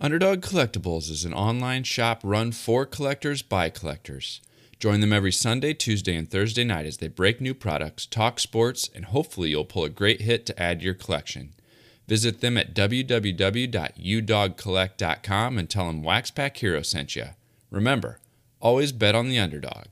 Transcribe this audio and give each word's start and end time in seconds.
Underdog 0.00 0.42
Collectibles 0.42 1.10
is 1.10 1.24
an 1.24 1.34
online 1.34 1.82
shop 1.82 2.20
run 2.22 2.52
for 2.52 2.86
collectors 2.86 3.42
by 3.42 3.68
collectors. 3.68 4.40
Join 4.78 5.00
them 5.00 5.12
every 5.12 5.32
Sunday, 5.32 5.74
Tuesday, 5.74 6.14
and 6.14 6.30
Thursday 6.30 6.62
night 6.62 6.86
as 6.86 6.98
they 6.98 7.08
break 7.08 7.40
new 7.40 7.52
products, 7.52 8.06
talk 8.06 8.38
sports, 8.38 8.88
and 8.94 9.06
hopefully 9.06 9.50
you'll 9.50 9.64
pull 9.64 9.82
a 9.82 9.90
great 9.90 10.20
hit 10.20 10.46
to 10.46 10.62
add 10.62 10.78
to 10.78 10.84
your 10.84 10.94
collection. 10.94 11.52
Visit 12.06 12.40
them 12.40 12.56
at 12.56 12.74
www.udogcollect.com 12.74 15.58
and 15.58 15.68
tell 15.68 15.86
them 15.88 16.04
Wax 16.04 16.30
Pack 16.30 16.56
Hero 16.58 16.82
sent 16.82 17.16
you. 17.16 17.30
Remember, 17.68 18.20
always 18.60 18.92
bet 18.92 19.16
on 19.16 19.28
the 19.28 19.40
underdog. 19.40 19.86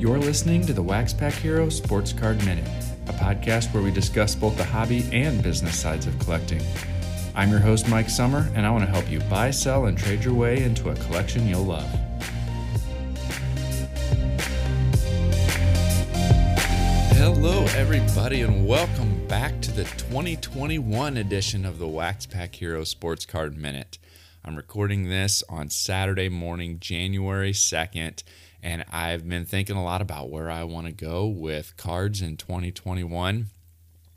You're 0.00 0.18
listening 0.18 0.64
to 0.64 0.72
the 0.72 0.80
Wax 0.80 1.12
Pack 1.12 1.34
Hero 1.34 1.68
Sports 1.68 2.14
Card 2.14 2.42
Minute, 2.46 2.64
a 3.06 3.12
podcast 3.12 3.70
where 3.74 3.82
we 3.82 3.90
discuss 3.90 4.34
both 4.34 4.56
the 4.56 4.64
hobby 4.64 5.06
and 5.12 5.42
business 5.42 5.78
sides 5.78 6.06
of 6.06 6.18
collecting. 6.20 6.62
I'm 7.34 7.50
your 7.50 7.58
host, 7.58 7.86
Mike 7.86 8.08
Summer, 8.08 8.50
and 8.54 8.64
I 8.64 8.70
want 8.70 8.82
to 8.82 8.90
help 8.90 9.10
you 9.10 9.20
buy, 9.28 9.50
sell, 9.50 9.84
and 9.84 9.98
trade 9.98 10.24
your 10.24 10.32
way 10.32 10.62
into 10.62 10.88
a 10.88 10.94
collection 10.94 11.46
you'll 11.46 11.64
love. 11.64 11.86
Hello, 17.18 17.66
everybody, 17.76 18.40
and 18.40 18.66
welcome 18.66 19.26
back 19.26 19.60
to 19.60 19.70
the 19.70 19.84
2021 19.84 21.18
edition 21.18 21.66
of 21.66 21.78
the 21.78 21.88
Wax 21.88 22.24
Pack 22.24 22.54
Hero 22.54 22.84
Sports 22.84 23.26
Card 23.26 23.58
Minute. 23.58 23.98
I'm 24.46 24.56
recording 24.56 25.10
this 25.10 25.44
on 25.50 25.68
Saturday 25.68 26.30
morning, 26.30 26.80
January 26.80 27.52
2nd 27.52 28.22
and 28.62 28.84
I've 28.92 29.28
been 29.28 29.44
thinking 29.44 29.76
a 29.76 29.84
lot 29.84 30.02
about 30.02 30.30
where 30.30 30.50
I 30.50 30.64
want 30.64 30.86
to 30.86 30.92
go 30.92 31.26
with 31.26 31.76
cards 31.76 32.22
in 32.22 32.36
2021. 32.36 33.46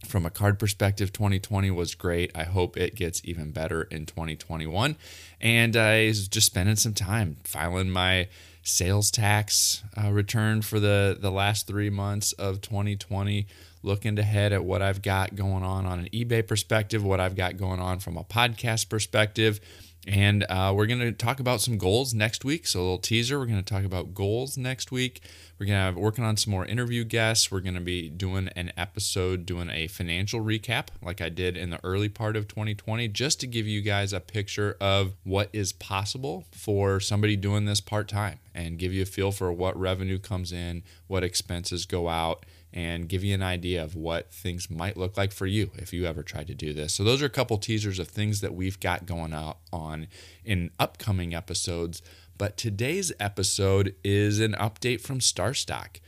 From 0.08 0.26
a 0.26 0.30
card 0.30 0.60
perspective, 0.60 1.14
2020 1.14 1.72
was 1.72 1.96
great. 1.96 2.32
I 2.36 2.44
hope 2.44 2.76
it 2.76 2.96
gets 2.96 3.22
even 3.24 3.52
better 3.52 3.84
in 3.84 4.06
2021. 4.06 4.98
And 5.40 5.78
I 5.78 6.08
was 6.08 6.28
just 6.28 6.48
spending 6.48 6.76
some 6.76 6.94
time 6.94 7.38
filing 7.46 7.90
my 7.90 8.28
sales 8.64 9.12
tax 9.12 9.84
uh, 10.02 10.12
return 10.12 10.62
for 10.62 10.80
the, 10.80 11.18
the 11.20 11.32
last 11.32 11.68
three 11.68 11.90
months 11.90 12.34
of 12.34 12.62
2020 12.62 13.48
looking 13.84 14.18
ahead 14.18 14.54
at 14.54 14.64
what 14.64 14.82
I've 14.82 15.02
got 15.02 15.36
going 15.36 15.64
on 15.64 15.86
on 15.86 16.00
an 16.00 16.10
eBay 16.14 16.46
perspective, 16.48 17.04
what 17.04 17.20
I've 17.20 17.36
got 17.36 17.58
going 17.58 17.82
on 17.82 18.00
from 18.00 18.18
a 18.18 18.24
podcast 18.24 18.90
perspective, 18.90 19.60
and 20.06 20.44
uh, 20.50 20.74
we're 20.76 20.86
going 20.86 21.00
to 21.00 21.14
talk 21.14 21.40
about 21.40 21.62
some 21.62 21.78
goals 21.78 22.14
next 22.14 22.44
week. 22.44 22.68
So, 22.68 22.80
a 22.80 22.82
little 22.82 22.98
teaser. 22.98 23.40
We're 23.40 23.46
going 23.46 23.64
to 23.64 23.74
talk 23.74 23.86
about 23.86 24.14
goals 24.14 24.58
next 24.58 24.92
week. 24.92 25.22
We're 25.58 25.66
going 25.66 25.78
to 25.78 25.84
have 25.84 25.96
working 25.96 26.26
on 26.26 26.36
some 26.36 26.52
more 26.52 26.66
interview 26.66 27.06
guests. 27.06 27.50
We're 27.50 27.62
going 27.62 27.76
to 27.76 27.82
be 27.82 28.10
doing 28.10 28.50
an 28.50 28.74
episode, 28.76 29.46
doing 29.46 29.70
a 29.70 29.88
financial 29.88 30.42
recap 30.42 30.88
like 31.02 31.22
I 31.22 31.30
did 31.30 31.56
in 31.56 31.70
the 31.70 31.80
early 31.86 32.10
part 32.10 32.36
of 32.36 32.50
2020, 32.50 33.08
just 33.08 33.40
to 33.42 33.48
give 33.48 33.66
you 33.66 33.82
guys 33.82 34.12
a 34.12 34.20
picture 34.20 34.76
of 34.82 35.14
what 35.24 35.50
is 35.54 35.72
possible 35.72 36.46
for 36.52 37.00
somebody 37.00 37.38
doing 37.38 37.64
this 37.64 37.80
part 37.80 38.10
time 38.10 38.40
and 38.54 38.78
give 38.78 38.92
you 38.92 39.04
a 39.04 39.06
feel 39.06 39.32
for 39.32 39.54
what 39.54 39.80
revenue 39.80 40.20
comes 40.20 40.52
in, 40.52 40.84
what 41.08 41.24
expenses 41.24 41.86
go 41.86 42.10
out 42.10 42.46
and 42.74 43.08
give 43.08 43.24
you 43.24 43.34
an 43.36 43.44
idea 43.44 43.84
of 43.84 43.96
what 43.96 44.34
things 44.34 44.70
might 44.70 44.98
look 44.98 45.16
like 45.16 45.32
for 45.32 45.46
you 45.46 45.72
if 45.76 45.94
you 45.94 46.06
ever 46.06 46.24
tried 46.24 46.48
to 46.48 46.56
do 46.56 46.74
this. 46.74 46.94
So, 46.94 47.04
those 47.04 47.22
are 47.22 47.28
a 47.28 47.30
couple 47.30 47.58
teasers 47.58 48.00
of 48.00 48.08
things 48.08 48.42
that 48.42 48.54
we've 48.54 48.80
got 48.80 49.06
going 49.06 49.34
on 49.72 50.08
in 50.44 50.72
upcoming 50.80 51.34
episodes. 51.34 52.02
But 52.38 52.58
today's 52.58 53.14
episode 53.20 53.96
is 54.04 54.40
an 54.40 54.54
update 54.54 55.02
from 55.02 55.20
StarStock. 55.20 56.00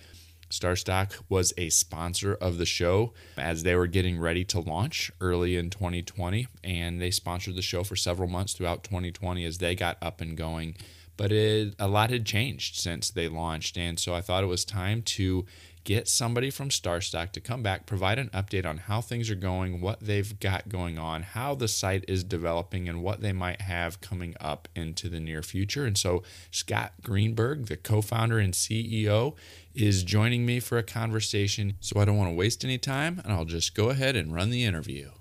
StarStock 0.49 1.21
was 1.29 1.53
a 1.57 1.69
sponsor 1.69 2.33
of 2.33 2.57
the 2.57 2.65
show 2.65 3.13
as 3.37 3.63
they 3.63 3.75
were 3.75 3.87
getting 3.87 4.19
ready 4.19 4.43
to 4.45 4.59
launch 4.59 5.11
early 5.19 5.55
in 5.55 5.69
2020, 5.69 6.47
and 6.63 7.01
they 7.01 7.11
sponsored 7.11 7.55
the 7.55 7.61
show 7.61 7.83
for 7.83 7.95
several 7.95 8.29
months 8.29 8.53
throughout 8.53 8.83
2020 8.83 9.43
as 9.45 9.57
they 9.57 9.75
got 9.75 9.97
up 10.01 10.21
and 10.21 10.37
going. 10.37 10.75
But 11.17 11.31
it, 11.31 11.75
a 11.79 11.87
lot 11.87 12.09
had 12.09 12.25
changed 12.25 12.75
since 12.75 13.09
they 13.09 13.27
launched, 13.27 13.77
and 13.77 13.99
so 13.99 14.13
I 14.13 14.21
thought 14.21 14.43
it 14.43 14.47
was 14.47 14.65
time 14.65 15.01
to 15.03 15.45
get 15.85 16.09
somebody 16.09 16.49
from 16.49 16.69
StarStock 16.69 17.31
to 17.31 17.39
come 17.39 17.63
back, 17.63 17.85
provide 17.85 18.19
an 18.19 18.29
update 18.33 18.65
on 18.65 18.79
how 18.79 18.99
things 18.99 19.29
are 19.29 19.35
going, 19.35 19.79
what 19.79 20.01
they've 20.01 20.37
got 20.39 20.67
going 20.67 20.97
on, 20.97 21.21
how 21.21 21.55
the 21.55 21.67
site 21.67 22.03
is 22.07 22.23
developing, 22.23 22.89
and 22.89 23.01
what 23.01 23.21
they 23.21 23.31
might 23.31 23.61
have 23.61 24.01
coming 24.01 24.35
up 24.41 24.67
into 24.75 25.07
the 25.07 25.19
near 25.19 25.41
future. 25.41 25.85
And 25.85 25.97
so, 25.97 26.23
Scott 26.51 26.93
Greenberg, 27.01 27.67
the 27.67 27.77
co 27.77 28.01
founder 28.01 28.39
and 28.39 28.53
CEO, 28.53 29.35
is 29.73 30.03
joining 30.03 30.45
me 30.45 30.59
for 30.59 30.77
a 30.77 30.83
conversation. 30.83 31.75
So, 31.79 31.99
I 32.01 32.05
don't 32.05 32.17
want 32.17 32.31
to 32.31 32.35
waste 32.35 32.65
any 32.65 32.79
time, 32.79 33.21
and 33.23 33.31
I'll 33.31 33.45
just 33.45 33.75
go 33.75 33.89
ahead 33.89 34.15
and 34.15 34.33
run 34.33 34.49
the 34.49 34.65
interview. 34.65 35.11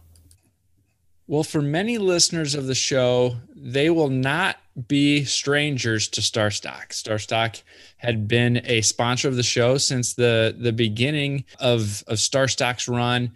Well, 1.26 1.44
for 1.44 1.62
many 1.62 1.98
listeners 1.98 2.54
of 2.54 2.66
the 2.66 2.74
show, 2.74 3.36
they 3.54 3.88
will 3.90 4.10
not 4.10 4.58
be 4.88 5.24
strangers 5.24 6.08
to 6.08 6.20
StarStock. 6.20 6.88
StarStock 6.88 7.62
had 7.96 8.26
been 8.26 8.60
a 8.64 8.80
sponsor 8.80 9.28
of 9.28 9.36
the 9.36 9.42
show 9.42 9.78
since 9.78 10.14
the, 10.14 10.54
the 10.58 10.72
beginning 10.72 11.44
of, 11.60 12.02
of 12.08 12.18
StarStock's 12.18 12.88
run 12.88 13.32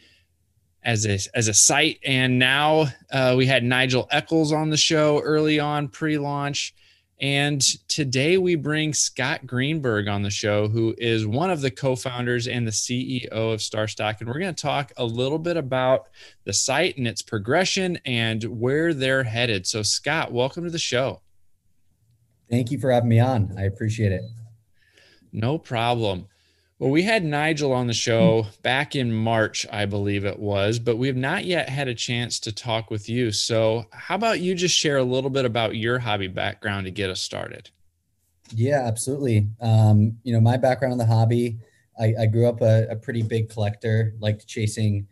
as 0.83 1.07
a, 1.07 1.19
as 1.37 1.49
a 1.49 1.55
site. 1.55 2.01
And 2.05 2.39
now 2.39 2.87
uh, 3.13 3.35
we 3.37 3.47
had 3.47 3.63
Nigel 3.63 4.09
Eccles 4.11 4.53
on 4.53 4.71
the 4.71 4.77
show 4.77 5.21
early 5.21 5.61
on 5.61 5.89
pre 5.89 6.19
launch. 6.19 6.75
And 7.21 7.61
today 7.89 8.39
we 8.39 8.55
bring 8.55 8.95
Scott 8.95 9.45
Greenberg 9.45 10.07
on 10.07 10.23
the 10.23 10.31
show, 10.31 10.69
who 10.69 10.95
is 10.99 11.27
one 11.27 11.51
of 11.51 11.61
the 11.61 11.71
co 11.71 11.97
founders 11.97 12.47
and 12.47 12.67
the 12.67 12.71
CEO 12.73 13.29
of 13.29 13.59
StarStock. 13.59 14.21
And 14.21 14.29
we're 14.29 14.39
going 14.39 14.55
to 14.55 14.63
talk 14.63 14.93
a 14.97 15.05
little 15.05 15.39
bit 15.39 15.57
about 15.57 16.07
the 16.45 16.53
site 16.53 16.97
and 16.97 17.09
its 17.09 17.23
progression 17.23 17.99
and 18.05 18.45
where 18.45 18.95
they're 18.95 19.25
headed. 19.25 19.67
So, 19.67 19.83
Scott, 19.83 20.33
welcome 20.33 20.63
to 20.65 20.71
the 20.71 20.79
show. 20.79 21.21
Thank 22.51 22.71
you 22.71 22.79
for 22.79 22.91
having 22.91 23.09
me 23.09 23.21
on. 23.21 23.55
I 23.59 23.65
appreciate 23.65 24.13
it. 24.13 24.23
No 25.33 25.59
problem. 25.59 26.27
Well, 26.79 26.91
we 26.91 27.03
had 27.03 27.25
Nigel 27.25 27.73
on 27.73 27.89
the 27.89 27.93
show 27.93 28.47
back 28.63 28.95
in 28.95 29.13
March, 29.13 29.67
I 29.73 29.85
believe 29.85 30.25
it 30.25 30.39
was, 30.39 30.79
but 30.79 30.97
we 30.97 31.09
have 31.09 31.17
not 31.17 31.45
yet 31.45 31.69
had 31.69 31.89
a 31.89 31.95
chance 31.95 32.39
to 32.41 32.53
talk 32.53 32.89
with 32.89 33.09
you. 33.09 33.33
So, 33.33 33.87
how 33.91 34.15
about 34.15 34.41
you 34.41 34.55
just 34.55 34.77
share 34.77 34.97
a 34.97 35.03
little 35.03 35.29
bit 35.29 35.45
about 35.45 35.75
your 35.75 35.99
hobby 35.99 36.29
background 36.29 36.85
to 36.85 36.93
get 36.93 37.11
us 37.11 37.21
started? 37.21 37.71
Yeah, 38.55 38.87
absolutely. 38.87 39.49
Um, 39.61 40.19
you 40.23 40.33
know, 40.33 40.41
my 40.41 40.57
background 40.57 40.93
in 40.93 40.99
the 40.99 41.07
hobby, 41.07 41.59
I, 42.01 42.15
I 42.21 42.27
grew 42.27 42.49
up 42.49 42.61
a, 42.61 42.87
a, 42.91 42.97
pretty 42.97 43.23
big 43.23 43.51
collector, 43.51 44.15
liked 44.21 44.47
chasing 44.47 45.09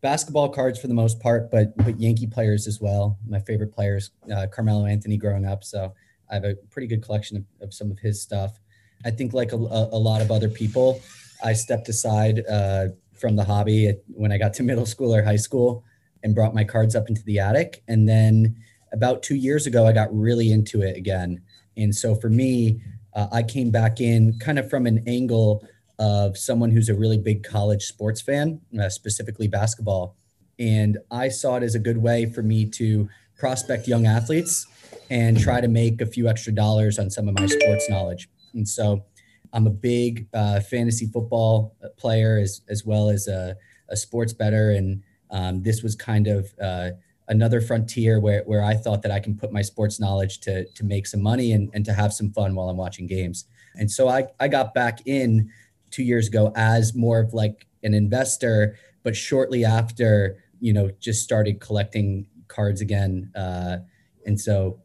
basketball 0.00 0.48
cards 0.48 0.80
for 0.80 0.86
the 0.86 0.94
most 0.94 1.20
part, 1.20 1.50
but 1.50 1.76
but 1.76 2.00
Yankee 2.00 2.26
players 2.26 2.66
as 2.66 2.80
well. 2.80 3.18
My 3.28 3.40
favorite 3.40 3.72
players, 3.72 4.10
uh, 4.34 4.46
Carmelo 4.46 4.86
Anthony, 4.86 5.18
growing 5.18 5.44
up. 5.44 5.64
So 5.64 5.92
I 6.30 6.34
have 6.34 6.44
a 6.44 6.54
pretty 6.70 6.86
good 6.86 7.02
collection 7.02 7.36
of, 7.36 7.44
of 7.60 7.74
some 7.74 7.90
of 7.90 7.98
his 7.98 8.22
stuff. 8.22 8.60
I 9.04 9.10
think, 9.10 9.32
like 9.32 9.52
a, 9.52 9.56
a 9.56 9.98
lot 9.98 10.20
of 10.20 10.30
other 10.30 10.48
people, 10.48 11.00
I 11.42 11.54
stepped 11.54 11.88
aside 11.88 12.42
uh, 12.48 12.88
from 13.14 13.36
the 13.36 13.44
hobby 13.44 13.94
when 14.08 14.32
I 14.32 14.38
got 14.38 14.54
to 14.54 14.62
middle 14.70 14.86
school 14.86 15.14
or 15.14 15.22
high 15.22 15.36
school 15.36 15.84
and 16.22 16.34
brought 16.34 16.54
my 16.54 16.64
cards 16.64 16.94
up 16.94 17.08
into 17.08 17.22
the 17.24 17.38
attic. 17.38 17.82
And 17.88 18.08
then 18.08 18.56
about 18.92 19.22
two 19.22 19.36
years 19.36 19.66
ago, 19.66 19.86
I 19.86 19.92
got 19.92 20.14
really 20.14 20.52
into 20.52 20.82
it 20.82 20.96
again. 20.96 21.42
And 21.76 21.94
so 21.94 22.14
for 22.14 22.28
me, 22.28 22.82
uh, 23.14 23.28
I 23.32 23.42
came 23.42 23.70
back 23.70 24.00
in 24.00 24.38
kind 24.38 24.58
of 24.58 24.68
from 24.68 24.86
an 24.86 25.02
angle 25.06 25.66
of 25.98 26.36
someone 26.36 26.70
who's 26.70 26.88
a 26.88 26.94
really 26.94 27.18
big 27.18 27.42
college 27.42 27.84
sports 27.84 28.20
fan, 28.20 28.60
uh, 28.80 28.88
specifically 28.88 29.48
basketball. 29.48 30.16
And 30.58 30.98
I 31.10 31.28
saw 31.28 31.56
it 31.56 31.62
as 31.62 31.74
a 31.74 31.78
good 31.78 31.98
way 31.98 32.26
for 32.26 32.42
me 32.42 32.68
to 32.70 33.08
prospect 33.38 33.88
young 33.88 34.06
athletes 34.06 34.66
and 35.10 35.38
try 35.38 35.60
to 35.60 35.68
make 35.68 36.00
a 36.00 36.06
few 36.06 36.28
extra 36.28 36.52
dollars 36.52 36.98
on 36.98 37.10
some 37.10 37.28
of 37.28 37.38
my 37.38 37.46
sports 37.46 37.90
knowledge. 37.90 38.28
And 38.54 38.66
so 38.66 39.04
I'm 39.52 39.66
a 39.66 39.70
big 39.70 40.28
uh, 40.32 40.60
fantasy 40.60 41.06
football 41.06 41.76
player 41.98 42.38
as, 42.38 42.62
as 42.68 42.86
well 42.86 43.10
as 43.10 43.26
a, 43.26 43.56
a 43.88 43.96
sports 43.96 44.32
bettor. 44.32 44.70
And 44.70 45.02
um, 45.30 45.62
this 45.62 45.82
was 45.82 45.96
kind 45.96 46.28
of 46.28 46.54
uh, 46.62 46.90
another 47.28 47.60
frontier 47.60 48.20
where, 48.20 48.42
where 48.44 48.62
I 48.62 48.74
thought 48.74 49.02
that 49.02 49.10
I 49.10 49.18
can 49.18 49.36
put 49.36 49.52
my 49.52 49.62
sports 49.62 49.98
knowledge 49.98 50.40
to, 50.40 50.64
to 50.66 50.84
make 50.84 51.06
some 51.06 51.22
money 51.22 51.52
and, 51.52 51.70
and 51.74 51.84
to 51.84 51.92
have 51.92 52.12
some 52.12 52.30
fun 52.30 52.54
while 52.54 52.68
I'm 52.68 52.76
watching 52.76 53.06
games. 53.06 53.46
And 53.74 53.90
so 53.90 54.08
I, 54.08 54.26
I 54.38 54.48
got 54.48 54.74
back 54.74 55.00
in 55.06 55.50
two 55.90 56.04
years 56.04 56.28
ago 56.28 56.52
as 56.54 56.94
more 56.94 57.18
of 57.20 57.34
like 57.34 57.66
an 57.82 57.94
investor, 57.94 58.76
but 59.02 59.16
shortly 59.16 59.64
after, 59.64 60.42
you 60.60 60.72
know, 60.72 60.90
just 61.00 61.24
started 61.24 61.60
collecting 61.60 62.26
cards 62.48 62.80
again. 62.80 63.32
Uh, 63.34 63.78
and 64.26 64.38
so 64.40 64.80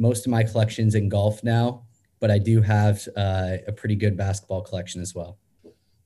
most 0.00 0.26
of 0.26 0.30
my 0.30 0.42
collections 0.42 0.96
in 0.96 1.08
golf 1.08 1.44
now 1.44 1.84
but 2.20 2.30
I 2.30 2.38
do 2.38 2.60
have 2.60 3.08
uh, 3.16 3.56
a 3.66 3.72
pretty 3.72 3.96
good 3.96 4.16
basketball 4.16 4.60
collection 4.60 5.00
as 5.00 5.14
well. 5.14 5.38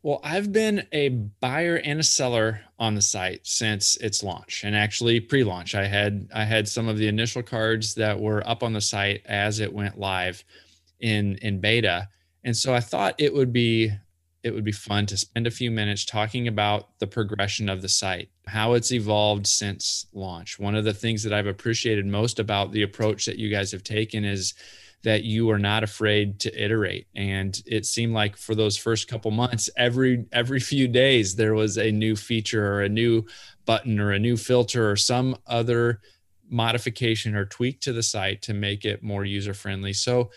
Well, 0.03 0.21
I've 0.23 0.53
been 0.53 0.87
a 0.93 1.09
buyer 1.09 1.77
and 1.77 1.99
a 1.99 2.05
seller 2.05 2.61
on 2.79 2.95
the 2.95 3.03
site 3.03 3.41
since 3.47 3.97
its 3.97 4.23
launch, 4.23 4.63
and 4.65 4.77
actually 4.77 5.19
pre-launch. 5.19 5.75
I 5.75 5.87
had 5.87 6.29
I 6.33 6.45
had 6.45 6.69
some 6.69 6.89
of 6.89 6.99
the 6.99 7.09
initial 7.09 7.43
cards 7.43 7.95
that 7.95 8.21
were 8.21 8.47
up 8.47 8.63
on 8.63 8.75
the 8.75 8.81
site 8.81 9.23
as 9.27 9.61
it 9.61 9.73
went 9.73 9.99
live 9.99 10.45
in 11.01 11.37
in 11.37 11.59
beta, 11.59 12.09
and 12.45 12.57
so 12.57 12.75
I 12.75 12.81
thought 12.81 13.15
it 13.19 13.33
would 13.33 13.53
be 13.53 13.93
it 14.43 14.53
would 14.55 14.65
be 14.65 14.73
fun 14.73 15.07
to 15.07 15.17
spend 15.17 15.47
a 15.47 15.51
few 15.51 15.71
minutes 15.71 16.05
talking 16.05 16.49
about 16.49 16.99
the 16.99 17.07
progression 17.07 17.71
of 17.71 17.81
the 17.81 17.89
site, 17.89 18.29
how 18.47 18.75
it's 18.75 18.93
evolved 18.93 19.47
since 19.47 20.07
launch. 20.13 20.59
One 20.59 20.75
of 20.75 20.85
the 20.85 20.95
things 20.95 21.23
that 21.23 21.33
I've 21.33 21.47
appreciated 21.47 22.07
most 22.07 22.39
about 22.39 22.73
the 22.73 22.83
approach 22.83 23.27
that 23.27 23.39
you 23.39 23.49
guys 23.49 23.73
have 23.73 23.83
taken 23.83 24.25
is 24.25 24.55
that 25.05 25.23
you 25.23 25.51
are 25.51 25.59
not 25.59 25.83
afraid 25.83 26.41
to 26.41 26.63
iterate. 26.63 27.07
And 27.15 27.63
it 27.67 27.87
seemed 27.87 28.15
like 28.15 28.37
for 28.37 28.55
those 28.55 28.77
first 28.77 29.07
couple 29.07 29.31
months 29.31 29.71
every 29.77 30.27
every 30.33 30.61
few 30.61 30.89
days 30.89 31.37
there 31.37 31.55
was 31.55 31.79
a 31.79 31.93
new 31.93 32.17
feature 32.17 32.75
or 32.75 32.83
a 32.83 32.89
new 32.89 33.25
button 33.67 34.01
or 34.01 34.13
a 34.13 34.19
new 34.19 34.37
filter 34.37 34.91
or 34.91 34.97
some 34.97 35.37
other 35.47 36.01
modification 36.49 37.35
or 37.35 37.45
tweak 37.45 37.81
to 37.81 37.93
the 37.93 38.03
site 38.03 38.43
to 38.43 38.55
make 38.55 38.85
it 38.85 39.03
more 39.03 39.25
user 39.25 39.55
friendly 39.55 39.93
so 39.93 40.31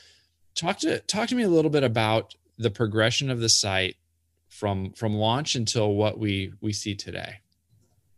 talk 0.55 0.77
to 0.79 0.99
talk 0.99 1.27
to 1.27 1.35
me 1.35 1.43
a 1.43 1.49
little 1.49 1.69
bit 1.69 1.83
about 1.83 2.33
the 2.57 2.71
progression 2.71 3.29
of 3.29 3.39
the 3.39 3.49
site 3.49 3.97
from 4.47 4.91
from 4.93 5.13
launch 5.13 5.55
until 5.55 5.93
what 5.93 6.17
we 6.17 6.53
we 6.61 6.71
see 6.71 6.95
today 6.95 7.39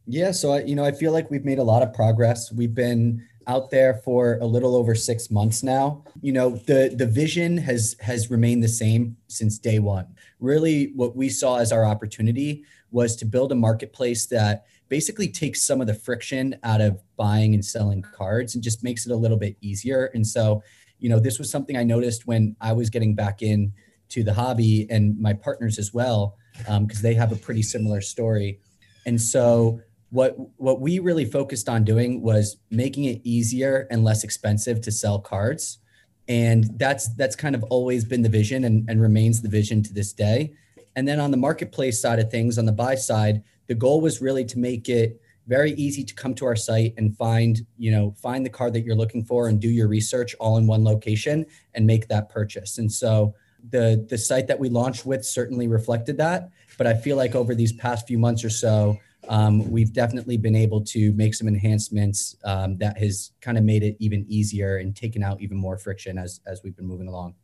yeah 0.09 0.31
so 0.31 0.51
I, 0.51 0.63
you 0.63 0.75
know 0.75 0.83
i 0.83 0.91
feel 0.91 1.11
like 1.11 1.29
we've 1.31 1.45
made 1.45 1.59
a 1.59 1.63
lot 1.63 1.83
of 1.83 1.93
progress 1.93 2.51
we've 2.51 2.75
been 2.75 3.25
out 3.49 3.71
there 3.71 3.95
for 3.95 4.37
a 4.41 4.45
little 4.45 4.75
over 4.75 4.93
six 4.93 5.31
months 5.31 5.63
now. 5.63 6.03
You 6.21 6.31
know, 6.31 6.51
the 6.67 6.93
the 6.95 7.07
vision 7.07 7.57
has 7.57 7.95
has 7.99 8.29
remained 8.29 8.63
the 8.63 8.69
same 8.69 9.17
since 9.27 9.57
day 9.57 9.79
one. 9.79 10.05
Really, 10.39 10.91
what 10.95 11.15
we 11.15 11.29
saw 11.29 11.57
as 11.57 11.71
our 11.71 11.83
opportunity 11.83 12.63
was 12.91 13.15
to 13.17 13.25
build 13.25 13.51
a 13.51 13.55
marketplace 13.55 14.27
that 14.27 14.65
basically 14.87 15.27
takes 15.27 15.65
some 15.65 15.81
of 15.81 15.87
the 15.87 15.93
friction 15.93 16.57
out 16.63 16.79
of 16.79 17.01
buying 17.17 17.53
and 17.55 17.65
selling 17.65 18.03
cards 18.03 18.53
and 18.53 18.63
just 18.63 18.83
makes 18.83 19.05
it 19.05 19.11
a 19.11 19.15
little 19.15 19.37
bit 19.37 19.57
easier. 19.61 20.11
And 20.13 20.25
so, 20.25 20.63
you 20.99 21.09
know, 21.09 21.19
this 21.19 21.37
was 21.37 21.49
something 21.51 21.75
I 21.75 21.83
noticed 21.83 22.27
when 22.27 22.55
I 22.61 22.73
was 22.73 22.89
getting 22.89 23.13
back 23.15 23.41
in 23.41 23.73
to 24.09 24.23
the 24.23 24.33
hobby 24.33 24.87
and 24.89 25.19
my 25.19 25.33
partners 25.33 25.77
as 25.77 25.93
well, 25.93 26.37
because 26.57 26.97
um, 26.97 27.01
they 27.01 27.13
have 27.13 27.31
a 27.31 27.35
pretty 27.35 27.61
similar 27.61 28.01
story. 28.01 28.59
And 29.05 29.21
so 29.21 29.81
what 30.11 30.35
what 30.57 30.81
we 30.81 30.99
really 30.99 31.25
focused 31.25 31.69
on 31.69 31.83
doing 31.83 32.21
was 32.21 32.57
making 32.71 33.05
it 33.05 33.21
easier 33.23 33.87
and 33.91 34.03
less 34.03 34.23
expensive 34.23 34.81
to 34.81 34.91
sell 34.91 35.19
cards. 35.19 35.79
And 36.27 36.65
that's 36.77 37.13
that's 37.15 37.35
kind 37.35 37.55
of 37.55 37.63
always 37.63 38.05
been 38.05 38.21
the 38.21 38.29
vision 38.29 38.63
and, 38.63 38.89
and 38.89 39.01
remains 39.01 39.41
the 39.41 39.49
vision 39.49 39.83
to 39.83 39.93
this 39.93 40.13
day. 40.13 40.53
And 40.95 41.07
then 41.07 41.19
on 41.19 41.31
the 41.31 41.37
marketplace 41.37 42.01
side 42.01 42.19
of 42.19 42.31
things 42.31 42.57
on 42.57 42.65
the 42.65 42.71
buy 42.71 42.95
side 42.95 43.43
the 43.67 43.75
goal 43.75 44.01
was 44.01 44.19
really 44.19 44.43
to 44.43 44.57
make 44.57 44.89
it 44.89 45.21
very 45.47 45.71
easy 45.73 46.03
to 46.03 46.13
come 46.13 46.33
to 46.35 46.45
our 46.45 46.55
site 46.55 46.93
and 46.97 47.15
find 47.15 47.65
you 47.77 47.91
know 47.91 48.13
find 48.21 48.45
the 48.45 48.49
card 48.49 48.73
that 48.73 48.81
you're 48.81 48.95
looking 48.95 49.23
for 49.23 49.47
and 49.47 49.59
do 49.59 49.69
your 49.69 49.87
research 49.87 50.35
all 50.39 50.57
in 50.57 50.67
one 50.67 50.83
location 50.83 51.45
and 51.73 51.85
make 51.85 52.07
that 52.07 52.29
purchase. 52.29 52.77
And 52.79 52.91
so 52.91 53.33
the 53.69 54.05
the 54.09 54.17
site 54.17 54.47
that 54.47 54.59
we 54.59 54.69
launched 54.69 55.05
with 55.05 55.23
certainly 55.25 55.67
reflected 55.67 56.17
that. 56.17 56.49
But 56.77 56.87
i 56.87 56.93
feel 56.93 57.17
like 57.17 57.35
over 57.35 57.55
these 57.55 57.73
past 57.73 58.07
few 58.07 58.17
months 58.17 58.43
or 58.43 58.49
so 58.49 58.97
um, 59.29 59.69
we've 59.69 59.93
definitely 59.93 60.37
been 60.37 60.55
able 60.55 60.81
to 60.81 61.13
make 61.13 61.35
some 61.35 61.47
enhancements 61.47 62.35
um, 62.43 62.77
that 62.79 62.97
has 62.97 63.31
kind 63.41 63.59
of 63.59 63.63
made 63.63 63.83
it 63.83 63.95
even 63.99 64.25
easier 64.27 64.77
and 64.77 64.95
taken 64.95 65.23
out 65.23 65.39
even 65.39 65.55
more 65.55 65.77
friction 65.77 66.17
as 66.17 66.41
as 66.47 66.61
we've 66.63 66.75
been 66.75 66.87
moving 66.87 67.07
along. 67.07 67.35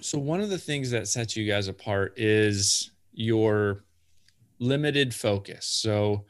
So 0.00 0.16
one 0.16 0.40
of 0.40 0.48
the 0.48 0.58
things 0.58 0.92
that 0.92 1.08
sets 1.08 1.36
you 1.36 1.46
guys 1.46 1.66
apart 1.66 2.14
is 2.16 2.92
your 3.12 3.84
limited 4.60 5.12
focus. 5.12 5.66
So 5.66 6.24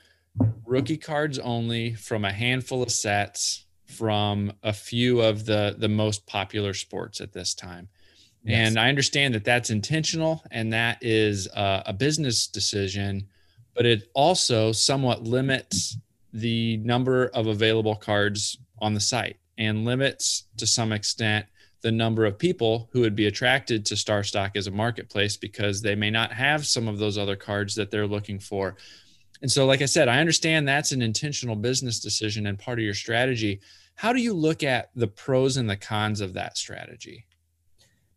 rookie 0.64 0.96
cards 0.96 1.38
only 1.38 1.92
from 1.92 2.24
a 2.24 2.32
handful 2.32 2.82
of 2.82 2.90
sets 2.90 3.66
from 3.84 4.52
a 4.62 4.72
few 4.72 5.20
of 5.20 5.44
the 5.44 5.76
the 5.78 5.88
most 5.88 6.26
popular 6.26 6.72
sports 6.72 7.20
at 7.20 7.34
this 7.34 7.52
time. 7.52 7.88
Yes. 8.42 8.68
And 8.68 8.78
I 8.78 8.88
understand 8.88 9.34
that 9.34 9.44
that's 9.44 9.68
intentional 9.68 10.42
and 10.50 10.72
that 10.72 10.98
is 11.02 11.46
a, 11.48 11.82
a 11.86 11.92
business 11.92 12.46
decision 12.46 13.28
but 13.78 13.86
it 13.86 14.10
also 14.12 14.72
somewhat 14.72 15.22
limits 15.22 15.96
the 16.32 16.78
number 16.78 17.26
of 17.26 17.46
available 17.46 17.94
cards 17.94 18.58
on 18.80 18.92
the 18.92 18.98
site 18.98 19.36
and 19.56 19.84
limits 19.84 20.48
to 20.56 20.66
some 20.66 20.90
extent 20.90 21.46
the 21.82 21.92
number 21.92 22.26
of 22.26 22.36
people 22.36 22.88
who 22.92 23.00
would 23.02 23.14
be 23.14 23.28
attracted 23.28 23.86
to 23.86 23.94
StarStock 23.94 24.56
as 24.56 24.66
a 24.66 24.72
marketplace 24.72 25.36
because 25.36 25.80
they 25.80 25.94
may 25.94 26.10
not 26.10 26.32
have 26.32 26.66
some 26.66 26.88
of 26.88 26.98
those 26.98 27.16
other 27.16 27.36
cards 27.36 27.76
that 27.76 27.88
they're 27.88 28.04
looking 28.04 28.40
for. 28.40 28.74
And 29.42 29.50
so, 29.50 29.64
like 29.64 29.80
I 29.80 29.86
said, 29.86 30.08
I 30.08 30.18
understand 30.18 30.66
that's 30.66 30.90
an 30.90 31.00
intentional 31.00 31.54
business 31.54 32.00
decision 32.00 32.48
and 32.48 32.58
part 32.58 32.80
of 32.80 32.84
your 32.84 32.94
strategy. 32.94 33.60
How 33.94 34.12
do 34.12 34.20
you 34.20 34.34
look 34.34 34.64
at 34.64 34.90
the 34.96 35.06
pros 35.06 35.56
and 35.56 35.70
the 35.70 35.76
cons 35.76 36.20
of 36.20 36.32
that 36.32 36.58
strategy? 36.58 37.26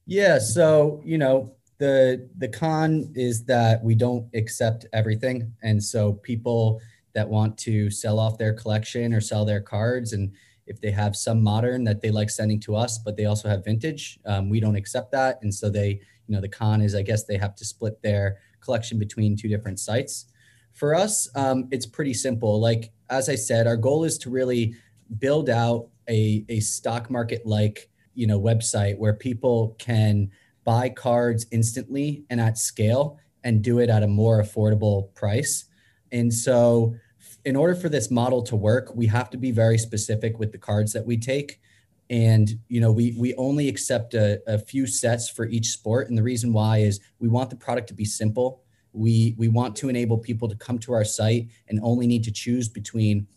Yeah. 0.07 0.39
So, 0.39 1.03
you 1.05 1.19
know, 1.19 1.53
the 1.81 2.29
the 2.37 2.47
con 2.47 3.11
is 3.15 3.43
that 3.45 3.83
we 3.83 3.95
don't 3.95 4.27
accept 4.35 4.85
everything. 4.93 5.51
And 5.63 5.83
so 5.83 6.13
people 6.13 6.79
that 7.15 7.27
want 7.27 7.57
to 7.57 7.89
sell 7.89 8.19
off 8.19 8.37
their 8.37 8.53
collection 8.53 9.15
or 9.15 9.19
sell 9.19 9.45
their 9.45 9.61
cards 9.61 10.13
and 10.13 10.31
if 10.67 10.79
they 10.79 10.91
have 10.91 11.15
some 11.15 11.41
modern 11.41 11.83
that 11.83 11.99
they 11.99 12.11
like 12.11 12.29
sending 12.29 12.59
to 12.61 12.75
us 12.75 12.99
but 12.99 13.17
they 13.17 13.25
also 13.25 13.49
have 13.49 13.65
vintage 13.65 14.19
um, 14.27 14.47
we 14.47 14.59
don't 14.59 14.75
accept 14.75 15.11
that. 15.11 15.39
And 15.41 15.51
so 15.53 15.71
they 15.71 15.89
you 16.27 16.35
know 16.35 16.39
the 16.39 16.47
con 16.47 16.81
is 16.81 16.93
i 16.93 17.01
guess 17.01 17.23
they 17.23 17.37
have 17.37 17.55
to 17.55 17.65
split 17.65 17.99
their 18.03 18.37
collection 18.59 18.99
between 18.99 19.35
two 19.35 19.49
different 19.49 19.79
sites. 19.79 20.27
For 20.73 20.93
us 20.93 21.27
um, 21.35 21.67
it's 21.71 21.87
pretty 21.87 22.13
simple. 22.13 22.61
Like 22.61 22.91
as 23.09 23.27
i 23.27 23.35
said 23.35 23.65
our 23.65 23.77
goal 23.87 24.03
is 24.03 24.19
to 24.19 24.29
really 24.29 24.75
build 25.17 25.49
out 25.49 25.87
a, 26.07 26.45
a 26.47 26.59
stock 26.59 27.09
market 27.09 27.43
like 27.43 27.89
you 28.13 28.27
know 28.27 28.39
website 28.39 28.99
where 28.99 29.13
people 29.13 29.75
can 29.79 30.29
buy 30.63 30.89
cards 30.89 31.45
instantly 31.51 32.23
and 32.29 32.39
at 32.39 32.57
scale 32.57 33.19
and 33.43 33.61
do 33.61 33.79
it 33.79 33.89
at 33.89 34.03
a 34.03 34.07
more 34.07 34.41
affordable 34.41 35.13
price. 35.15 35.65
And 36.11 36.33
so, 36.33 36.95
in 37.45 37.55
order 37.55 37.73
for 37.73 37.89
this 37.89 38.11
model 38.11 38.43
to 38.43 38.55
work, 38.55 38.93
we 38.95 39.07
have 39.07 39.29
to 39.31 39.37
be 39.37 39.51
very 39.51 39.77
specific 39.77 40.37
with 40.37 40.51
the 40.51 40.57
cards 40.57 40.93
that 40.93 41.05
we 41.05 41.17
take. 41.17 41.59
And 42.09 42.59
you 42.67 42.81
know, 42.81 42.91
we 42.91 43.15
we 43.17 43.33
only 43.35 43.67
accept 43.67 44.13
a, 44.13 44.41
a 44.45 44.59
few 44.59 44.85
sets 44.85 45.29
for 45.29 45.45
each 45.45 45.67
sport. 45.67 46.09
And 46.09 46.17
the 46.17 46.23
reason 46.23 46.53
why 46.53 46.79
is 46.79 46.99
we 47.19 47.29
want 47.29 47.49
the 47.49 47.55
product 47.55 47.87
to 47.87 47.93
be 47.93 48.05
simple. 48.05 48.63
We 48.93 49.33
we 49.37 49.47
want 49.47 49.75
to 49.77 49.89
enable 49.89 50.17
people 50.17 50.49
to 50.49 50.55
come 50.55 50.77
to 50.79 50.93
our 50.93 51.05
site 51.05 51.47
and 51.69 51.79
only 51.81 52.05
need 52.05 52.23
to 52.25 52.31
choose 52.31 52.67
between 52.67 53.27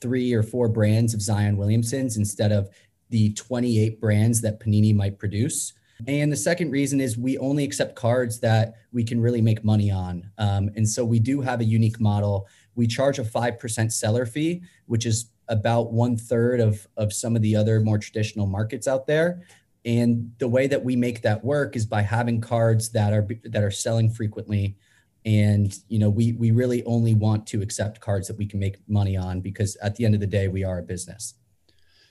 three 0.00 0.32
or 0.32 0.42
four 0.42 0.68
brands 0.68 1.14
of 1.14 1.22
Zion 1.22 1.56
Williamsons 1.56 2.16
instead 2.16 2.52
of 2.52 2.68
the 3.10 3.32
28 3.34 4.00
brands 4.00 4.40
that 4.42 4.60
Panini 4.60 4.94
might 4.94 5.18
produce. 5.18 5.72
And 6.06 6.30
the 6.30 6.36
second 6.36 6.70
reason 6.70 7.00
is 7.00 7.18
we 7.18 7.38
only 7.38 7.64
accept 7.64 7.96
cards 7.96 8.38
that 8.40 8.74
we 8.92 9.02
can 9.02 9.20
really 9.20 9.42
make 9.42 9.64
money 9.64 9.90
on. 9.90 10.30
Um, 10.38 10.70
and 10.76 10.88
so 10.88 11.04
we 11.04 11.18
do 11.18 11.40
have 11.40 11.60
a 11.60 11.64
unique 11.64 12.00
model. 12.00 12.46
We 12.76 12.86
charge 12.86 13.18
a 13.18 13.24
5% 13.24 13.92
seller 13.92 14.24
fee, 14.24 14.62
which 14.86 15.06
is 15.06 15.30
about 15.48 15.92
one 15.92 16.16
third 16.16 16.60
of, 16.60 16.86
of 16.96 17.12
some 17.12 17.34
of 17.34 17.42
the 17.42 17.56
other 17.56 17.80
more 17.80 17.98
traditional 17.98 18.46
markets 18.46 18.86
out 18.86 19.06
there. 19.06 19.42
And 19.84 20.32
the 20.38 20.48
way 20.48 20.66
that 20.66 20.84
we 20.84 20.96
make 20.96 21.22
that 21.22 21.44
work 21.44 21.74
is 21.74 21.86
by 21.86 22.02
having 22.02 22.40
cards 22.40 22.90
that 22.90 23.12
are 23.12 23.26
that 23.44 23.62
are 23.62 23.70
selling 23.70 24.10
frequently. 24.10 24.76
And 25.24 25.74
you 25.88 25.98
know, 25.98 26.10
we 26.10 26.32
we 26.32 26.50
really 26.50 26.84
only 26.84 27.14
want 27.14 27.46
to 27.48 27.62
accept 27.62 28.00
cards 28.00 28.28
that 28.28 28.36
we 28.36 28.46
can 28.46 28.60
make 28.60 28.76
money 28.88 29.16
on 29.16 29.40
because 29.40 29.76
at 29.76 29.96
the 29.96 30.04
end 30.04 30.14
of 30.14 30.20
the 30.20 30.26
day, 30.26 30.48
we 30.48 30.64
are 30.64 30.78
a 30.78 30.82
business. 30.82 31.34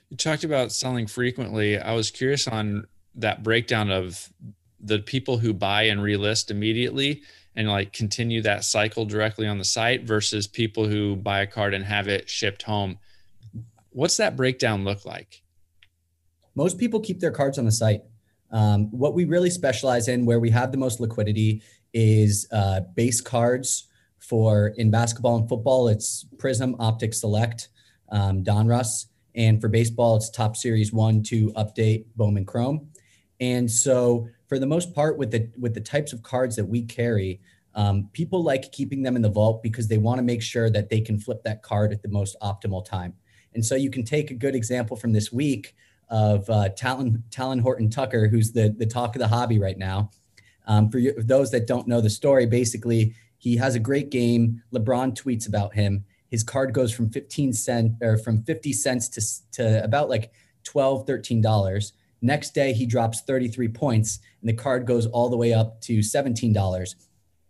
You 0.08 0.16
talked 0.16 0.44
about 0.44 0.72
selling 0.72 1.06
frequently. 1.06 1.78
I 1.78 1.92
was 1.92 2.10
curious 2.10 2.48
on 2.48 2.86
that 3.18 3.42
breakdown 3.42 3.90
of 3.90 4.32
the 4.80 4.98
people 4.98 5.38
who 5.38 5.52
buy 5.52 5.82
and 5.82 6.00
relist 6.00 6.50
immediately 6.50 7.22
and 7.56 7.68
like 7.68 7.92
continue 7.92 8.40
that 8.42 8.64
cycle 8.64 9.04
directly 9.04 9.46
on 9.46 9.58
the 9.58 9.64
site 9.64 10.04
versus 10.04 10.46
people 10.46 10.86
who 10.86 11.16
buy 11.16 11.40
a 11.40 11.46
card 11.46 11.74
and 11.74 11.84
have 11.84 12.06
it 12.06 12.30
shipped 12.30 12.62
home. 12.62 12.98
What's 13.90 14.16
that 14.18 14.36
breakdown 14.36 14.84
look 14.84 15.04
like? 15.04 15.42
Most 16.54 16.78
people 16.78 17.00
keep 17.00 17.20
their 17.20 17.32
cards 17.32 17.58
on 17.58 17.64
the 17.64 17.72
site. 17.72 18.02
Um, 18.50 18.90
what 18.90 19.14
we 19.14 19.24
really 19.24 19.50
specialize 19.50 20.08
in, 20.08 20.24
where 20.24 20.40
we 20.40 20.50
have 20.50 20.72
the 20.72 20.78
most 20.78 21.00
liquidity, 21.00 21.62
is 21.92 22.46
uh, 22.52 22.80
base 22.94 23.20
cards. 23.20 23.88
For 24.18 24.68
in 24.76 24.90
basketball 24.90 25.36
and 25.36 25.48
football, 25.48 25.88
it's 25.88 26.26
Prizm, 26.36 26.74
Optic 26.78 27.14
Select, 27.14 27.68
um, 28.10 28.42
Donruss, 28.42 29.06
and 29.34 29.60
for 29.60 29.68
baseball, 29.68 30.16
it's 30.16 30.30
Topps 30.30 30.60
Series 30.62 30.92
One, 30.92 31.22
Two, 31.22 31.52
Update, 31.52 32.06
Bowman 32.16 32.44
Chrome. 32.44 32.88
And 33.40 33.70
so, 33.70 34.28
for 34.48 34.58
the 34.58 34.66
most 34.66 34.94
part, 34.94 35.18
with 35.18 35.30
the 35.30 35.50
with 35.58 35.74
the 35.74 35.80
types 35.80 36.12
of 36.12 36.22
cards 36.22 36.56
that 36.56 36.64
we 36.64 36.82
carry, 36.82 37.40
um, 37.74 38.08
people 38.12 38.42
like 38.42 38.72
keeping 38.72 39.02
them 39.02 39.16
in 39.16 39.22
the 39.22 39.28
vault 39.28 39.62
because 39.62 39.88
they 39.88 39.98
want 39.98 40.18
to 40.18 40.22
make 40.22 40.42
sure 40.42 40.70
that 40.70 40.88
they 40.88 41.00
can 41.00 41.18
flip 41.18 41.42
that 41.44 41.62
card 41.62 41.92
at 41.92 42.02
the 42.02 42.08
most 42.08 42.36
optimal 42.42 42.84
time. 42.84 43.14
And 43.54 43.64
so, 43.64 43.74
you 43.74 43.90
can 43.90 44.04
take 44.04 44.30
a 44.30 44.34
good 44.34 44.54
example 44.54 44.96
from 44.96 45.12
this 45.12 45.32
week 45.32 45.74
of 46.08 46.48
uh, 46.50 46.70
Talen 46.70 47.22
Talen 47.30 47.60
Horton 47.60 47.90
Tucker, 47.90 48.28
who's 48.28 48.52
the 48.52 48.74
the 48.76 48.86
talk 48.86 49.14
of 49.14 49.20
the 49.20 49.28
hobby 49.28 49.58
right 49.58 49.78
now. 49.78 50.10
Um, 50.66 50.90
for, 50.90 50.98
you, 50.98 51.14
those 51.16 51.50
that 51.52 51.66
don't 51.66 51.88
know 51.88 52.00
the 52.00 52.10
story, 52.10 52.44
basically 52.44 53.14
he 53.38 53.56
has 53.56 53.74
a 53.74 53.80
great 53.80 54.10
game. 54.10 54.62
LeBron 54.74 55.16
tweets 55.16 55.48
about 55.48 55.74
him. 55.74 56.04
His 56.30 56.42
card 56.42 56.74
goes 56.74 56.92
from 56.92 57.10
15 57.10 57.52
cent 57.54 57.92
or 58.02 58.18
from 58.18 58.42
50 58.42 58.72
cents 58.74 59.08
to, 59.08 59.52
to 59.52 59.84
about 59.84 60.10
like 60.10 60.30
12, 60.64 61.06
13 61.06 61.40
dollars 61.40 61.94
Next 62.20 62.54
day, 62.54 62.72
he 62.72 62.86
drops 62.86 63.20
33 63.22 63.68
points, 63.68 64.18
and 64.40 64.48
the 64.48 64.54
card 64.54 64.86
goes 64.86 65.06
all 65.06 65.28
the 65.28 65.36
way 65.36 65.52
up 65.52 65.80
to 65.82 65.98
$17. 65.98 66.94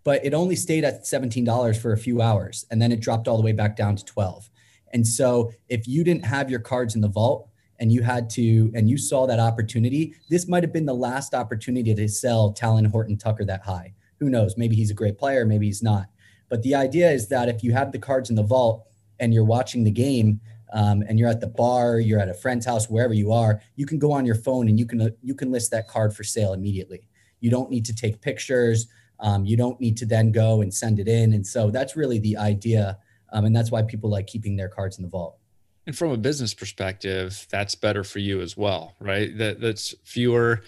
but 0.09 0.25
it 0.25 0.33
only 0.33 0.57
stayed 0.57 0.85
at 0.85 1.05
$17 1.05 1.77
for 1.77 1.93
a 1.93 1.99
few 1.99 2.23
hours 2.23 2.65
and 2.71 2.81
then 2.81 2.93
it 2.93 3.01
dropped 3.01 3.29
all 3.29 3.37
the 3.37 3.43
way 3.43 3.53
back 3.53 3.77
down 3.77 3.95
to 3.95 4.03
12. 4.07 4.49
And 4.95 5.07
so 5.07 5.53
if 5.69 5.87
you 5.87 6.03
didn't 6.03 6.25
have 6.25 6.51
your 6.51 6.61
cards 6.61 6.95
in 6.95 7.03
the 7.03 7.09
vault 7.09 7.51
and 7.79 7.93
you 7.93 8.03
had 8.03 8.31
to 8.31 8.73
and 8.75 8.89
you 8.89 8.97
saw 8.97 9.27
that 9.27 9.39
opportunity, 9.39 10.15
this 10.31 10.49
might 10.49 10.63
have 10.63 10.73
been 10.73 10.87
the 10.87 10.95
last 10.95 11.35
opportunity 11.35 11.95
to 11.95 12.09
sell 12.09 12.55
Talen 12.55 12.91
Horton 12.91 13.19
Tucker 13.19 13.45
that 13.45 13.61
high. 13.61 13.93
Who 14.19 14.31
knows? 14.31 14.57
Maybe 14.57 14.77
he's 14.77 14.91
a 14.91 14.95
great 14.95 15.19
player, 15.19 15.45
maybe 15.45 15.67
he's 15.67 15.83
not. 15.83 16.07
But 16.49 16.63
the 16.63 16.75
idea 16.75 17.11
is 17.11 17.29
that 17.29 17.51
if 17.51 17.63
you 17.63 17.73
have 17.73 17.93
the 17.93 17.99
cards 17.99 18.31
in 18.31 18.37
the 18.37 18.43
vault 18.43 18.87
and 19.21 19.35
you're 19.35 19.45
watching 19.45 19.85
the 19.85 19.91
game, 19.91 20.41
um, 20.73 21.03
and 21.09 21.19
you're 21.19 21.29
at 21.29 21.41
the 21.41 21.47
bar, 21.47 21.99
you're 21.99 22.21
at 22.21 22.29
a 22.29 22.35
friend's 22.35 22.67
house, 22.67 22.89
wherever 22.91 23.15
you 23.15 23.33
are, 23.33 23.61
you 23.77 23.87
can 23.87 23.99
go 23.99 24.13
on 24.13 24.27
your 24.27 24.35
phone 24.35 24.69
and 24.69 24.79
you 24.79 24.87
can 24.87 25.15
you 25.23 25.35
can 25.35 25.51
list 25.51 25.71
that 25.71 25.89
card 25.89 26.15
for 26.15 26.25
sale 26.25 26.53
immediately. 26.53 27.09
You 27.41 27.51
don't 27.51 27.71
need 27.71 27.85
to 27.87 27.95
take 27.95 28.21
pictures. 28.21 28.89
Um, 29.21 29.45
you 29.45 29.57
don't 29.57 29.81
need 29.81 29.97
to 29.99 30.07
then 30.07 30.31
go 30.31 30.61
and 30.61 30.73
send 30.73 30.99
it 30.99 31.09
in. 31.09 31.33
And 31.33 31.47
so 31.47 31.71
that's 31.71 31.97
really 31.97 32.19
the 32.19 32.37
idea, 32.37 32.99
um, 33.33 33.45
and 33.45 33.55
that's 33.55 33.71
why 33.71 33.83
people 33.83 34.11
like 34.11 34.27
keeping 34.27 34.57
their 34.57 34.69
cards 34.69 34.99
in 34.99 35.03
the 35.03 35.09
vault. 35.09 35.39
And 35.87 35.97
from 35.97 36.11
a 36.11 36.17
business 36.19 36.53
perspective, 36.53 37.47
that's 37.51 37.75
better 37.75 38.05
for 38.05 38.19
you 38.19 38.41
as 38.43 38.57
well, 38.57 38.95
right? 39.01 39.37
That 39.39 39.61
that's 39.61 39.95
fewer, 40.05 40.63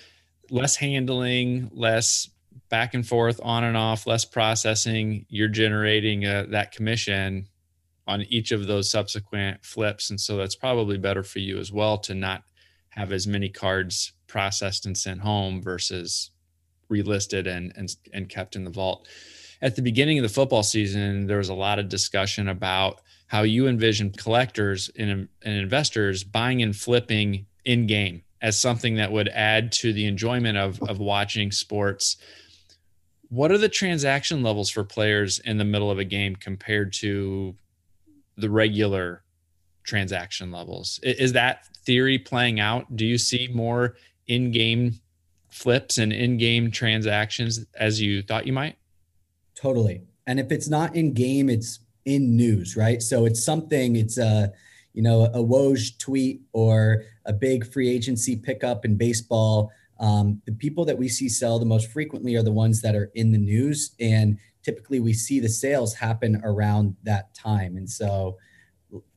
less 0.51 0.77
handling, 0.77 1.71
less 1.75 2.31
back 2.71 2.95
and 2.95 3.07
forth, 3.07 3.39
on 3.43 3.65
and 3.65 3.77
off, 3.77 4.07
less 4.07 4.25
processing. 4.25 5.27
You're 5.29 5.49
generating 5.49 6.25
uh, 6.25 6.47
that 6.49 6.73
commission 6.73 7.49
on 8.07 8.23
each 8.23 8.53
of 8.53 8.67
those 8.67 8.91
subsequent 8.91 9.65
flips. 9.65 10.11
And 10.11 10.21
so 10.21 10.37
that's 10.37 10.57
probably 10.57 10.99
better 10.99 11.23
for 11.23 11.39
you 11.39 11.59
as 11.59 11.73
well 11.73 11.99
to 11.99 12.15
not 12.15 12.43
have 12.91 13.13
as 13.13 13.27
many 13.27 13.49
cards 13.49 14.13
processed 14.27 14.87
and 14.87 14.97
sent 14.97 15.21
home 15.21 15.63
versus 15.63 16.31
relisted 16.91 17.47
and, 17.47 17.73
and, 17.77 17.95
and 18.13 18.29
kept 18.29 18.57
in 18.57 18.65
the 18.65 18.71
vault. 18.71 19.07
At 19.63 19.77
the 19.77 19.83
beginning 19.83 20.19
of 20.19 20.23
the 20.23 20.29
football 20.29 20.63
season, 20.63 21.27
there 21.27 21.39
was 21.39 21.51
a 21.51 21.55
lot 21.55 21.79
of 21.79 21.89
discussion 21.89 22.49
about 22.49 23.01
how 23.27 23.43
you 23.43 23.69
envision 23.69 24.11
collectors 24.11 24.91
and, 24.99 25.29
and 25.43 25.55
investors 25.55 26.25
buying 26.25 26.63
and 26.63 26.75
flipping 26.75 27.47
in 27.65 27.87
game 27.87 28.23
as 28.43 28.59
something 28.59 28.97
that 28.97 29.13
would 29.13 29.29
add 29.29 29.71
to 29.71 29.93
the 29.93 30.07
enjoyment 30.07 30.57
of, 30.57 30.83
of 30.83 30.99
watching 30.99 31.53
sports. 31.53 32.17
What 33.29 33.53
are 33.53 33.59
the 33.59 33.69
transaction 33.69 34.43
levels 34.43 34.71
for 34.71 34.83
players 34.83 35.39
in 35.41 35.59
the 35.59 35.65
middle 35.65 35.91
of 35.91 35.99
a 35.99 36.05
game 36.05 36.35
compared 36.35 36.93
to 36.95 37.55
the 38.41 38.51
regular 38.51 39.23
transaction 39.85 40.51
levels. 40.51 41.01
Is 41.03 41.33
that 41.33 41.67
theory 41.85 42.19
playing 42.19 42.61
out? 42.61 42.97
Do 42.97 43.05
you 43.07 43.19
see 43.19 43.49
more 43.53 43.97
in-game 44.27 45.01
flips 45.49 45.99
and 45.99 46.13
in-game 46.13 46.71
transactions 46.71 47.65
as 47.75 48.01
you 48.01 48.23
thought 48.23 48.47
you 48.47 48.53
might? 48.53 48.77
Totally. 49.55 50.03
And 50.27 50.39
if 50.39 50.53
it's 50.53 50.69
not 50.69 50.95
in 50.95 51.13
game, 51.13 51.51
it's 51.51 51.81
in 52.05 52.37
news, 52.37 52.77
right? 52.77 53.03
So 53.03 53.27
it's 53.27 53.45
something, 53.45 53.97
it's 53.97 54.17
a, 54.17 54.53
you 54.93 55.03
know, 55.03 55.25
a 55.25 55.39
Woj 55.39 55.99
tweet 55.99 56.43
or 56.53 57.05
a 57.27 57.33
big 57.33 57.67
free 57.67 57.91
agency 57.91 58.37
pickup 58.37 58.85
in 58.85 58.97
baseball. 58.97 59.71
Um, 59.99 60.41
the 60.47 60.53
people 60.53 60.85
that 60.87 60.97
we 60.97 61.09
see 61.09 61.29
sell 61.29 61.59
the 61.59 61.67
most 61.67 61.91
frequently 61.91 62.37
are 62.37 62.43
the 62.43 62.53
ones 62.53 62.81
that 62.83 62.95
are 62.95 63.11
in 63.15 63.33
the 63.33 63.39
news. 63.39 63.95
And 64.01 64.39
typically 64.63 65.01
we 65.01 65.13
see 65.13 65.41
the 65.41 65.49
sales 65.49 65.95
happen 65.95 66.41
around 66.45 66.97
that 67.03 67.35
time. 67.35 67.77
And 67.77 67.89
so 67.89 68.39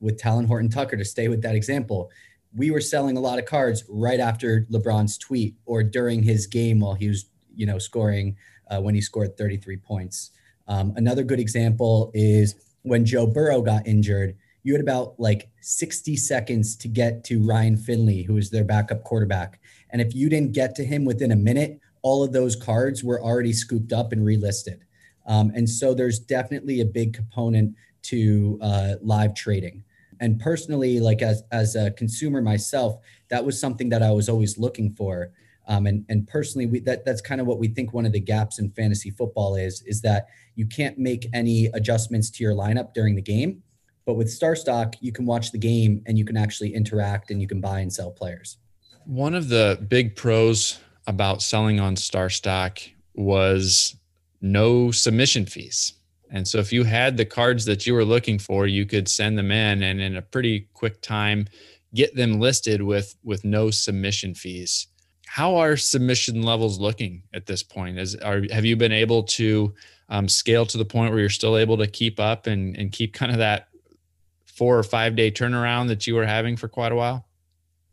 with 0.00 0.20
Talen 0.20 0.46
Horton 0.46 0.70
Tucker, 0.70 0.96
to 0.96 1.04
stay 1.04 1.28
with 1.28 1.42
that 1.42 1.54
example, 1.54 2.10
we 2.54 2.70
were 2.70 2.80
selling 2.80 3.16
a 3.16 3.20
lot 3.20 3.38
of 3.38 3.46
cards 3.46 3.84
right 3.88 4.20
after 4.20 4.66
LeBron's 4.70 5.18
tweet 5.18 5.56
or 5.66 5.82
during 5.82 6.22
his 6.22 6.46
game 6.46 6.80
while 6.80 6.94
he 6.94 7.08
was, 7.08 7.26
you 7.54 7.66
know, 7.66 7.78
scoring 7.78 8.36
uh, 8.70 8.80
when 8.80 8.94
he 8.94 9.00
scored 9.00 9.36
33 9.36 9.76
points. 9.78 10.30
Um, 10.68 10.92
another 10.96 11.24
good 11.24 11.40
example 11.40 12.10
is 12.14 12.54
when 12.82 13.04
Joe 13.04 13.26
Burrow 13.26 13.60
got 13.60 13.86
injured. 13.86 14.36
You 14.62 14.72
had 14.72 14.80
about 14.80 15.18
like 15.18 15.50
60 15.60 16.16
seconds 16.16 16.76
to 16.76 16.88
get 16.88 17.24
to 17.24 17.44
Ryan 17.44 17.76
Finley, 17.76 18.22
who 18.22 18.34
was 18.34 18.50
their 18.50 18.64
backup 18.64 19.02
quarterback. 19.04 19.60
And 19.90 20.00
if 20.00 20.14
you 20.14 20.28
didn't 20.28 20.52
get 20.52 20.74
to 20.76 20.84
him 20.84 21.04
within 21.04 21.32
a 21.32 21.36
minute, 21.36 21.80
all 22.02 22.22
of 22.22 22.32
those 22.32 22.56
cards 22.56 23.02
were 23.02 23.22
already 23.22 23.52
scooped 23.52 23.92
up 23.92 24.12
and 24.12 24.22
relisted. 24.22 24.80
Um, 25.26 25.52
and 25.54 25.68
so 25.68 25.94
there's 25.94 26.18
definitely 26.18 26.80
a 26.80 26.84
big 26.84 27.14
component 27.14 27.74
to 28.02 28.58
uh, 28.60 28.94
live 29.00 29.34
trading. 29.34 29.84
And 30.20 30.38
personally, 30.38 31.00
like 31.00 31.22
as, 31.22 31.42
as 31.50 31.76
a 31.76 31.90
consumer 31.92 32.40
myself, 32.40 33.00
that 33.30 33.44
was 33.44 33.58
something 33.58 33.88
that 33.88 34.02
I 34.02 34.10
was 34.12 34.28
always 34.28 34.58
looking 34.58 34.90
for. 34.90 35.30
Um, 35.66 35.86
and, 35.86 36.04
and 36.08 36.28
personally, 36.28 36.66
we, 36.66 36.80
that, 36.80 37.04
that's 37.04 37.20
kind 37.20 37.40
of 37.40 37.46
what 37.46 37.58
we 37.58 37.68
think 37.68 37.92
one 37.92 38.06
of 38.06 38.12
the 38.12 38.20
gaps 38.20 38.58
in 38.58 38.70
fantasy 38.70 39.10
football 39.10 39.56
is, 39.56 39.82
is 39.86 40.02
that 40.02 40.28
you 40.54 40.66
can't 40.66 40.98
make 40.98 41.26
any 41.32 41.66
adjustments 41.66 42.30
to 42.30 42.44
your 42.44 42.54
lineup 42.54 42.92
during 42.94 43.14
the 43.14 43.22
game. 43.22 43.62
But 44.04 44.14
with 44.14 44.28
StarStock, 44.28 44.94
you 45.00 45.12
can 45.12 45.24
watch 45.24 45.50
the 45.50 45.58
game 45.58 46.02
and 46.06 46.18
you 46.18 46.24
can 46.26 46.36
actually 46.36 46.74
interact 46.74 47.30
and 47.30 47.40
you 47.40 47.48
can 47.48 47.60
buy 47.60 47.80
and 47.80 47.92
sell 47.92 48.10
players. 48.10 48.58
One 49.06 49.34
of 49.34 49.48
the 49.48 49.84
big 49.88 50.16
pros 50.16 50.78
about 51.06 51.42
selling 51.42 51.80
on 51.80 51.96
StarStock 51.96 52.90
was 53.14 53.96
no 54.44 54.90
submission 54.90 55.46
fees. 55.46 55.94
And 56.30 56.46
so 56.46 56.58
if 56.58 56.72
you 56.72 56.84
had 56.84 57.16
the 57.16 57.24
cards 57.24 57.64
that 57.64 57.86
you 57.86 57.94
were 57.94 58.04
looking 58.04 58.38
for, 58.38 58.66
you 58.66 58.84
could 58.84 59.08
send 59.08 59.38
them 59.38 59.50
in 59.50 59.82
and 59.82 60.00
in 60.00 60.16
a 60.16 60.22
pretty 60.22 60.68
quick 60.74 61.00
time 61.00 61.46
get 61.94 62.14
them 62.16 62.40
listed 62.40 62.82
with 62.82 63.16
with 63.24 63.44
no 63.44 63.70
submission 63.70 64.34
fees. 64.34 64.88
How 65.26 65.56
are 65.56 65.76
submission 65.76 66.42
levels 66.42 66.78
looking 66.78 67.22
at 67.32 67.46
this 67.46 67.62
point? 67.62 67.98
Is 67.98 68.16
are 68.16 68.42
have 68.52 68.64
you 68.64 68.76
been 68.76 68.92
able 68.92 69.22
to 69.22 69.72
um, 70.10 70.28
scale 70.28 70.66
to 70.66 70.76
the 70.76 70.84
point 70.84 71.12
where 71.12 71.20
you're 71.20 71.30
still 71.30 71.56
able 71.56 71.78
to 71.78 71.86
keep 71.86 72.20
up 72.20 72.46
and 72.46 72.76
and 72.76 72.92
keep 72.92 73.14
kind 73.14 73.32
of 73.32 73.38
that 73.38 73.68
four 74.44 74.78
or 74.78 74.82
five 74.82 75.16
day 75.16 75.30
turnaround 75.30 75.88
that 75.88 76.06
you 76.06 76.14
were 76.14 76.26
having 76.26 76.56
for 76.56 76.68
quite 76.68 76.92
a 76.92 76.96
while? 76.96 77.26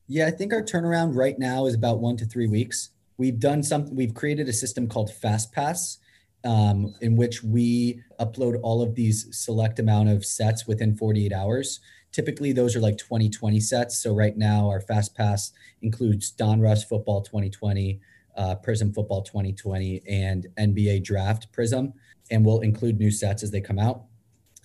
Yeah, 0.08 0.28
I 0.28 0.32
think 0.32 0.52
our 0.52 0.62
turnaround 0.62 1.16
right 1.16 1.40
now 1.40 1.68
is 1.68 1.76
about 1.76 2.00
one 2.00 2.18
to 2.18 2.26
three 2.26 2.48
weeks. 2.48 2.90
We've 3.18 3.40
done 3.40 3.64
something. 3.64 3.96
We've 3.96 4.14
created 4.14 4.50
a 4.50 4.54
system 4.54 4.88
called 4.88 5.12
FastPass, 5.12 5.98
um, 6.44 6.96
in 7.02 7.16
which 7.16 7.44
we 7.44 8.02
upload 8.20 8.60
all 8.64 8.82
of 8.82 8.96
these 8.96 9.28
select 9.32 9.80
amount 9.80 10.10
of 10.10 10.26
sets 10.26 10.68
within 10.68 10.96
48 10.96 11.32
hours. 11.34 11.80
Typically, 12.12 12.52
those 12.52 12.76
are 12.76 12.80
like 12.80 12.98
2020 12.98 13.60
sets. 13.60 13.98
So 13.98 14.14
right 14.14 14.36
now, 14.36 14.68
our 14.70 14.82
Fast 14.82 15.16
Pass 15.16 15.52
includes 15.82 16.32
Donruss 16.32 16.84
Football 16.84 17.22
2020, 17.22 18.02
uh, 18.36 18.56
Prizm 18.66 18.94
Football 18.94 19.22
2020, 19.22 20.02
and 20.10 20.48
NBA 20.58 21.04
Draft 21.04 21.48
Prizm, 21.54 21.94
and 22.30 22.46
we'll 22.46 22.62
include 22.62 23.00
new 23.00 23.12
sets 23.12 23.44
as 23.44 23.52
they 23.52 23.62
come 23.62 23.80
out. 23.80 24.04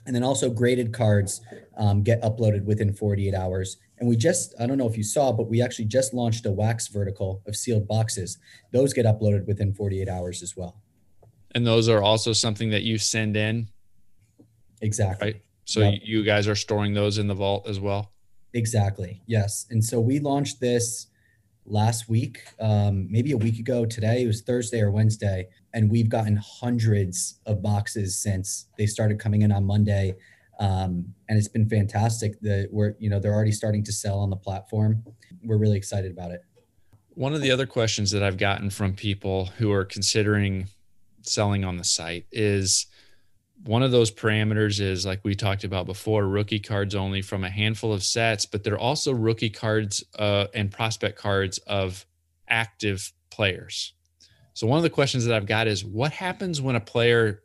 And 0.07 0.15
then 0.15 0.23
also 0.23 0.49
graded 0.49 0.93
cards 0.93 1.41
um, 1.77 2.03
get 2.03 2.23
uploaded 2.23 2.65
within 2.65 2.93
48 2.93 3.35
hours. 3.35 3.77
And 3.99 4.09
we 4.09 4.17
just, 4.17 4.55
I 4.61 4.67
don't 4.67 4.79
know 4.79 4.89
if 4.89 4.97
you 4.97 5.03
saw, 5.03 5.33
but 5.33 5.49
we 5.49 5.63
actually 5.63 5.87
just 5.87 6.15
launched 6.15 6.47
a 6.47 6.51
wax 6.51 6.87
vertical 6.89 7.43
of 7.47 7.57
sealed 7.57 7.89
boxes. 7.89 8.39
Those 8.73 8.93
get 8.93 9.07
uploaded 9.07 9.47
within 9.47 9.75
48 9.75 10.09
hours 10.09 10.43
as 10.43 10.57
well. 10.57 10.81
And 11.57 11.67
those 11.67 11.89
are 11.89 12.03
also 12.03 12.35
something 12.35 12.69
that 12.69 12.83
you 12.83 12.99
send 12.99 13.35
in. 13.35 13.69
Exactly. 14.83 15.33
Right. 15.33 15.43
So 15.65 15.81
yep. 15.81 16.01
you 16.05 16.23
guys 16.23 16.47
are 16.49 16.55
storing 16.55 16.93
those 16.93 17.17
in 17.17 17.29
the 17.29 17.35
vault 17.35 17.67
as 17.67 17.81
well. 17.81 18.13
Exactly. 18.53 19.23
Yes. 19.25 19.65
And 19.71 19.83
so 19.83 19.99
we 19.99 20.19
launched 20.19 20.61
this 20.61 21.07
last 21.65 22.11
week, 22.11 22.41
um, 22.61 23.11
maybe 23.11 23.33
a 23.33 23.39
week 23.39 23.59
ago 23.59 23.87
today. 23.87 24.23
It 24.23 24.27
was 24.27 24.43
Thursday 24.43 24.83
or 24.83 24.91
Wednesday, 24.91 25.49
and 25.73 25.91
we've 25.91 26.11
gotten 26.11 26.37
hundreds 26.37 27.41
of 27.47 27.63
boxes 27.63 28.21
since 28.23 28.67
they 28.77 28.85
started 28.85 29.19
coming 29.19 29.41
in 29.41 29.51
on 29.51 29.65
Monday. 29.65 30.15
Um, 30.61 31.07
and 31.31 31.39
it's 31.39 31.49
been 31.49 31.71
fantastic. 31.71 32.39
that 32.43 32.69
we're 32.71 32.97
you 32.99 33.09
know 33.09 33.19
they're 33.19 33.35
already 33.35 33.53
starting 33.53 33.83
to 33.85 33.93
sell 33.93 34.19
on 34.19 34.29
the 34.29 34.37
platform. 34.37 35.03
We're 35.43 35.57
really 35.57 35.79
excited 35.79 36.13
about 36.13 36.33
it. 36.33 36.43
One 37.15 37.33
of 37.33 37.41
the 37.41 37.51
other 37.51 37.65
questions 37.65 38.11
that 38.11 38.23
I've 38.23 38.37
gotten 38.37 38.69
from 38.69 38.93
people 38.93 39.47
who 39.57 39.73
are 39.73 39.87
considering 39.87 40.69
selling 41.29 41.65
on 41.65 41.77
the 41.77 41.85
site 41.85 42.27
is 42.33 42.87
one 43.65 43.83
of 43.83 43.91
those 43.91 44.11
parameters 44.11 44.81
is 44.81 45.07
like 45.07 45.21
we 45.25 45.35
talked 45.35 45.65
about 45.65 45.87
before 45.87 46.27
rookie 46.27 46.61
cards 46.61 46.95
only 46.95 47.23
from 47.23 47.45
a 47.45 47.51
handful 47.51 47.93
of 47.93 48.03
sets 48.03 48.47
but 48.47 48.63
they're 48.63 48.79
also 48.79 49.13
rookie 49.13 49.51
cards 49.51 50.05
uh, 50.19 50.47
and 50.55 50.71
prospect 50.71 51.19
cards 51.19 51.59
of 51.67 52.05
active 52.49 53.13
players. 53.31 53.95
So 54.55 54.67
one 54.67 54.79
of 54.79 54.83
the 54.83 54.91
questions 54.91 55.25
that 55.25 55.35
i've 55.35 55.47
got 55.47 55.67
is 55.67 55.85
what 55.85 56.13
happens 56.13 56.61
when 56.61 56.77
a 56.77 56.81
player 56.81 57.43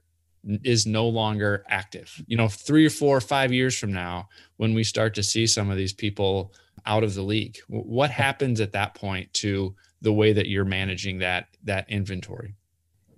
is 0.64 0.88
no 0.88 1.08
longer 1.08 1.64
active? 1.70 2.22
You 2.28 2.38
know 2.38 2.48
three 2.48 2.86
or 2.86 2.90
four 2.90 3.16
or 3.16 3.22
five 3.22 3.52
years 3.52 3.78
from 3.78 3.94
now 3.94 4.30
when 4.58 4.74
we 4.74 4.84
start 4.84 5.14
to 5.16 5.24
see 5.24 5.48
some 5.48 5.70
of 5.70 5.78
these 5.78 5.94
people 5.94 6.54
out 6.86 7.04
of 7.04 7.14
the 7.14 7.22
league 7.22 7.58
what 7.68 8.10
happens 8.10 8.60
at 8.60 8.72
that 8.72 8.96
point 8.96 9.32
to 9.34 9.76
the 10.02 10.12
way 10.12 10.34
that 10.34 10.48
you're 10.48 10.66
managing 10.66 11.20
that 11.20 11.48
that 11.64 11.88
inventory 11.90 12.56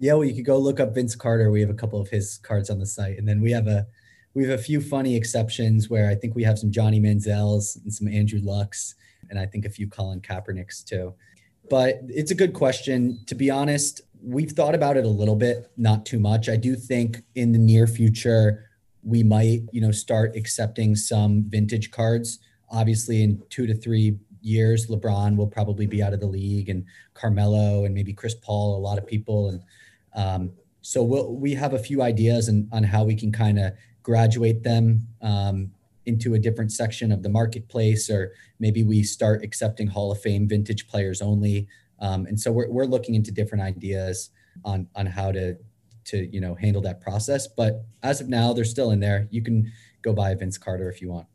yeah, 0.04 0.16
well, 0.16 0.26
you 0.26 0.36
could 0.36 0.44
go 0.44 0.58
look 0.58 0.82
up 0.82 0.94
Vince 0.94 1.16
Carter. 1.16 1.50
We 1.50 1.62
have 1.62 1.70
a 1.70 1.74
couple 1.74 2.02
of 2.02 2.10
his 2.10 2.38
cards 2.40 2.70
on 2.70 2.78
the 2.78 2.86
site, 2.86 3.18
and 3.18 3.26
then 3.26 3.40
we 3.40 3.52
have 3.54 3.68
a 3.68 3.88
we 4.34 4.44
have 4.44 4.60
a 4.60 4.62
few 4.62 4.82
funny 4.82 5.16
exceptions 5.16 5.90
where 5.90 6.10
I 6.10 6.16
think 6.16 6.36
we 6.36 6.44
have 6.44 6.60
some 6.60 6.72
Johnny 6.72 7.00
Manziels 7.00 7.82
and 7.82 7.94
some 7.94 8.10
Andrew 8.10 8.42
Lucks, 8.44 8.96
and 9.30 9.40
I 9.40 9.46
think 9.46 9.64
a 9.64 9.70
few 9.70 9.88
Colin 9.88 10.20
Kaepernicks 10.20 10.84
too. 10.84 11.14
but 11.70 12.02
it's 12.10 12.32
a 12.32 12.36
good 12.36 12.54
question. 12.54 13.24
To 13.28 13.36
be 13.36 13.50
honest, 13.50 14.02
we've 14.22 14.52
thought 14.52 14.76
about 14.76 14.98
it 14.98 15.06
a 15.06 15.10
little 15.22 15.38
bit, 15.38 15.72
not 15.78 16.06
too 16.06 16.20
much. 16.20 16.50
I 16.50 16.58
do 16.58 16.76
think 16.76 17.24
in 17.36 17.54
the 17.54 17.60
near 17.60 17.88
future 17.88 18.70
we 19.04 19.24
might, 19.24 19.62
you 19.72 19.80
know, 19.80 19.92
start 19.92 20.36
accepting 20.36 20.98
some 20.98 21.46
vintage 21.48 21.92
cards. 21.92 22.40
Obviously, 22.70 23.24
in 23.24 23.42
two 23.50 23.68
to 23.68 23.74
three 23.74 24.20
years, 24.42 24.88
LeBron 24.88 25.38
will 25.38 25.48
probably 25.48 25.88
be 25.88 26.04
out 26.04 26.12
of 26.12 26.20
the 26.20 26.28
league, 26.28 26.68
and 26.68 26.84
Carmelo, 27.14 27.86
and 27.86 27.96
maybe 27.96 28.12
Chris 28.12 28.36
Paul, 28.36 28.76
a 28.76 28.82
lot 28.82 28.98
of 28.98 29.08
people, 29.08 29.48
and 29.48 29.62
um, 30.16 30.52
so 30.82 31.02
we'll, 31.02 31.36
we 31.36 31.54
have 31.54 31.74
a 31.74 31.80
few 31.80 32.02
ideas 32.02 32.48
and 32.48 32.68
on 32.72 32.84
how 32.84 33.04
we 33.04 33.16
can 33.16 33.32
kind 33.32 33.58
of 33.58 33.74
graduate 34.04 34.64
them 34.64 35.08
um, 35.22 35.72
into 36.06 36.34
a 36.34 36.40
different 36.40 36.72
section 36.72 37.12
of 37.12 37.24
the 37.24 37.30
marketplace, 37.30 38.10
or 38.10 38.34
maybe 38.60 38.84
we 38.84 39.02
start 39.04 39.44
accepting 39.44 39.88
Hall 39.88 40.12
of 40.12 40.20
Fame 40.22 40.48
vintage 40.48 40.88
players 40.88 41.22
only. 41.22 41.68
Um, 42.00 42.26
and 42.26 42.40
so 42.40 42.52
we're, 42.52 42.70
we're 42.70 42.86
looking 42.86 43.16
into 43.16 43.32
different 43.32 43.64
ideas 43.64 44.30
on 44.66 44.88
on 44.96 45.06
how 45.06 45.32
to 45.32 45.58
to 46.06 46.30
you 46.32 46.42
know 46.42 46.56
handle 46.56 46.82
that 46.82 47.02
process. 47.02 47.48
But 47.48 47.86
as 48.04 48.22
of 48.22 48.28
now, 48.28 48.54
they're 48.54 48.66
still 48.66 48.92
in 48.92 49.00
there. 49.00 49.28
You 49.32 49.42
can 49.42 49.72
go 50.02 50.14
buy 50.14 50.32
a 50.32 50.36
Vince 50.36 50.58
Carter 50.58 50.90
if 50.90 51.02
you 51.02 51.10
want. 51.10 51.28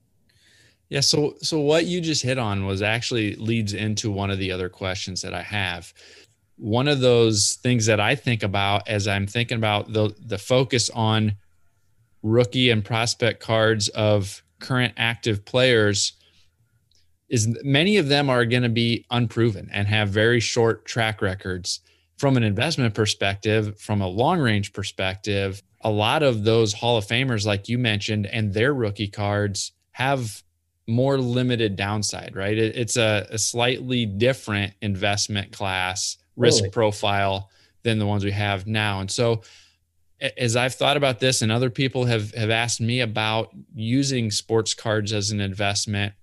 Yeah, 0.91 1.01
so 1.01 1.35
so 1.41 1.59
what 1.61 1.87
you 1.87 2.01
just 2.01 2.23
hit 2.23 2.39
on 2.39 2.67
was 2.67 2.83
actually 2.83 3.35
leads 3.37 3.75
into 3.75 4.11
one 4.11 4.31
of 4.31 4.39
the 4.39 4.53
other 4.53 4.69
questions 4.69 5.23
that 5.23 5.35
I 5.35 5.43
have. 5.43 5.93
One 6.59 6.89
of 6.89 7.01
those 7.01 7.59
things 7.63 7.87
that 7.87 8.01
I 8.01 8.15
think 8.15 8.43
about 8.43 8.89
as 8.89 9.07
I'm 9.09 9.27
thinking 9.27 9.57
about 9.57 9.93
the 9.93 10.15
the 10.19 10.39
focus 10.39 10.91
on 10.91 11.37
rookie 12.23 12.71
and 12.71 12.85
prospect 12.85 13.41
cards 13.41 13.89
of 13.89 14.43
current 14.59 14.95
active 14.97 15.45
players 15.45 16.15
is 17.29 17.49
many 17.63 17.99
of 17.99 18.09
them 18.09 18.29
are 18.29 18.45
going 18.45 18.63
to 18.63 18.69
be 18.69 19.05
unproven 19.11 19.69
and 19.73 19.87
have 19.87 20.09
very 20.09 20.41
short 20.41 20.85
track 20.85 21.23
records 21.23 21.81
from 22.17 22.37
an 22.37 22.43
investment 22.43 22.95
perspective, 22.95 23.79
from 23.81 24.01
a 24.01 24.09
long 24.09 24.41
range 24.41 24.73
perspective, 24.73 25.63
a 25.83 25.91
lot 25.91 26.23
of 26.23 26.45
those 26.45 26.73
Hall 26.73 26.97
of 26.97 27.07
Famers, 27.07 27.47
like 27.47 27.69
you 27.69 27.79
mentioned, 27.79 28.27
and 28.27 28.53
their 28.53 28.75
rookie 28.75 29.09
cards 29.09 29.73
have 29.93 30.43
more 30.89 31.19
limited 31.19 31.77
downside, 31.77 32.35
right? 32.35 32.59
It's 32.59 32.97
a, 32.97 33.27
a, 33.31 33.39
slightly 33.39 34.07
different 34.07 34.73
investment 34.81 35.53
class 35.53 36.17
risk 36.39 36.63
really? 36.63 36.71
profile 36.71 37.51
than 37.83 37.99
the 37.99 38.07
ones 38.07 38.25
we 38.25 38.31
have 38.31 38.67
now. 38.67 39.01
And 39.01 39.11
so, 39.11 39.43
as 40.37 40.57
I've 40.57 40.75
thought 40.75 40.97
about 40.97 41.21
this, 41.21 41.43
and 41.43 41.53
other 41.53 41.71
people 41.71 42.07
have 42.07 42.35
have 42.35 42.51
asked 42.51 42.81
me 42.81 43.01
about 43.01 43.51
using 43.75 44.31
sports 44.31 44.75
cards 44.75 45.13
as 45.13 45.31
an 45.31 45.41
investment, 45.41 46.15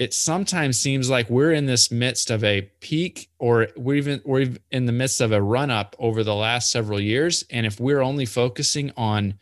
it 0.00 0.14
sometimes 0.14 0.80
seems 0.80 1.10
like 1.10 1.28
we're 1.28 1.52
in 1.52 1.66
this 1.66 1.90
midst 1.90 2.30
of 2.30 2.42
a 2.42 2.62
peak 2.80 3.28
or 3.38 3.68
we're 3.76 3.96
even 3.96 4.22
we're 4.24 4.48
in 4.70 4.86
the 4.86 4.92
midst 4.92 5.20
of 5.20 5.30
a 5.30 5.42
run 5.42 5.70
up 5.70 5.94
over 5.98 6.24
the 6.24 6.34
last 6.34 6.70
several 6.70 6.98
years 6.98 7.44
and 7.50 7.66
if 7.66 7.78
we're 7.78 8.00
only 8.00 8.24
focusing 8.24 8.90
on 8.96 9.34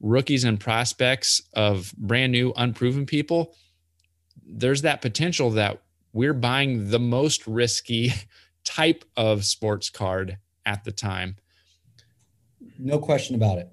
rookies 0.00 0.44
and 0.44 0.58
prospects 0.58 1.42
of 1.52 1.92
brand 1.98 2.32
new 2.32 2.50
unproven 2.56 3.04
people 3.04 3.54
there's 4.46 4.82
that 4.82 5.02
potential 5.02 5.50
that 5.50 5.82
we're 6.14 6.32
buying 6.32 6.88
the 6.88 6.98
most 6.98 7.46
risky 7.46 8.10
type 8.66 9.04
of 9.16 9.44
sports 9.44 9.88
card 9.88 10.36
at 10.66 10.84
the 10.84 10.92
time 10.92 11.36
no 12.78 12.98
question 12.98 13.34
about 13.34 13.58
it 13.58 13.70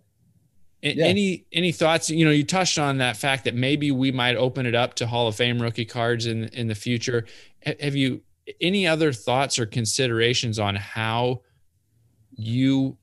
yeah. 0.84 1.06
Any 1.06 1.46
any 1.54 1.72
thoughts? 1.72 2.10
You 2.10 2.26
know, 2.26 2.32
you 2.32 2.44
touched 2.44 2.78
on 2.78 2.98
that 2.98 3.16
fact 3.16 3.46
that 3.46 3.56
maybe 3.56 3.92
we 3.92 4.12
might 4.12 4.36
open 4.36 4.66
it 4.66 4.76
up 4.76 4.96
to 4.96 5.08
Hall 5.08 5.30
of 5.30 5.36
Fame 5.36 5.62
rookie 5.62 5.86
cards 5.86 6.26
in 6.26 6.50
in 6.50 6.68
the 6.68 6.76
future. 6.76 7.26
Have 7.80 7.96
you 7.96 8.22
any 8.60 8.86
other 8.86 9.14
thoughts 9.14 9.58
or 9.58 9.66
considerations 9.66 10.60
on 10.60 10.76
how 10.76 11.42
you 12.36 12.98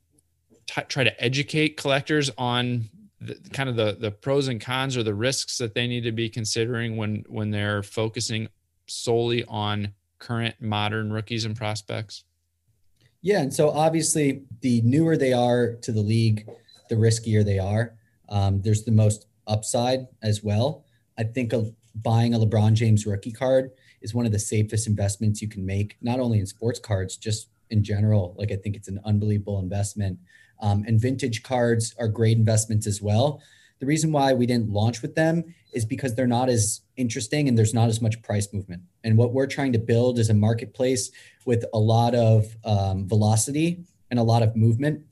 t- 0.67 0.83
try 0.89 1.05
to 1.05 1.25
educate 1.25 1.79
collectors 1.79 2.31
on 2.37 2.85
the, 3.21 3.37
kind 3.55 3.71
of 3.71 3.77
the 3.77 3.97
the 3.99 4.11
pros 4.11 4.49
and 4.49 4.61
cons 4.61 4.97
or 4.97 5.03
the 5.03 5.15
risks 5.15 5.57
that 5.57 5.75
they 5.75 5.87
need 5.87 6.03
to 6.03 6.13
be 6.13 6.29
considering 6.29 6.99
when 6.99 7.25
when 7.29 7.51
they're 7.51 7.83
focusing 7.83 8.49
solely 8.89 9.43
on 9.47 9.95
current 10.21 10.55
modern 10.61 11.13
rookies 11.13 11.45
and 11.45 11.57
prospects? 11.57 12.25
Yeah, 13.23 13.41
and 13.41 13.53
so 13.53 13.71
obviously 13.71 14.45
the 14.61 14.81
newer 14.83 15.17
they 15.17 15.33
are 15.33 15.75
to 15.83 15.93
the 15.93 16.01
league, 16.01 16.49
the 16.89 16.95
riskier 16.95 17.45
they 17.45 17.59
are. 17.59 17.95
Um, 18.29 18.63
there's 18.63 18.85
the 18.85 18.93
most 18.93 19.27
upside 19.47 20.07
as 20.23 20.43
well. 20.43 20.85
I 21.19 21.25
think 21.25 21.53
a, 21.53 21.71
buying 21.97 22.35
a 22.35 22.39
LeBron 22.39 22.75
James 22.75 23.05
rookie 23.07 23.33
card 23.33 23.73
is 24.01 24.15
one 24.15 24.25
of 24.25 24.33
the 24.33 24.39
safest 24.39 24.87
investments 24.87 25.43
you 25.43 25.49
can 25.49 25.67
make, 25.67 25.97
not 26.01 26.21
only 26.21 26.39
in 26.39 26.47
sports 26.47 26.79
cards, 26.79 27.17
just 27.17 27.49
in 27.69 27.85
general. 27.85 28.35
Like 28.39 28.53
I 28.53 28.57
think 28.57 28.77
it's 28.77 28.89
an 28.89 29.01
unbelievable 29.05 29.59
investment. 29.59 30.19
Um, 30.61 30.85
and 30.87 31.01
vintage 31.01 31.43
cards 31.43 31.95
are 31.99 32.09
great 32.09 32.37
investments 32.37 32.87
as 32.87 33.03
well. 33.03 33.43
The 33.81 33.87
reason 33.87 34.13
why 34.13 34.35
we 34.35 34.47
didn't 34.47 34.71
launch 34.71 35.03
with 35.03 35.15
them 35.15 35.55
is 35.73 35.85
because 35.85 36.15
they're 36.15 36.27
not 36.27 36.49
as 36.49 36.83
interesting 36.97 37.49
and 37.49 37.57
there's 37.57 37.75
not 37.75 37.89
as 37.89 38.01
much 38.01 38.23
price 38.23 38.53
movement. 38.53 38.83
And 39.03 39.17
what 39.17 39.33
we're 39.33 39.47
trying 39.47 39.73
to 39.73 39.79
build 39.79 40.19
is 40.19 40.31
a 40.31 40.35
marketplace 40.35 41.11
with 41.47 41.65
a 41.73 41.79
lot 41.79 42.15
of 42.15 42.57
um, 42.65 43.09
velocity 43.09 43.85
and 44.11 44.19
a 44.19 44.23
lot 44.23 44.43
of 44.43 44.57
movement 44.57 45.05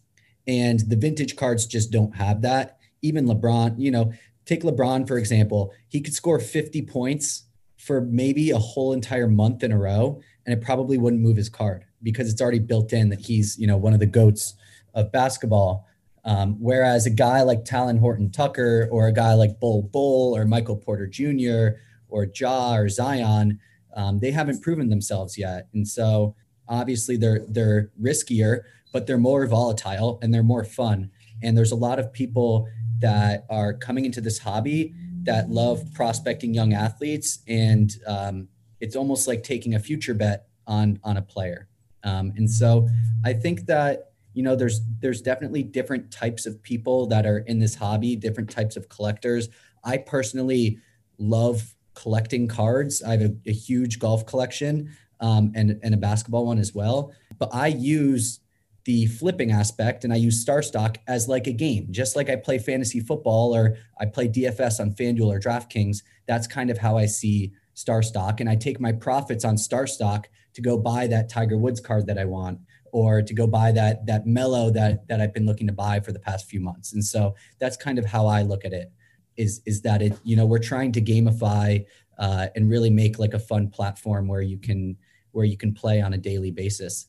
and 0.49 0.81
the 0.81 0.97
vintage 0.97 1.37
cards 1.37 1.67
just 1.67 1.93
don't 1.93 2.17
have 2.17 2.41
that. 2.43 2.79
Even 3.03 3.27
LeBron, 3.27 3.75
you 3.79 3.91
know, 3.91 4.13
take 4.47 4.63
LeBron 4.63 5.07
for 5.07 5.19
example, 5.19 5.73
he 5.89 6.01
could 6.01 6.15
score 6.15 6.41
50 6.41 6.83
points 6.83 7.45
for 7.77 8.01
maybe 8.01 8.51
a 8.51 8.59
whole 8.59 8.93
entire 8.93 9.29
month 9.29 9.63
in 9.63 9.71
a 9.71 9.79
row, 9.79 10.21
and 10.45 10.53
it 10.53 10.65
probably 10.65 10.99
wouldn't 10.99 11.23
move 11.23 11.37
his 11.37 11.49
card 11.49 11.85
because 12.03 12.33
it's 12.33 12.41
already 12.41 12.59
built 12.59 12.93
in 12.93 13.11
that 13.11 13.21
he's, 13.21 13.57
you 13.59 13.67
know, 13.67 13.77
one 13.77 13.93
of 13.93 14.01
the 14.01 14.07
goats 14.07 14.55
of 14.95 15.13
basketball. 15.13 15.87
Um, 16.25 16.57
whereas 16.59 17.07
a 17.07 17.11
guy 17.11 17.43
like 17.43 17.65
Talen 17.65 18.01
Horton 18.01 18.31
Tucker 18.31 18.89
or 18.91 19.07
a 19.07 19.13
guy 19.13 19.35
like 19.35 19.61
Bol 19.61 19.83
Bol 19.83 20.37
or 20.37 20.45
Michael 20.45 20.77
Porter 20.77 21.07
Jr. 21.07 21.79
or 22.09 22.27
Ja 22.35 22.75
or 22.75 22.89
Zion, 22.89 23.61
um, 23.99 24.21
they 24.21 24.31
haven't 24.31 24.63
proven 24.63 24.89
themselves 24.89 25.37
yet. 25.37 25.67
And 25.75 25.87
so 25.87 26.37
obviously 26.69 27.17
they're 27.17 27.45
they're 27.49 27.91
riskier, 28.01 28.61
but 28.93 29.07
they're 29.07 29.19
more 29.19 29.45
volatile 29.47 30.21
and 30.23 30.33
they're 30.33 30.45
more 30.45 30.65
fun. 30.65 31.11
And 31.43 31.59
there's 31.59 31.73
a 31.73 31.77
lot 31.77 31.99
of 31.99 32.13
people 32.13 32.69
that 33.01 33.45
are 33.51 33.75
coming 33.75 34.05
into 34.05 34.21
this 34.21 34.39
hobby 34.39 34.95
that 35.25 35.51
love 35.51 35.83
prospecting 35.95 36.55
young 36.55 36.73
athletes, 36.73 37.41
and 37.49 37.91
um, 38.07 38.49
it's 38.81 38.97
almost 38.97 39.27
like 39.27 39.43
taking 39.43 39.75
a 39.75 39.81
future 39.81 40.15
bet 40.15 40.47
on 40.67 41.01
on 41.03 41.17
a 41.17 41.23
player. 41.23 41.69
Um, 42.05 42.33
and 42.37 42.49
so 42.49 42.89
I 43.25 43.33
think 43.33 43.67
that 43.67 44.13
you 44.33 44.45
know 44.45 44.55
there's 44.55 44.81
there's 45.01 45.21
definitely 45.21 45.65
different 45.65 46.13
types 46.13 46.47
of 46.47 46.63
people 46.63 47.07
that 47.09 47.27
are 47.27 47.39
in 47.39 47.59
this 47.59 47.75
hobby, 47.75 48.15
different 48.15 48.51
types 48.51 48.77
of 48.77 48.89
collectors. 48.89 49.49
I 49.83 49.99
personally 49.99 50.79
love 51.19 51.75
collecting 52.01 52.47
cards. 52.49 53.03
I 53.03 53.13
have 53.13 53.23
a, 53.23 53.35
a 53.47 53.53
huge 53.53 53.99
golf 53.99 54.25
collection 54.27 54.97
um, 55.21 55.53
and 55.55 55.79
and 55.83 55.95
a 55.95 55.99
basketball 55.99 56.47
one 56.47 56.59
as 56.59 56.75
well. 56.75 57.13
But 57.39 57.51
I 57.53 57.69
use 57.69 58.41
the 58.85 59.07
flipping 59.07 59.51
aspect 59.51 60.05
and 60.05 60.13
I 60.13 60.17
use 60.17 60.45
StarStock 60.45 60.97
as 61.07 61.29
like 61.29 61.47
a 61.47 61.53
game, 61.53 61.89
just 61.91 62.17
like 62.17 62.31
I 62.31 62.37
play 62.37 62.59
fantasy 62.59 63.01
football 63.01 63.55
or 63.55 63.77
I 64.01 64.07
play 64.07 64.29
DFS 64.29 64.81
on 64.81 64.93
FanDuel 64.93 65.27
or 65.27 65.39
DraftKings. 65.39 65.99
That's 66.27 66.47
kind 66.47 66.71
of 66.71 66.79
how 66.79 66.97
I 66.97 67.05
see 67.05 67.53
StarStock. 67.75 68.41
And 68.41 68.49
I 68.49 68.57
take 68.57 68.81
my 68.81 68.93
profits 68.93 69.45
on 69.45 69.57
StarStock 69.57 70.25
to 70.55 70.63
go 70.63 70.79
buy 70.79 71.07
that 71.09 71.29
Tiger 71.29 71.59
Woods 71.59 71.81
card 71.81 72.07
that 72.07 72.19
I 72.19 72.25
want 72.25 72.61
or 72.93 73.21
to 73.21 73.35
go 73.35 73.47
buy 73.47 73.73
that 73.73 74.07
that 74.07 74.27
Melo 74.27 74.71
that 74.71 75.07
that 75.09 75.21
I've 75.21 75.35
been 75.35 75.47
looking 75.47 75.67
to 75.67 75.73
buy 75.73 76.01
for 76.01 76.13
the 76.13 76.19
past 76.19 76.49
few 76.49 76.61
months. 76.61 76.93
And 76.93 77.05
so 77.05 77.35
that's 77.59 77.77
kind 77.77 77.99
of 77.99 78.07
how 78.07 78.27
I 78.27 78.43
look 78.43 78.65
at 78.65 78.73
it 78.73 78.91
is 79.39 79.63
is 79.65 79.81
that 79.83 80.03
it 80.03 80.19
you 80.25 80.37
know 80.37 80.45
we're 80.45 80.59
trying 80.59 80.93
to 80.93 81.01
gamify 81.01 81.85
uh, 82.19 82.49
and 82.55 82.69
really 82.69 82.91
make 82.91 83.19
like 83.19 83.33
a 83.33 83.39
fun 83.39 83.69
platform 83.69 84.29
where 84.29 84.43
you 84.43 84.59
can 84.59 84.97
where 85.33 85.45
you 85.45 85.57
can 85.57 85.73
play 85.73 86.03
on 86.03 86.13
a 86.13 86.19
daily 86.19 86.51
basis. 86.51 87.07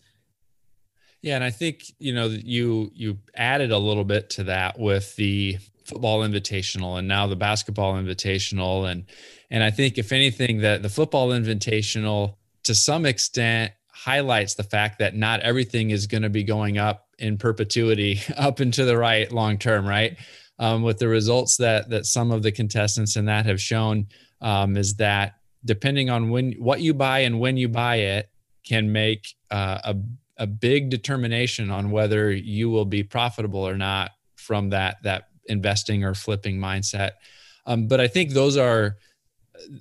Yeah, 1.21 1.35
and 1.35 1.43
I 1.43 1.49
think 1.49 1.83
you 1.99 2.13
know 2.13 2.27
you 2.27 2.91
you 2.93 3.17
added 3.35 3.71
a 3.71 3.77
little 3.77 4.05
bit 4.05 4.29
to 4.31 4.45
that 4.45 4.79
with 4.79 5.15
the 5.17 5.57
football 5.83 6.19
invitational 6.19 6.99
and 6.99 7.07
now 7.07 7.25
the 7.25 7.35
basketball 7.35 7.95
invitational 7.95 8.89
and 8.89 9.05
and 9.49 9.63
I 9.63 9.71
think 9.71 9.97
if 9.97 10.11
anything 10.11 10.59
that 10.59 10.83
the 10.83 10.89
football 10.89 11.29
invitational 11.29 12.35
to 12.63 12.75
some 12.75 13.07
extent 13.07 13.73
highlights 13.91 14.53
the 14.53 14.63
fact 14.63 14.99
that 14.99 15.15
not 15.15 15.39
everything 15.39 15.89
is 15.89 16.05
going 16.05 16.21
to 16.21 16.29
be 16.29 16.43
going 16.43 16.77
up 16.77 17.07
in 17.17 17.39
perpetuity 17.39 18.21
up 18.37 18.59
and 18.59 18.71
to 18.75 18.85
the 18.85 18.95
right 18.95 19.31
long 19.31 19.57
term 19.57 19.85
right 19.87 20.15
um, 20.59 20.83
with 20.83 20.99
the 20.99 21.07
results 21.07 21.57
that 21.57 21.89
that 21.89 22.05
some 22.05 22.31
of 22.31 22.43
the 22.43 22.51
contestants 22.51 23.15
in 23.15 23.25
that 23.25 23.45
have 23.45 23.61
shown 23.61 24.07
um, 24.41 24.77
is 24.77 24.95
that 24.95 25.35
depending 25.65 26.09
on 26.09 26.29
when 26.29 26.51
what 26.53 26.81
you 26.81 26.93
buy 26.93 27.19
and 27.19 27.39
when 27.39 27.57
you 27.57 27.67
buy 27.67 27.95
it 27.95 28.29
can 28.65 28.91
make 28.91 29.35
uh, 29.51 29.79
a 29.83 29.95
a 30.37 30.47
big 30.47 30.89
determination 30.89 31.69
on 31.69 31.91
whether 31.91 32.31
you 32.31 32.69
will 32.69 32.85
be 32.85 33.03
profitable 33.03 33.67
or 33.67 33.77
not 33.77 34.11
from 34.35 34.69
that 34.69 34.97
that 35.03 35.27
investing 35.45 36.03
or 36.03 36.13
flipping 36.13 36.57
mindset. 36.57 37.11
Um, 37.65 37.87
but 37.87 37.99
I 37.99 38.07
think 38.07 38.31
those 38.31 38.55
are 38.55 38.97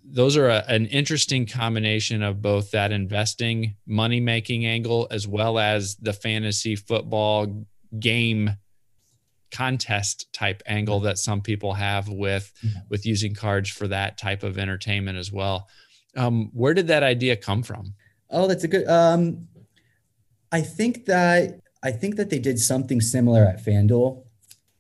those 0.05 0.37
are 0.37 0.49
a, 0.49 0.65
an 0.67 0.87
interesting 0.87 1.47
combination 1.47 2.23
of 2.23 2.43
both 2.43 2.73
that 2.73 2.91
investing 2.91 3.77
money 3.87 4.19
making 4.19 4.67
angle 4.67 5.07
as 5.13 5.29
well 5.29 5.59
as 5.59 5.95
the 5.97 6.13
fantasy 6.13 6.75
football 6.75 7.65
game 8.01 8.51
contest 9.51 10.33
type 10.33 10.63
angle 10.67 11.01
that 11.01 11.19
some 11.19 11.41
people 11.41 11.75
have 11.75 12.09
with 12.09 12.53
mm-hmm. 12.65 12.79
with 12.89 13.07
using 13.07 13.35
cards 13.35 13.71
for 13.71 13.89
that 13.89 14.19
type 14.19 14.43
of 14.43 14.59
entertainment 14.59 15.19
as 15.19 15.33
well. 15.33 15.69
Um, 16.17 16.51
where 16.53 16.75
did 16.75 16.89
that 16.89 17.03
idea 17.03 17.37
come 17.37 17.63
from? 17.63 17.95
Oh 18.31 18.47
that's 18.47 18.65
a 18.65 18.69
good 18.69 18.87
um, 18.89 19.49
i 20.53 20.61
think 20.61 21.07
that 21.07 21.61
i 21.83 21.91
think 21.91 22.17
that 22.17 22.31
they 22.31 22.39
did 22.39 22.59
something 22.59 23.01
similar 23.01 23.45
at 23.45 23.65
fanduel 23.65 24.25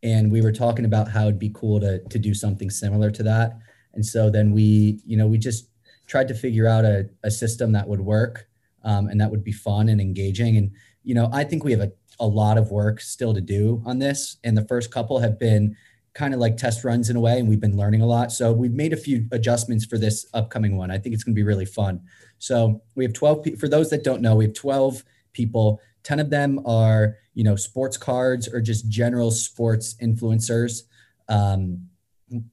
and 0.02 0.30
we 0.30 0.40
were 0.40 0.52
talking 0.52 0.84
about 0.84 1.08
how 1.08 1.22
it'd 1.22 1.38
be 1.38 1.50
cool 1.54 1.80
to 1.80 1.98
to 1.98 2.18
do 2.18 2.34
something 2.34 2.70
similar 2.70 3.10
to 3.10 3.22
that. 3.24 3.58
And 3.94 4.04
so 4.04 4.30
then 4.30 4.52
we 4.52 5.00
you 5.04 5.16
know 5.16 5.26
we 5.26 5.38
just 5.38 5.68
tried 6.06 6.28
to 6.28 6.34
figure 6.34 6.66
out 6.66 6.84
a, 6.84 7.08
a 7.22 7.30
system 7.30 7.72
that 7.72 7.88
would 7.88 8.00
work 8.00 8.48
um, 8.84 9.08
and 9.08 9.20
that 9.20 9.30
would 9.30 9.44
be 9.44 9.52
fun 9.52 9.88
and 9.88 10.00
engaging. 10.00 10.56
And 10.56 10.70
you 11.02 11.14
know 11.14 11.30
i 11.32 11.42
think 11.42 11.64
we 11.64 11.72
have 11.72 11.80
a, 11.80 11.92
a 12.20 12.26
lot 12.26 12.58
of 12.58 12.70
work 12.70 13.00
still 13.00 13.34
to 13.34 13.40
do 13.40 13.82
on 13.86 13.98
this. 13.98 14.36
And 14.44 14.56
the 14.56 14.64
first 14.64 14.90
couple 14.90 15.18
have 15.20 15.38
been 15.38 15.76
kind 16.14 16.34
of 16.34 16.40
like 16.40 16.56
test 16.56 16.82
runs 16.84 17.10
in 17.10 17.16
a 17.16 17.20
way 17.20 17.38
and 17.38 17.48
we've 17.48 17.60
been 17.60 17.76
learning 17.76 18.02
a 18.02 18.06
lot. 18.06 18.32
So 18.32 18.52
we've 18.52 18.72
made 18.72 18.92
a 18.92 18.96
few 18.96 19.28
adjustments 19.30 19.84
for 19.84 19.98
this 19.98 20.26
upcoming 20.34 20.76
one. 20.76 20.90
I 20.90 20.98
think 20.98 21.14
it's 21.14 21.22
going 21.22 21.34
to 21.34 21.38
be 21.38 21.44
really 21.44 21.64
fun. 21.64 22.00
So 22.38 22.82
we 22.96 23.04
have 23.04 23.12
12 23.12 23.42
pe- 23.44 23.54
for 23.54 23.68
those 23.68 23.90
that 23.90 24.02
don't 24.02 24.20
know 24.20 24.34
we 24.34 24.44
have 24.46 24.54
12 24.54 25.04
people. 25.32 25.80
10 26.02 26.18
of 26.20 26.30
them 26.30 26.60
are 26.66 27.16
you 27.34 27.44
know 27.44 27.54
sports 27.54 27.96
cards 27.96 28.48
or 28.48 28.60
just 28.60 28.88
general 28.88 29.30
sports 29.30 29.94
influencers. 30.02 30.82
Um, 31.28 31.88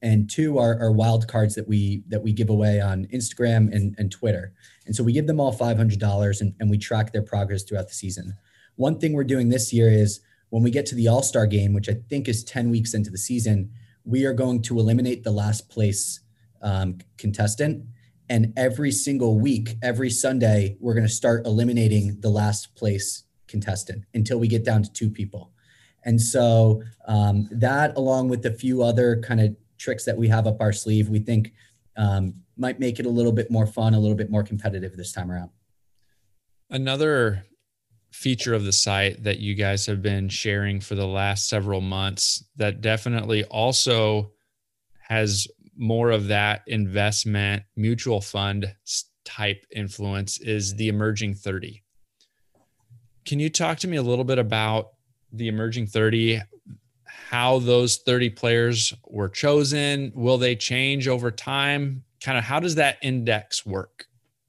and 0.01 0.29
two 0.29 0.57
are, 0.57 0.79
are 0.79 0.91
wild 0.91 1.27
cards 1.27 1.55
that 1.55 1.67
we 1.67 2.03
that 2.07 2.21
we 2.21 2.31
give 2.31 2.49
away 2.49 2.79
on 2.79 3.07
instagram 3.07 3.73
and, 3.75 3.95
and 3.97 4.11
twitter. 4.11 4.53
And 4.85 4.95
so 4.95 5.03
we 5.03 5.11
give 5.11 5.27
them 5.27 5.39
all 5.39 5.53
$500 5.53 6.41
and, 6.41 6.53
and 6.59 6.69
we 6.69 6.77
track 6.77 7.11
their 7.11 7.23
progress 7.23 7.63
throughout 7.63 7.87
the 7.87 7.93
season 7.93 8.35
one 8.75 8.99
thing 8.99 9.13
we're 9.13 9.23
doing 9.23 9.49
this 9.49 9.71
year 9.71 9.89
is 9.89 10.19
when 10.49 10.63
we 10.63 10.71
get 10.71 10.85
to 10.85 10.95
the 10.95 11.07
all-star 11.07 11.45
game 11.45 11.73
which 11.73 11.89
i 11.89 11.95
think 12.09 12.27
is 12.27 12.43
10 12.43 12.69
weeks 12.69 12.93
into 12.93 13.09
the 13.09 13.17
season 13.17 13.71
we 14.03 14.25
are 14.25 14.33
going 14.33 14.61
to 14.61 14.79
eliminate 14.79 15.23
the 15.23 15.31
last 15.31 15.69
place 15.69 16.21
um, 16.61 16.97
contestant 17.17 17.85
and 18.29 18.53
every 18.57 18.91
single 18.91 19.39
week 19.39 19.75
every 19.81 20.09
sunday 20.09 20.77
we're 20.79 20.93
going 20.93 21.07
to 21.07 21.13
start 21.13 21.45
eliminating 21.45 22.19
the 22.21 22.29
last 22.29 22.75
place 22.75 23.25
contestant 23.47 24.03
until 24.13 24.39
we 24.39 24.47
get 24.47 24.63
down 24.63 24.83
to 24.83 24.91
two 24.91 25.09
people. 25.09 25.51
And 26.03 26.21
so 26.21 26.83
um, 27.07 27.47
that, 27.51 27.97
along 27.97 28.29
with 28.29 28.45
a 28.45 28.51
few 28.51 28.83
other 28.83 29.21
kind 29.21 29.41
of 29.41 29.55
tricks 29.77 30.05
that 30.05 30.17
we 30.17 30.27
have 30.27 30.45
up 30.45 30.61
our 30.61 30.73
sleeve, 30.73 31.09
we 31.09 31.19
think 31.19 31.53
um, 31.97 32.35
might 32.57 32.79
make 32.79 32.99
it 32.99 33.05
a 33.05 33.09
little 33.09 33.31
bit 33.31 33.49
more 33.49 33.65
fun, 33.65 33.93
a 33.93 33.99
little 33.99 34.15
bit 34.15 34.29
more 34.29 34.43
competitive 34.43 34.95
this 34.95 35.11
time 35.11 35.31
around. 35.31 35.49
Another 36.69 37.43
feature 38.15 38.53
of 38.53 38.65
the 38.65 38.71
site 38.71 39.23
that 39.23 39.39
you 39.39 39.53
guys 39.53 39.85
have 39.85 40.01
been 40.01 40.29
sharing 40.29 40.79
for 40.79 40.95
the 40.95 41.07
last 41.07 41.49
several 41.49 41.81
months 41.81 42.43
that 42.55 42.81
definitely 42.81 43.43
also 43.45 44.31
has 44.99 45.47
more 45.77 46.11
of 46.11 46.27
that 46.27 46.61
investment 46.67 47.63
mutual 47.75 48.21
fund 48.21 48.73
type 49.25 49.65
influence 49.75 50.39
is 50.39 50.75
the 50.75 50.87
emerging 50.87 51.33
30 51.33 51.83
can 53.25 53.39
you 53.39 53.49
talk 53.49 53.79
to 53.79 53.87
me 53.87 53.97
a 53.97 54.03
little 54.03 54.23
bit 54.23 54.37
about 54.37 54.89
the 55.31 55.47
emerging 55.47 55.87
30, 55.87 56.41
how 57.05 57.59
those 57.59 57.97
30 57.97 58.29
players 58.29 58.93
were 59.07 59.29
chosen? 59.29 60.11
Will 60.15 60.37
they 60.37 60.55
change 60.55 61.07
over 61.07 61.31
time? 61.31 62.03
Kind 62.23 62.37
of 62.37 62.43
how 62.43 62.59
does 62.59 62.75
that 62.75 62.97
index 63.01 63.65
work? 63.65 64.05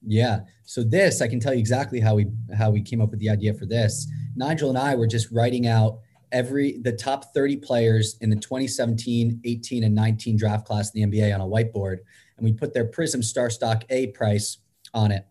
Yeah. 0.06 0.40
So 0.64 0.82
this, 0.82 1.20
I 1.20 1.28
can 1.28 1.40
tell 1.40 1.52
you 1.52 1.58
exactly 1.58 2.00
how 2.00 2.14
we 2.14 2.26
how 2.56 2.70
we 2.70 2.80
came 2.80 3.00
up 3.00 3.10
with 3.10 3.20
the 3.20 3.28
idea 3.28 3.52
for 3.54 3.66
this. 3.66 4.06
Nigel 4.36 4.68
and 4.68 4.78
I 4.78 4.94
were 4.94 5.06
just 5.06 5.30
writing 5.30 5.66
out 5.66 5.98
every 6.32 6.78
the 6.78 6.92
top 6.92 7.34
30 7.34 7.56
players 7.58 8.16
in 8.20 8.30
the 8.30 8.36
2017, 8.36 9.40
18, 9.44 9.84
and 9.84 9.94
19 9.94 10.36
draft 10.36 10.66
class 10.66 10.94
in 10.94 11.10
the 11.10 11.18
NBA 11.18 11.34
on 11.34 11.40
a 11.40 11.44
whiteboard, 11.44 11.98
and 12.36 12.44
we 12.44 12.52
put 12.52 12.72
their 12.72 12.86
Prizm 12.86 13.22
Star 13.22 13.50
Stock 13.50 13.84
A 13.90 14.08
price 14.08 14.58
on 14.94 15.10
it 15.10 15.26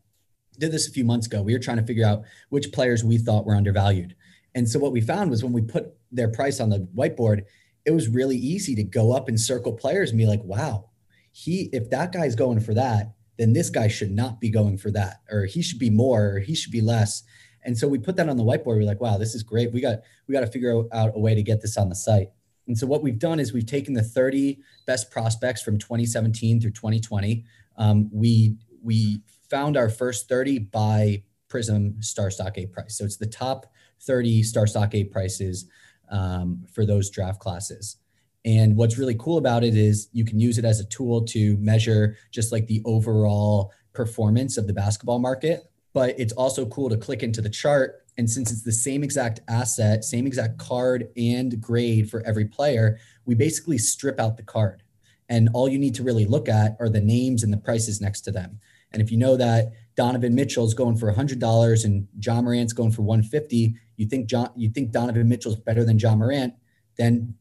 did 0.60 0.72
this 0.72 0.88
a 0.88 0.92
few 0.92 1.04
months 1.04 1.28
ago. 1.28 1.42
We 1.42 1.54
were 1.54 1.60
trying 1.60 1.78
to 1.78 1.84
figure 1.84 2.06
out 2.06 2.24
which 2.50 2.72
players 2.72 3.04
we 3.04 3.18
thought 3.18 3.46
were 3.46 3.56
undervalued. 3.56 4.16
And 4.54 4.70
so 4.70 4.80
what 4.80 4.92
we 4.92 5.02
found 5.02 5.30
was 5.30 5.44
when 5.44 5.54
we 5.54 5.62
put 5.62 5.94
their 6.12 6.30
price 6.30 6.60
on 6.60 6.70
the 6.70 6.88
whiteboard, 6.96 7.44
it 7.86 7.92
was 7.92 8.08
really 8.08 8.38
easy 8.38 8.74
to 8.76 8.84
go 8.84 9.12
up 9.12 9.28
and 9.28 9.40
circle 9.40 9.74
players 9.74 10.10
and 10.10 10.18
be 10.18 10.26
like, 10.26 10.44
wow, 10.44 10.90
he 11.32 11.70
if 11.74 11.90
that 11.90 12.12
guy's 12.12 12.36
going 12.36 12.60
for 12.60 12.74
that, 12.74 13.14
then 13.38 13.54
this 13.54 13.70
guy 13.70 13.88
should 13.88 14.12
not 14.12 14.40
be 14.40 14.50
going 14.50 14.78
for 14.78 14.92
that, 14.92 15.22
or 15.30 15.46
he 15.46 15.62
should 15.62 15.80
be 15.80 15.90
more, 15.90 16.36
or 16.36 16.40
he 16.40 16.56
should 16.56 16.72
be 16.72 16.82
less. 16.82 17.24
And 17.64 17.78
so 17.78 17.88
we 17.88 17.98
put 17.98 18.16
that 18.18 18.30
on 18.30 18.38
the 18.38 18.44
whiteboard. 18.44 18.78
We're 18.78 18.84
like, 18.84 19.02
wow, 19.02 19.18
this 19.18 19.36
is 19.36 19.44
great. 19.44 19.74
We 19.74 19.82
got 19.82 20.00
we 20.28 20.34
got 20.34 20.42
to 20.42 20.48
figure 20.48 20.84
out 20.94 21.12
a 21.16 21.20
way 21.20 21.36
to 21.36 21.44
get 21.44 21.62
this 21.62 21.78
on 21.78 21.90
the 21.90 21.96
site. 21.96 22.30
And 22.68 22.78
so 22.78 22.88
what 22.88 23.04
we've 23.04 23.20
done 23.20 23.40
is 23.40 23.54
we've 23.54 23.66
taken 23.66 23.94
the 23.94 24.04
30 24.04 24.60
best 24.88 25.12
prospects 25.12 25.62
from 25.62 25.78
2017 25.78 26.62
through 26.62 26.72
2020. 26.72 27.44
Um, 27.78 28.10
we 28.12 28.58
we 28.82 29.22
found 29.50 29.78
our 29.78 29.90
first 29.90 30.30
30 30.30 30.60
by 30.60 31.24
Prizm 31.50 32.04
Star 32.04 32.30
Stock 32.30 32.58
A 32.58 32.66
price. 32.66 32.98
So 32.98 33.06
it's 33.06 33.18
the 33.18 33.28
top 33.28 33.68
30 34.02 34.44
Star 34.44 34.68
Stock 34.68 34.94
A 34.94 35.04
prices 35.06 35.66
um, 36.10 36.66
for 36.72 36.86
those 36.86 37.10
draft 37.10 37.40
classes. 37.40 37.98
And 38.46 38.78
what's 38.78 39.00
really 39.00 39.16
cool 39.16 39.38
about 39.38 39.64
it 39.64 39.76
is 39.76 40.08
you 40.14 40.24
can 40.24 40.40
use 40.40 40.60
it 40.60 40.66
as 40.66 40.80
a 40.80 40.86
tool 40.86 41.24
to 41.26 41.58
measure 41.58 42.16
just 42.32 42.52
like 42.52 42.68
the 42.68 42.82
overall 42.86 43.74
performance 43.94 44.58
of 44.58 44.68
the 44.68 44.74
basketball 44.74 45.20
market. 45.20 45.64
But 45.94 46.20
it's 46.20 46.34
also 46.34 46.68
cool 46.68 46.90
to 46.90 46.98
click 46.98 47.24
into 47.24 47.42
the 47.42 47.50
chart. 47.50 48.04
And 48.18 48.30
since 48.30 48.52
it's 48.52 48.64
the 48.64 48.72
same 48.72 49.04
exact 49.04 49.40
asset, 49.48 50.04
same 50.04 50.28
exact 50.28 50.60
card 50.60 51.10
and 51.18 51.60
grade 51.60 52.10
for 52.10 52.22
every 52.26 52.46
player, 52.46 53.00
we 53.26 53.34
basically 53.34 53.80
strip 53.80 54.20
out 54.20 54.38
the 54.38 54.44
card. 54.44 54.84
And 55.28 55.50
all 55.54 55.68
you 55.68 55.80
need 55.80 55.96
to 55.96 56.04
really 56.04 56.26
look 56.26 56.48
at 56.48 56.78
are 56.80 56.90
the 56.90 57.02
names 57.02 57.42
and 57.42 57.52
the 57.52 57.58
prices 57.58 58.00
next 58.00 58.22
to 58.22 58.32
them. 58.32 58.60
And 58.92 59.02
if 59.02 59.12
you 59.12 59.18
know 59.18 59.36
that 59.38 59.72
Donovan 59.96 60.36
Mitchell's 60.36 60.74
going 60.74 60.98
for 60.98 61.12
$100 61.12 61.86
and 61.86 62.08
Ja 62.22 62.42
Morant's 62.42 62.74
going 62.74 62.92
for 62.92 63.02
150, 63.02 63.76
you 63.98 64.06
think 64.06 64.28
John, 64.28 64.52
you 64.56 64.70
think 64.70 64.92
Donovan 64.92 65.28
Mitchell's 65.28 65.56
better 65.56 65.84
than 65.84 65.98
Ja 65.98 66.16
Morant, 66.16 66.54
then 66.98 67.34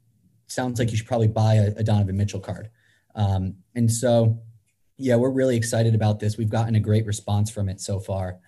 sounds 0.55 0.79
like 0.79 0.91
you 0.91 0.97
should 0.97 1.07
probably 1.07 1.29
buy 1.29 1.55
a, 1.55 1.67
a 1.77 1.83
Donovan 1.83 2.17
Mitchell 2.17 2.41
card. 2.41 2.71
Um, 3.15 3.57
and 3.75 3.91
so, 3.91 4.41
yeah, 4.97 5.17
we're 5.17 5.31
really 5.31 5.57
excited 5.57 5.95
about 5.95 6.21
this. 6.21 6.37
We've 6.37 6.51
gotten 6.51 6.75
a 6.77 6.81
great 6.81 7.07
response 7.07 7.51
from 7.51 7.69
it 7.69 7.81
so 7.81 8.01
far. 8.01 8.39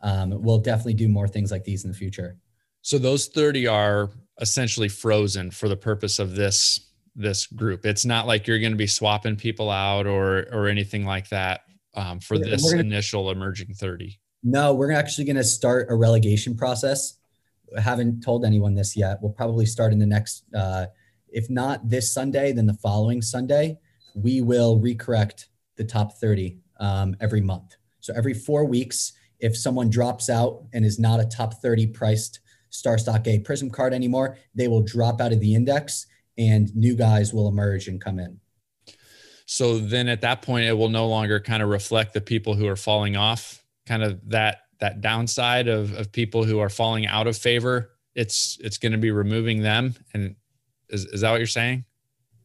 Um, 0.00 0.42
we'll 0.42 0.58
definitely 0.58 0.94
do 0.94 1.08
more 1.08 1.26
things 1.26 1.50
like 1.50 1.64
these 1.64 1.84
in 1.84 1.90
the 1.90 1.96
future. 1.96 2.36
So 2.82 2.98
those 2.98 3.26
30 3.28 3.66
are 3.66 4.10
essentially 4.40 4.88
frozen 4.88 5.50
for 5.50 5.68
the 5.68 5.76
purpose 5.76 6.18
of 6.18 6.34
this 6.34 6.80
this 7.18 7.46
group. 7.46 7.86
It's 7.86 8.04
not 8.04 8.26
like 8.26 8.46
you're 8.46 8.58
going 8.58 8.72
to 8.72 8.76
be 8.76 8.86
swapping 8.86 9.36
people 9.36 9.70
out 9.70 10.06
or 10.06 10.46
or 10.52 10.68
anything 10.68 11.06
like 11.06 11.30
that 11.30 11.62
um, 11.96 12.20
for 12.20 12.38
this 12.38 12.70
gonna, 12.70 12.82
initial 12.82 13.30
emerging 13.30 13.74
30? 13.74 14.20
No, 14.44 14.74
we're 14.74 14.92
actually 14.92 15.24
going 15.24 15.36
to 15.36 15.44
start 15.44 15.88
a 15.90 15.94
relegation 15.94 16.56
process. 16.56 17.18
I 17.76 17.80
haven't 17.80 18.22
told 18.22 18.44
anyone 18.44 18.74
this 18.74 18.96
yet. 18.96 19.18
We'll 19.20 19.32
probably 19.32 19.66
start 19.66 19.92
in 19.92 19.98
the 19.98 20.06
next, 20.06 20.44
uh, 20.54 20.86
if 21.28 21.50
not 21.50 21.88
this 21.88 22.12
Sunday, 22.12 22.52
then 22.52 22.66
the 22.66 22.74
following 22.74 23.22
Sunday. 23.22 23.78
We 24.14 24.40
will 24.40 24.80
recorrect 24.80 25.46
the 25.76 25.84
top 25.84 26.14
30 26.14 26.58
um, 26.80 27.16
every 27.20 27.40
month. 27.40 27.76
So 28.00 28.14
every 28.16 28.34
four 28.34 28.64
weeks, 28.64 29.12
if 29.40 29.56
someone 29.56 29.90
drops 29.90 30.30
out 30.30 30.64
and 30.72 30.84
is 30.84 30.98
not 30.98 31.20
a 31.20 31.26
top 31.26 31.60
30 31.60 31.88
priced 31.88 32.40
Star 32.70 32.98
Stock 32.98 33.26
A 33.26 33.38
Prizm 33.40 33.72
card 33.72 33.92
anymore, 33.92 34.36
they 34.54 34.68
will 34.68 34.82
drop 34.82 35.20
out 35.20 35.32
of 35.32 35.40
the 35.40 35.54
index 35.54 36.06
and 36.38 36.74
new 36.74 36.94
guys 36.94 37.32
will 37.32 37.48
emerge 37.48 37.88
and 37.88 38.00
come 38.00 38.18
in. 38.18 38.38
So 39.46 39.78
then 39.78 40.08
at 40.08 40.20
that 40.22 40.42
point, 40.42 40.66
it 40.66 40.72
will 40.72 40.88
no 40.88 41.06
longer 41.06 41.40
kind 41.40 41.62
of 41.62 41.68
reflect 41.68 42.12
the 42.12 42.20
people 42.20 42.54
who 42.54 42.66
are 42.66 42.76
falling 42.76 43.16
off, 43.16 43.64
kind 43.86 44.02
of 44.02 44.20
that 44.30 44.58
that 44.80 45.00
downside 45.00 45.68
of 45.68 45.94
of 45.94 46.12
people 46.12 46.44
who 46.44 46.58
are 46.58 46.68
falling 46.68 47.06
out 47.06 47.26
of 47.26 47.36
favor. 47.36 47.92
It's 48.14 48.58
it's 48.60 48.78
going 48.78 48.92
to 48.92 48.98
be 48.98 49.12
removing 49.12 49.62
them. 49.62 49.94
And 50.12 50.34
is 50.88 51.04
is 51.06 51.20
that 51.20 51.30
what 51.30 51.38
you're 51.38 51.46
saying? 51.46 51.84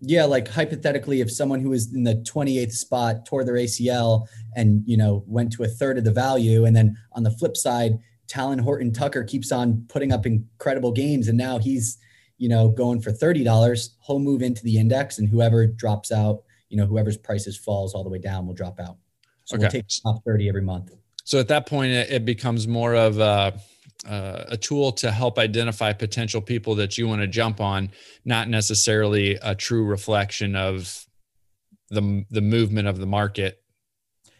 Yeah, 0.02 0.26
like 0.26 0.48
hypothetically, 0.48 1.22
if 1.22 1.32
someone 1.32 1.60
who 1.60 1.70
was 1.70 1.94
in 1.94 2.04
the 2.04 2.16
28th 2.16 2.72
spot 2.72 3.26
tore 3.26 3.44
their 3.44 3.56
ACL 3.56 4.28
and 4.56 4.84
you 4.86 4.98
know 4.98 5.24
went 5.28 5.52
to 5.54 5.64
a 5.64 5.68
third 5.68 5.98
of 5.98 6.04
the 6.04 6.12
value, 6.12 6.66
and 6.66 6.76
then 6.76 6.98
on 7.14 7.24
the 7.24 7.32
flip 7.32 7.56
side, 7.56 8.00
Talen 8.28 8.62
Horton 8.62 8.92
Tucker 8.94 9.24
keeps 9.24 9.52
on 9.52 9.86
putting 9.90 10.12
up 10.12 10.26
incredible 10.26 10.92
games, 10.92 11.28
and 11.28 11.38
now 11.38 11.60
he's 11.60 11.98
you 12.38 12.50
know 12.50 12.70
going 12.70 13.02
for 13.02 13.12
thirty 13.12 13.44
dollars, 13.44 13.96
he'll 14.08 14.20
move 14.20 14.42
into 14.42 14.64
the 14.64 14.78
index, 14.78 15.20
and 15.20 15.30
whoever 15.30 15.68
drops 15.68 16.12
out 16.12 16.44
you 16.72 16.78
know 16.78 16.86
whoever's 16.86 17.18
prices 17.18 17.58
falls 17.58 17.94
all 17.94 18.04
the 18.04 18.10
way 18.10 18.18
down 18.18 18.48
will 18.48 18.56
drop 18.56 18.80
out. 18.80 18.98
So 19.44 19.56
okay. 19.56 19.64
we'll 19.64 19.72
take 19.72 19.86
top 20.04 20.24
30 20.26 20.50
every 20.50 20.62
month. 20.62 20.92
So 21.24 21.40
at 21.40 21.50
that 21.50 21.68
point, 21.68 21.92
it 21.92 22.26
becomes 22.26 22.68
more 22.68 22.96
of 22.96 23.20
a, 23.20 23.54
uh, 24.08 24.46
a 24.48 24.58
tool 24.58 24.92
to 24.94 25.12
help 25.12 25.38
identify 25.38 25.94
potential 25.94 26.42
people 26.42 26.76
that 26.76 26.98
you 26.98 27.08
want 27.08 27.22
to 27.22 27.28
jump 27.28 27.62
on, 27.62 27.92
not 28.26 28.50
necessarily 28.50 29.38
a 29.42 29.56
true 29.56 29.86
reflection 29.86 30.56
of 30.56 31.06
the 31.90 32.26
the 32.30 32.42
movement 32.42 32.88
of 32.88 32.98
the 32.98 33.06
market 33.06 33.62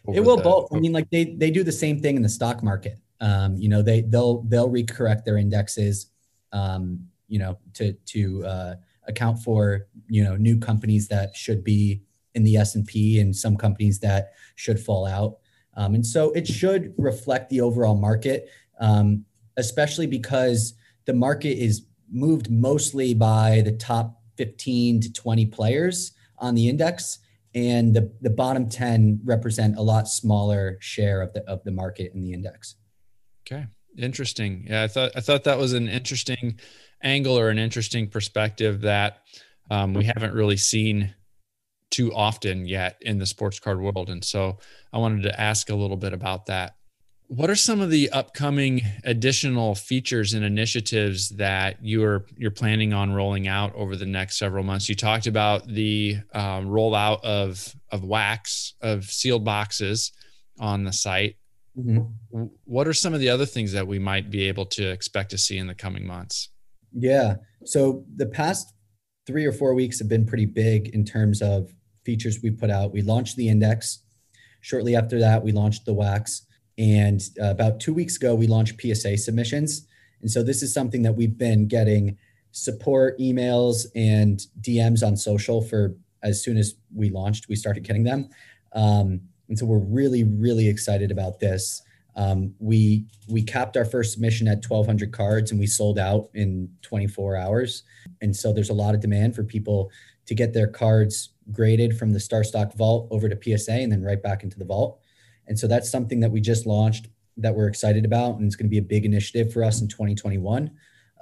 it 0.08 0.20
will 0.20 0.36
the, 0.36 0.42
both. 0.42 0.68
I 0.72 0.78
mean, 0.78 0.92
like 0.92 1.08
they 1.10 1.24
they 1.24 1.50
do 1.50 1.62
the 1.62 1.72
same 1.72 2.00
thing 2.00 2.16
in 2.16 2.22
the 2.22 2.28
stock 2.28 2.62
market. 2.62 2.98
Um, 3.20 3.56
you 3.56 3.68
know, 3.68 3.82
they 3.82 4.02
they'll 4.02 4.42
they'll 4.42 4.70
recorrect 4.70 5.24
their 5.24 5.36
indexes, 5.38 6.10
um, 6.52 7.06
you 7.28 7.38
know, 7.38 7.58
to 7.74 7.92
to 7.92 8.44
uh, 8.44 8.74
account 9.06 9.38
for 9.38 9.86
you 10.08 10.24
know 10.24 10.36
new 10.36 10.58
companies 10.58 11.08
that 11.08 11.36
should 11.36 11.62
be 11.62 12.02
in 12.34 12.42
the 12.42 12.56
S 12.56 12.74
and 12.74 12.86
P 12.86 13.20
and 13.20 13.34
some 13.34 13.56
companies 13.56 14.00
that 14.00 14.32
should 14.56 14.80
fall 14.80 15.06
out. 15.06 15.38
Um, 15.76 15.94
and 15.94 16.04
so 16.04 16.32
it 16.32 16.46
should 16.46 16.94
reflect 16.98 17.48
the 17.48 17.60
overall 17.60 17.96
market, 17.96 18.50
um, 18.80 19.24
especially 19.56 20.06
because 20.06 20.74
the 21.06 21.12
market 21.12 21.58
is 21.58 21.86
moved 22.10 22.50
mostly 22.50 23.14
by 23.14 23.62
the 23.64 23.72
top 23.72 24.20
15 24.36 25.00
to 25.00 25.12
20 25.12 25.46
players 25.46 26.12
on 26.38 26.54
the 26.54 26.68
index 26.68 27.18
and 27.54 27.94
the, 27.94 28.12
the 28.20 28.30
bottom 28.30 28.68
10 28.68 29.20
represent 29.24 29.76
a 29.76 29.82
lot 29.82 30.08
smaller 30.08 30.78
share 30.80 31.20
of 31.20 31.32
the 31.32 31.42
of 31.48 31.62
the 31.64 31.70
market 31.70 32.12
in 32.14 32.22
the 32.22 32.32
index. 32.32 32.76
Okay. 33.46 33.66
Interesting. 33.98 34.66
Yeah 34.68 34.84
i 34.84 34.88
thought 34.88 35.12
i 35.14 35.20
thought 35.20 35.44
that 35.44 35.58
was 35.58 35.74
an 35.74 35.88
interesting 35.88 36.58
angle 37.02 37.38
or 37.38 37.50
an 37.50 37.58
interesting 37.58 38.08
perspective 38.08 38.82
that 38.82 39.18
um, 39.70 39.94
we 39.94 40.04
haven't 40.04 40.34
really 40.34 40.56
seen 40.56 41.14
too 41.90 42.12
often 42.14 42.66
yet 42.66 42.96
in 43.02 43.18
the 43.18 43.26
sports 43.26 43.58
card 43.58 43.80
world 43.80 44.08
and 44.08 44.24
so 44.24 44.58
i 44.92 44.98
wanted 44.98 45.22
to 45.22 45.40
ask 45.40 45.68
a 45.68 45.74
little 45.74 45.96
bit 45.96 46.12
about 46.12 46.46
that 46.46 46.76
what 47.28 47.48
are 47.48 47.56
some 47.56 47.80
of 47.80 47.90
the 47.90 48.10
upcoming 48.10 48.82
additional 49.04 49.74
features 49.74 50.34
and 50.34 50.44
initiatives 50.44 51.30
that 51.30 51.76
you're 51.80 52.26
you're 52.36 52.50
planning 52.50 52.92
on 52.92 53.12
rolling 53.12 53.48
out 53.48 53.74
over 53.74 53.96
the 53.96 54.06
next 54.06 54.38
several 54.38 54.64
months? 54.64 54.88
You 54.88 54.94
talked 54.94 55.26
about 55.26 55.66
the 55.66 56.18
um, 56.34 56.66
rollout 56.66 57.24
of 57.24 57.74
of 57.90 58.04
wax 58.04 58.74
of 58.82 59.04
sealed 59.04 59.44
boxes 59.44 60.12
on 60.58 60.84
the 60.84 60.92
site. 60.92 61.36
Mm-hmm. 61.78 62.44
What 62.64 62.86
are 62.86 62.92
some 62.92 63.14
of 63.14 63.20
the 63.20 63.30
other 63.30 63.46
things 63.46 63.72
that 63.72 63.86
we 63.86 63.98
might 63.98 64.30
be 64.30 64.48
able 64.48 64.66
to 64.66 64.90
expect 64.90 65.30
to 65.30 65.38
see 65.38 65.56
in 65.56 65.66
the 65.66 65.74
coming 65.74 66.06
months? 66.06 66.50
Yeah, 66.94 67.36
so 67.64 68.04
the 68.16 68.26
past 68.26 68.74
three 69.26 69.46
or 69.46 69.52
four 69.52 69.74
weeks 69.74 69.98
have 69.98 70.08
been 70.08 70.26
pretty 70.26 70.46
big 70.46 70.88
in 70.88 71.04
terms 71.04 71.40
of 71.40 71.72
features 72.04 72.40
we 72.42 72.50
put 72.50 72.70
out. 72.70 72.92
We 72.92 73.00
launched 73.00 73.36
the 73.36 73.48
index. 73.48 74.02
Shortly 74.60 74.96
after 74.96 75.18
that, 75.20 75.42
we 75.42 75.52
launched 75.52 75.86
the 75.86 75.94
wax 75.94 76.46
and 76.82 77.22
uh, 77.40 77.50
about 77.50 77.78
two 77.78 77.94
weeks 77.94 78.16
ago, 78.16 78.34
we 78.34 78.48
launched 78.48 78.80
PSA 78.82 79.16
submissions. 79.16 79.86
And 80.20 80.28
so 80.28 80.42
this 80.42 80.64
is 80.64 80.74
something 80.74 81.02
that 81.02 81.12
we've 81.12 81.38
been 81.38 81.68
getting 81.68 82.18
support 82.50 83.16
emails 83.20 83.86
and 83.94 84.44
DMs 84.60 85.06
on 85.06 85.16
social 85.16 85.62
for 85.62 85.94
as 86.24 86.42
soon 86.42 86.56
as 86.56 86.74
we 86.92 87.08
launched, 87.08 87.48
we 87.48 87.54
started 87.54 87.84
getting 87.84 88.02
them. 88.02 88.28
Um, 88.72 89.20
and 89.48 89.56
so 89.56 89.64
we're 89.64 89.78
really, 89.78 90.24
really 90.24 90.68
excited 90.68 91.12
about 91.12 91.38
this. 91.38 91.82
Um, 92.16 92.52
we 92.58 93.06
we 93.28 93.42
capped 93.42 93.76
our 93.76 93.84
first 93.84 94.12
submission 94.12 94.48
at 94.48 94.64
1,200 94.68 95.12
cards, 95.12 95.50
and 95.52 95.60
we 95.60 95.66
sold 95.66 96.00
out 96.00 96.30
in 96.34 96.68
24 96.82 97.36
hours. 97.36 97.84
And 98.20 98.34
so 98.34 98.52
there's 98.52 98.70
a 98.70 98.74
lot 98.74 98.94
of 98.94 99.00
demand 99.00 99.36
for 99.36 99.44
people 99.44 99.90
to 100.26 100.34
get 100.34 100.52
their 100.52 100.66
cards 100.66 101.30
graded 101.52 101.96
from 101.96 102.12
the 102.12 102.20
Star 102.20 102.42
Stock 102.44 102.74
Vault 102.74 103.08
over 103.10 103.28
to 103.28 103.38
PSA, 103.56 103.72
and 103.72 103.92
then 103.92 104.02
right 104.02 104.22
back 104.22 104.42
into 104.42 104.58
the 104.58 104.64
vault. 104.64 105.01
And 105.52 105.58
so 105.58 105.66
that's 105.66 105.90
something 105.90 106.20
that 106.20 106.32
we 106.32 106.40
just 106.40 106.64
launched 106.64 107.08
that 107.36 107.54
we're 107.54 107.68
excited 107.68 108.06
about, 108.06 108.36
and 108.36 108.46
it's 108.46 108.56
going 108.56 108.64
to 108.64 108.70
be 108.70 108.78
a 108.78 108.82
big 108.82 109.04
initiative 109.04 109.52
for 109.52 109.62
us 109.62 109.82
in 109.82 109.86
2021. 109.86 110.70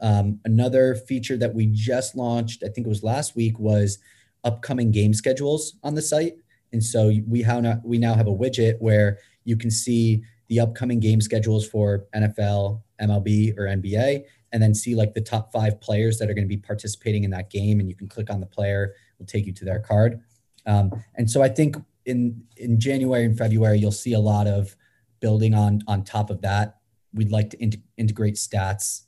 Um, 0.00 0.38
another 0.44 0.94
feature 0.94 1.36
that 1.38 1.52
we 1.52 1.66
just 1.66 2.14
launched, 2.14 2.62
I 2.62 2.68
think 2.68 2.86
it 2.86 2.88
was 2.88 3.02
last 3.02 3.34
week, 3.34 3.58
was 3.58 3.98
upcoming 4.44 4.92
game 4.92 5.14
schedules 5.14 5.74
on 5.82 5.96
the 5.96 6.00
site. 6.00 6.34
And 6.70 6.80
so 6.80 7.08
we 7.26 7.42
now 7.42 7.80
we 7.82 7.98
now 7.98 8.14
have 8.14 8.28
a 8.28 8.32
widget 8.32 8.76
where 8.78 9.18
you 9.42 9.56
can 9.56 9.68
see 9.68 10.22
the 10.46 10.60
upcoming 10.60 11.00
game 11.00 11.20
schedules 11.20 11.66
for 11.66 12.06
NFL, 12.14 12.82
MLB, 13.02 13.58
or 13.58 13.64
NBA, 13.64 14.26
and 14.52 14.62
then 14.62 14.74
see 14.76 14.94
like 14.94 15.12
the 15.12 15.20
top 15.20 15.50
five 15.50 15.80
players 15.80 16.18
that 16.18 16.30
are 16.30 16.34
going 16.34 16.46
to 16.46 16.56
be 16.56 16.56
participating 16.56 17.24
in 17.24 17.32
that 17.32 17.50
game. 17.50 17.80
And 17.80 17.88
you 17.88 17.96
can 17.96 18.06
click 18.06 18.30
on 18.30 18.38
the 18.38 18.46
player, 18.46 18.94
will 19.18 19.26
take 19.26 19.46
you 19.46 19.52
to 19.54 19.64
their 19.64 19.80
card. 19.80 20.20
Um, 20.66 21.02
and 21.16 21.28
so 21.28 21.42
I 21.42 21.48
think 21.48 21.74
in 22.10 22.42
in 22.56 22.78
January 22.78 23.24
and 23.24 23.36
February, 23.36 23.78
you'll 23.78 23.92
see 23.92 24.12
a 24.12 24.20
lot 24.20 24.46
of 24.46 24.76
building 25.20 25.54
on 25.54 25.80
on 25.86 26.04
top 26.04 26.30
of 26.30 26.42
that. 26.42 26.76
We'd 27.14 27.30
like 27.30 27.50
to 27.50 27.62
in, 27.62 27.72
integrate 27.96 28.34
stats, 28.34 29.02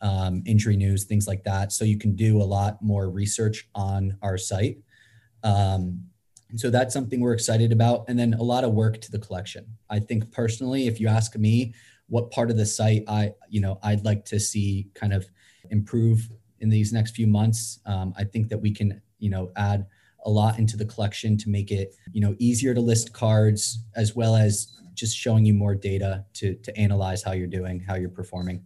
um, 0.00 0.42
injury 0.46 0.76
news, 0.76 1.04
things 1.04 1.26
like 1.26 1.44
that, 1.44 1.72
so 1.72 1.84
you 1.84 1.98
can 1.98 2.14
do 2.14 2.42
a 2.42 2.44
lot 2.44 2.82
more 2.82 3.08
research 3.10 3.68
on 3.74 4.18
our 4.22 4.36
site. 4.36 4.78
Um, 5.42 6.04
and 6.50 6.58
so 6.58 6.70
that's 6.70 6.94
something 6.94 7.20
we're 7.20 7.34
excited 7.34 7.72
about, 7.72 8.04
and 8.08 8.18
then 8.18 8.34
a 8.34 8.42
lot 8.42 8.64
of 8.64 8.72
work 8.72 9.00
to 9.02 9.10
the 9.10 9.18
collection. 9.18 9.66
I 9.90 10.00
think 10.00 10.32
personally, 10.32 10.86
if 10.86 11.00
you 11.00 11.08
ask 11.08 11.36
me, 11.36 11.74
what 12.08 12.30
part 12.30 12.50
of 12.50 12.56
the 12.56 12.66
site 12.66 13.04
I 13.06 13.32
you 13.48 13.60
know 13.60 13.78
I'd 13.82 14.04
like 14.04 14.24
to 14.26 14.40
see 14.40 14.88
kind 14.94 15.12
of 15.12 15.26
improve 15.70 16.28
in 16.60 16.70
these 16.70 16.92
next 16.92 17.14
few 17.14 17.26
months, 17.26 17.78
um, 17.86 18.12
I 18.16 18.24
think 18.24 18.48
that 18.48 18.58
we 18.58 18.72
can 18.72 19.00
you 19.18 19.30
know 19.30 19.50
add 19.56 19.86
a 20.24 20.30
lot 20.30 20.58
into 20.58 20.76
the 20.76 20.84
collection 20.84 21.36
to 21.38 21.48
make 21.48 21.70
it 21.70 21.94
you 22.12 22.20
know 22.20 22.34
easier 22.38 22.74
to 22.74 22.80
list 22.80 23.12
cards 23.12 23.84
as 23.96 24.14
well 24.14 24.36
as 24.36 24.74
just 24.94 25.16
showing 25.16 25.44
you 25.44 25.54
more 25.54 25.74
data 25.74 26.24
to 26.34 26.54
to 26.56 26.76
analyze 26.76 27.22
how 27.22 27.32
you're 27.32 27.46
doing 27.46 27.80
how 27.80 27.94
you're 27.94 28.08
performing. 28.08 28.64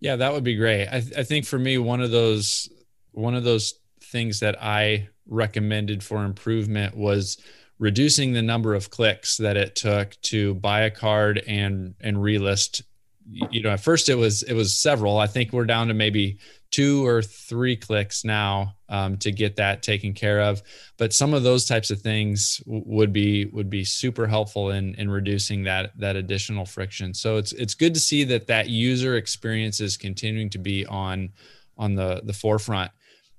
Yeah 0.00 0.16
that 0.16 0.32
would 0.32 0.44
be 0.44 0.56
great. 0.56 0.86
I, 0.88 1.00
th- 1.00 1.16
I 1.16 1.22
think 1.24 1.46
for 1.46 1.58
me 1.58 1.78
one 1.78 2.00
of 2.00 2.10
those 2.10 2.68
one 3.12 3.34
of 3.34 3.44
those 3.44 3.74
things 4.00 4.40
that 4.40 4.62
i 4.62 5.08
recommended 5.26 6.02
for 6.02 6.24
improvement 6.24 6.96
was 6.96 7.38
reducing 7.78 8.32
the 8.32 8.42
number 8.42 8.74
of 8.74 8.90
clicks 8.90 9.36
that 9.38 9.56
it 9.56 9.74
took 9.74 10.20
to 10.22 10.54
buy 10.54 10.82
a 10.82 10.90
card 10.90 11.42
and 11.46 11.94
and 12.00 12.16
relist 12.16 12.82
you 13.30 13.62
know 13.62 13.70
at 13.70 13.80
first 13.80 14.08
it 14.08 14.16
was 14.16 14.42
it 14.42 14.52
was 14.52 14.76
several 14.76 15.18
i 15.18 15.26
think 15.26 15.52
we're 15.52 15.64
down 15.64 15.88
to 15.88 15.94
maybe 15.94 16.38
two 16.74 17.06
or 17.06 17.22
three 17.22 17.76
clicks 17.76 18.24
now 18.24 18.74
um, 18.88 19.16
to 19.16 19.30
get 19.30 19.54
that 19.54 19.80
taken 19.80 20.12
care 20.12 20.40
of. 20.40 20.60
But 20.98 21.12
some 21.12 21.32
of 21.32 21.44
those 21.44 21.66
types 21.66 21.92
of 21.92 22.00
things 22.00 22.56
w- 22.64 22.82
would 22.86 23.12
be 23.12 23.44
would 23.44 23.70
be 23.70 23.84
super 23.84 24.26
helpful 24.26 24.70
in 24.70 24.96
in 24.96 25.08
reducing 25.08 25.62
that 25.64 25.96
that 26.00 26.16
additional 26.16 26.66
friction. 26.66 27.14
So 27.14 27.36
it's 27.36 27.52
it's 27.52 27.74
good 27.74 27.94
to 27.94 28.00
see 28.00 28.24
that 28.24 28.48
that 28.48 28.70
user 28.70 29.14
experience 29.16 29.80
is 29.80 29.96
continuing 29.96 30.50
to 30.50 30.58
be 30.58 30.84
on 30.86 31.30
on 31.78 31.94
the 31.94 32.22
the 32.24 32.32
forefront. 32.32 32.90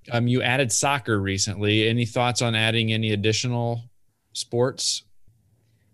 Um, 0.10 0.30
you 0.30 0.42
added 0.42 0.72
soccer 0.72 1.20
recently. 1.20 1.90
Any 1.90 2.06
thoughts 2.06 2.42
on 2.42 2.56
adding 2.56 2.94
any 2.94 3.12
additional 3.12 3.84
sports? 4.32 5.04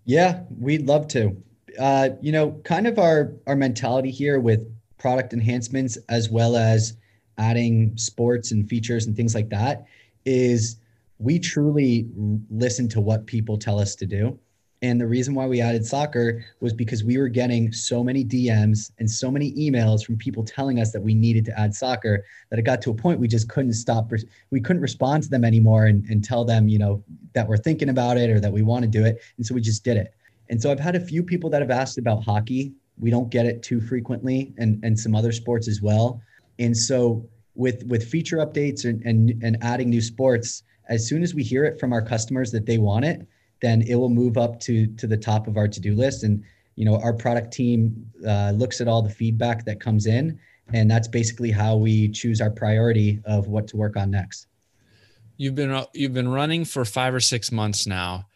Yeah, 0.06 0.44
we'd 0.60 0.86
love 0.86 1.08
to. 1.10 1.42
Uh, 1.80 2.10
you 2.22 2.32
know, 2.32 2.52
kind 2.64 2.88
of 2.88 3.00
our 3.00 3.34
our 3.48 3.56
mentality 3.56 4.12
here 4.12 4.40
with 4.40 4.68
product 4.98 5.34
enhancements 5.34 5.98
as 6.10 6.30
well 6.30 6.56
as 6.56 6.98
adding 7.38 7.96
sports 7.98 8.52
and 8.52 8.70
features 8.70 9.08
and 9.08 9.16
things 9.16 9.34
like 9.34 9.50
that 9.50 9.86
is 10.26 10.78
we 11.18 11.40
truly 11.40 12.08
listen 12.50 12.88
to 12.90 13.02
what 13.02 13.26
people 13.26 13.58
tell 13.58 13.80
us 13.80 13.96
to 13.96 14.06
do. 14.06 14.38
And 14.84 15.00
the 15.00 15.06
reason 15.06 15.36
why 15.36 15.46
we 15.46 15.62
added 15.62 15.86
soccer 15.86 16.44
was 16.60 16.74
because 16.74 17.04
we 17.04 17.20
were 17.20 17.28
getting 17.28 17.72
so 17.72 18.04
many 18.04 18.26
DMs 18.26 18.92
and 18.98 19.10
so 19.10 19.30
many 19.30 19.54
emails 19.54 20.04
from 20.04 20.18
people 20.18 20.44
telling 20.44 20.80
us 20.80 20.92
that 20.92 21.02
we 21.02 21.14
needed 21.14 21.46
to 21.46 21.60
add 21.60 21.76
soccer 21.76 22.26
that 22.50 22.58
it 22.58 22.64
got 22.64 22.82
to 22.84 22.90
a 22.90 22.94
point 22.94 23.20
we 23.20 23.28
just 23.28 23.48
couldn't 23.48 23.74
stop. 23.74 24.12
We 24.50 24.60
couldn't 24.60 24.82
respond 24.82 25.22
to 25.24 25.30
them 25.30 25.46
anymore 25.46 25.86
and, 25.86 26.04
and 26.10 26.24
tell 26.24 26.44
them, 26.46 26.68
you 26.68 26.80
know, 26.80 27.04
that 27.34 27.48
we're 27.48 27.58
thinking 27.58 27.90
about 27.90 28.18
it 28.18 28.32
or 28.32 28.40
that 28.40 28.52
we 28.52 28.64
want 28.64 28.82
to 28.84 28.90
do 28.90 29.06
it. 29.06 29.22
And 29.38 29.46
so 29.46 29.54
we 29.54 29.62
just 29.62 29.84
did 29.84 29.98
it. 29.98 30.16
And 30.52 30.62
so 30.62 30.70
I've 30.70 30.80
had 30.80 30.96
a 30.96 31.00
few 31.00 31.24
people 31.24 31.50
that 31.50 31.62
have 31.62 31.72
asked 31.72 31.98
about 31.98 32.24
hockey. 32.24 32.74
We 33.00 33.10
don't 33.10 33.30
get 33.30 33.46
it 33.46 33.64
too 33.64 33.82
frequently 33.82 34.54
and, 34.58 34.84
and 34.84 35.00
some 35.00 35.16
other 35.16 35.32
sports 35.32 35.68
as 35.68 35.82
well. 35.82 36.22
And 36.60 36.78
so 36.78 37.28
with 37.56 37.84
with 37.88 38.08
feature 38.08 38.38
updates 38.38 38.86
and, 38.86 39.02
and 39.04 39.42
and 39.42 39.58
adding 39.62 39.90
new 39.90 40.02
sports, 40.02 40.64
as 40.90 41.08
soon 41.08 41.24
as 41.24 41.34
we 41.34 41.42
hear 41.42 41.64
it 41.64 41.80
from 41.80 41.94
our 41.94 42.02
customers 42.02 42.52
that 42.52 42.66
they 42.66 42.78
want 42.78 43.06
it, 43.06 43.26
then 43.62 43.82
it 43.84 43.96
will 43.96 44.10
move 44.10 44.38
up 44.38 44.60
to 44.62 44.86
to 44.88 45.08
the 45.08 45.18
top 45.18 45.48
of 45.48 45.58
our 45.58 45.68
to-do 45.68 45.96
list. 45.96 46.24
And 46.24 46.44
you 46.76 46.86
know, 46.86 46.98
our 46.98 47.14
product 47.14 47.54
team 47.54 48.06
uh, 48.28 48.52
looks 48.52 48.82
at 48.82 48.88
all 48.88 49.02
the 49.02 49.10
feedback 49.10 49.66
that 49.66 49.80
comes 49.80 50.06
in, 50.06 50.40
and 50.74 50.92
that's 50.92 51.08
basically 51.08 51.52
how 51.52 51.78
we 51.78 52.10
choose 52.10 52.42
our 52.42 52.52
priority 52.52 53.22
of 53.26 53.48
what 53.48 53.68
to 53.70 53.78
work 53.78 53.96
on 53.96 54.12
next. 54.12 54.48
You've 55.38 55.56
been 55.56 55.86
you've 55.94 56.14
been 56.14 56.30
running 56.30 56.66
for 56.66 56.86
five 56.86 57.14
or 57.14 57.22
six 57.22 57.52
months 57.52 57.88
now. 57.88 58.28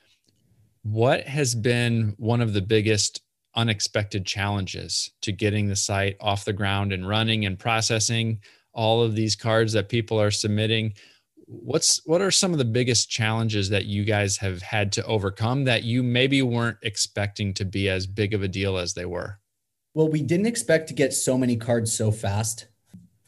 What 0.85 1.21
has 1.21 1.55
been 1.55 2.13
one 2.19 2.41
of 2.41 2.53
the 2.53 2.61
biggest 2.61 3.23
unexpected 3.55 4.23
challenges 4.23 5.09
to 5.23 5.31
getting 5.31 5.67
the 5.67 5.75
site 5.75 6.15
off 6.21 6.45
the 6.45 6.53
ground 6.53 6.93
and 6.93 7.09
running 7.09 7.47
and 7.47 7.57
processing 7.57 8.39
all 8.71 9.01
of 9.01 9.15
these 9.15 9.35
cards 9.35 9.73
that 9.73 9.89
people 9.89 10.21
are 10.21 10.29
submitting? 10.29 10.93
What's 11.47 12.05
what 12.05 12.21
are 12.21 12.29
some 12.29 12.51
of 12.51 12.59
the 12.59 12.65
biggest 12.65 13.09
challenges 13.09 13.67
that 13.69 13.85
you 13.85 14.03
guys 14.03 14.37
have 14.37 14.61
had 14.61 14.91
to 14.91 15.05
overcome 15.05 15.63
that 15.63 15.85
you 15.85 16.03
maybe 16.03 16.43
weren't 16.43 16.77
expecting 16.83 17.55
to 17.55 17.65
be 17.65 17.89
as 17.89 18.05
big 18.05 18.35
of 18.35 18.43
a 18.43 18.47
deal 18.47 18.77
as 18.77 18.93
they 18.93 19.05
were? 19.05 19.39
Well 19.95 20.09
we 20.09 20.21
didn't 20.21 20.45
expect 20.45 20.87
to 20.89 20.93
get 20.93 21.13
so 21.13 21.35
many 21.35 21.57
cards 21.57 21.97
so 21.97 22.11
fast 22.11 22.67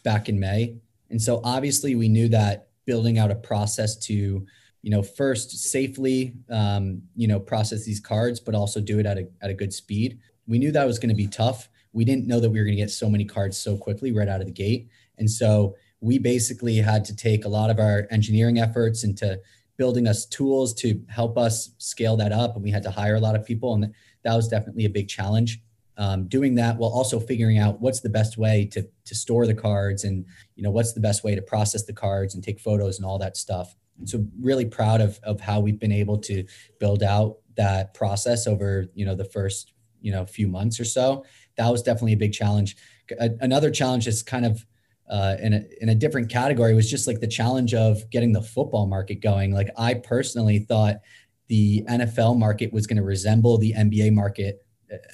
back 0.03 0.29
in 0.29 0.39
may. 0.39 0.75
And 1.09 1.19
so 1.19 1.41
obviously 1.43 1.95
we 1.95 2.07
knew 2.07 2.29
that 2.29 2.67
building 2.85 3.17
out 3.17 3.31
a 3.31 3.35
process 3.35 3.97
to 3.97 4.45
you 4.81 4.91
know, 4.91 5.01
first 5.01 5.51
safely, 5.51 6.33
um, 6.49 7.01
you 7.15 7.27
know, 7.27 7.39
process 7.39 7.83
these 7.83 7.99
cards, 7.99 8.39
but 8.39 8.55
also 8.55 8.79
do 8.79 8.99
it 8.99 9.05
at 9.05 9.17
a, 9.17 9.27
at 9.41 9.49
a 9.49 9.53
good 9.53 9.73
speed. 9.73 10.19
We 10.47 10.59
knew 10.59 10.71
that 10.71 10.87
was 10.87 10.99
going 10.99 11.09
to 11.09 11.15
be 11.15 11.27
tough. 11.27 11.69
We 11.93 12.05
didn't 12.05 12.27
know 12.27 12.39
that 12.39 12.49
we 12.49 12.59
were 12.59 12.65
going 12.65 12.77
to 12.77 12.81
get 12.81 12.91
so 12.91 13.09
many 13.09 13.25
cards 13.25 13.57
so 13.57 13.77
quickly 13.77 14.11
right 14.11 14.27
out 14.27 14.39
of 14.39 14.45
the 14.45 14.53
gate. 14.53 14.87
And 15.17 15.29
so 15.29 15.75
we 15.99 16.19
basically 16.19 16.77
had 16.77 17.03
to 17.05 17.15
take 17.15 17.45
a 17.45 17.49
lot 17.49 17.69
of 17.69 17.79
our 17.79 18.07
engineering 18.11 18.59
efforts 18.59 19.03
into 19.03 19.39
building 19.77 20.07
us 20.07 20.25
tools 20.25 20.73
to 20.75 21.01
help 21.09 21.37
us 21.37 21.71
scale 21.77 22.15
that 22.17 22.31
up. 22.31 22.55
And 22.55 22.63
we 22.63 22.71
had 22.71 22.83
to 22.83 22.91
hire 22.91 23.15
a 23.15 23.19
lot 23.19 23.35
of 23.35 23.45
people. 23.45 23.73
And 23.73 23.93
that 24.23 24.35
was 24.35 24.47
definitely 24.47 24.85
a 24.85 24.89
big 24.89 25.07
challenge. 25.07 25.61
Um, 25.99 26.27
doing 26.27 26.53
that 26.55 26.77
while 26.77 26.91
also 26.91 27.19
figuring 27.19 27.57
out 27.57 27.81
what's 27.81 28.01
the 28.01 28.09
best 28.09 28.37
way 28.37 28.65
to, 28.65 28.87
to 29.05 29.15
store 29.15 29.47
the 29.47 29.55
cards 29.55 30.03
and 30.03 30.25
you 30.55 30.61
know 30.61 30.69
what's 30.69 30.93
the 30.93 30.99
best 30.99 31.23
way 31.23 31.33
to 31.33 31.41
process 31.41 31.85
the 31.85 31.93
cards 31.93 32.35
and 32.35 32.43
take 32.43 32.59
photos 32.59 32.97
and 32.97 33.05
all 33.05 33.17
that 33.17 33.35
stuff 33.35 33.75
so 34.05 34.25
really 34.39 34.65
proud 34.65 35.01
of 35.01 35.19
of 35.23 35.39
how 35.41 35.59
we've 35.59 35.79
been 35.79 35.91
able 35.91 36.17
to 36.17 36.45
build 36.79 37.03
out 37.03 37.37
that 37.55 37.93
process 37.93 38.47
over 38.47 38.85
you 38.93 39.05
know 39.05 39.15
the 39.15 39.25
first 39.25 39.73
you 40.01 40.11
know 40.11 40.25
few 40.25 40.47
months 40.47 40.79
or 40.79 40.85
so. 40.85 41.25
That 41.57 41.69
was 41.69 41.81
definitely 41.81 42.13
a 42.13 42.17
big 42.17 42.33
challenge. 42.33 42.75
A, 43.19 43.31
another 43.41 43.71
challenge 43.71 44.07
is 44.07 44.21
kind 44.21 44.45
of 44.45 44.65
uh, 45.09 45.37
in 45.41 45.53
a 45.53 45.63
in 45.81 45.89
a 45.89 45.95
different 45.95 46.29
category 46.29 46.73
was 46.73 46.89
just 46.89 47.07
like 47.07 47.19
the 47.19 47.27
challenge 47.27 47.73
of 47.73 48.09
getting 48.09 48.33
the 48.33 48.41
football 48.41 48.87
market 48.87 49.21
going. 49.21 49.53
Like 49.53 49.69
i 49.77 49.93
personally 49.93 50.59
thought 50.59 50.97
the 51.47 51.81
nfl 51.89 52.37
market 52.37 52.73
was 52.73 52.87
going 52.87 52.97
to 52.97 53.03
resemble 53.03 53.57
the 53.57 53.73
nba 53.73 54.13
market 54.13 54.65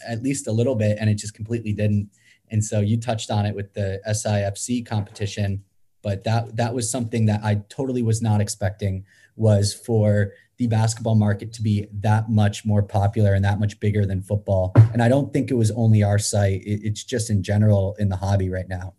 at 0.08 0.24
least 0.24 0.48
a 0.48 0.52
little 0.52 0.76
bit 0.76 0.98
and 1.00 1.10
it 1.10 1.16
just 1.16 1.34
completely 1.34 1.74
didn't. 1.74 2.10
And 2.50 2.64
so 2.64 2.80
you 2.80 3.00
touched 3.00 3.32
on 3.32 3.46
it 3.46 3.56
with 3.56 3.74
the 3.74 4.02
sifc 4.08 4.86
competition 4.86 5.64
but 6.04 6.24
that 6.26 6.56
that 6.58 6.76
was 6.76 6.92
something 6.92 7.26
that 7.26 7.44
I 7.44 7.64
totally 7.70 8.04
was 8.04 8.22
not 8.22 8.42
expecting 8.42 9.06
was 9.36 9.74
for 9.74 10.34
the 10.58 10.68
basketball 10.68 11.16
market 11.16 11.52
to 11.54 11.64
be 11.64 11.88
that 11.92 12.30
much 12.30 12.64
more 12.66 12.84
popular 12.84 13.34
and 13.34 13.44
that 13.44 13.60
much 13.60 13.80
bigger 13.80 14.06
than 14.06 14.22
football. 14.22 14.72
And 14.94 15.02
I 15.02 15.10
don't 15.10 15.34
think 15.34 15.50
it 15.50 15.56
was 15.56 15.72
only 15.72 16.04
our 16.04 16.20
site; 16.20 16.62
it's 16.66 17.04
just 17.04 17.32
in 17.32 17.42
general 17.42 17.96
in 17.98 18.10
the 18.10 18.18
hobby 18.18 18.50
right 18.50 18.68
now. 18.68 18.94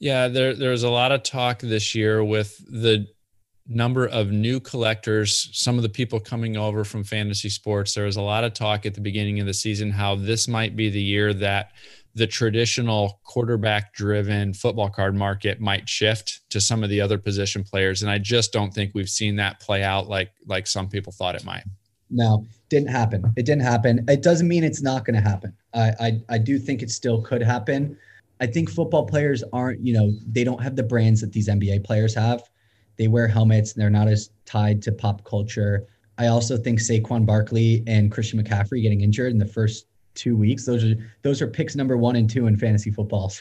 Yeah, 0.00 0.26
there 0.26 0.54
there's 0.54 0.82
a 0.82 0.90
lot 0.90 1.12
of 1.12 1.22
talk 1.22 1.60
this 1.60 1.94
year 1.94 2.24
with 2.24 2.58
the 2.66 3.06
number 3.68 4.06
of 4.08 4.30
new 4.30 4.58
collectors, 4.58 5.48
some 5.52 5.76
of 5.76 5.82
the 5.82 5.88
people 5.88 6.18
coming 6.18 6.56
over 6.56 6.84
from 6.84 7.04
fantasy 7.04 7.48
sports. 7.48 7.94
There 7.94 8.06
was 8.06 8.16
a 8.16 8.22
lot 8.22 8.42
of 8.42 8.54
talk 8.54 8.86
at 8.86 8.94
the 8.94 9.00
beginning 9.00 9.38
of 9.38 9.46
the 9.46 9.54
season 9.54 9.90
how 9.90 10.16
this 10.16 10.48
might 10.48 10.74
be 10.74 10.90
the 10.90 11.00
year 11.00 11.32
that 11.34 11.70
the 12.14 12.26
traditional 12.26 13.20
quarterback 13.24 13.94
driven 13.94 14.52
football 14.52 14.90
card 14.90 15.14
market 15.16 15.60
might 15.60 15.88
shift 15.88 16.40
to 16.50 16.60
some 16.60 16.84
of 16.84 16.90
the 16.90 17.00
other 17.00 17.18
position 17.18 17.64
players. 17.64 18.02
And 18.02 18.10
i 18.10 18.18
just 18.18 18.52
don't 18.52 18.72
think 18.72 18.92
we've 18.94 19.08
seen 19.08 19.36
that 19.36 19.60
play 19.60 19.82
out 19.82 20.08
like 20.08 20.32
like 20.46 20.66
some 20.66 20.88
people 20.88 21.12
thought 21.12 21.34
it 21.34 21.44
might. 21.44 21.64
No 22.10 22.46
didn't 22.68 22.90
happen. 22.90 23.32
It 23.36 23.44
didn't 23.44 23.62
happen. 23.62 24.04
It 24.08 24.22
doesn't 24.22 24.48
mean 24.48 24.64
it's 24.64 24.80
not 24.80 25.04
going 25.04 25.14
to 25.14 25.28
happen. 25.28 25.54
I, 25.74 25.92
I 26.00 26.20
i 26.30 26.38
do 26.38 26.58
think 26.58 26.82
it 26.82 26.90
still 26.90 27.22
could 27.22 27.42
happen. 27.42 27.96
I 28.40 28.46
think 28.46 28.70
football 28.70 29.06
players 29.06 29.44
aren't 29.52 29.80
you 29.80 29.94
know 29.94 30.12
they 30.26 30.44
don't 30.44 30.62
have 30.62 30.76
the 30.76 30.82
brands 30.82 31.20
that 31.20 31.32
these 31.32 31.48
nba 31.48 31.84
players 31.84 32.14
have. 32.14 32.42
They 32.98 33.08
wear 33.08 33.26
helmets. 33.26 33.72
And 33.72 33.82
they're 33.82 33.90
not 33.90 34.08
as 34.08 34.30
tied 34.44 34.82
to 34.82 34.92
pop 34.92 35.24
culture. 35.24 35.86
I 36.18 36.26
also 36.26 36.56
think 36.56 36.78
saquon 36.78 37.24
barkley 37.24 37.82
and 37.86 38.12
christian 38.12 38.42
mccaffrey 38.42 38.82
getting 38.82 39.00
injured 39.00 39.32
in 39.32 39.38
the 39.38 39.46
first 39.46 39.86
two 40.14 40.36
weeks. 40.36 40.66
Those 40.66 40.84
are 40.84 40.94
those 41.22 41.42
are 41.42 41.46
picks 41.46 41.74
number 41.76 41.96
one 41.96 42.16
and 42.16 42.28
two 42.28 42.46
in 42.46 42.56
fantasy 42.56 42.90
football. 42.90 43.30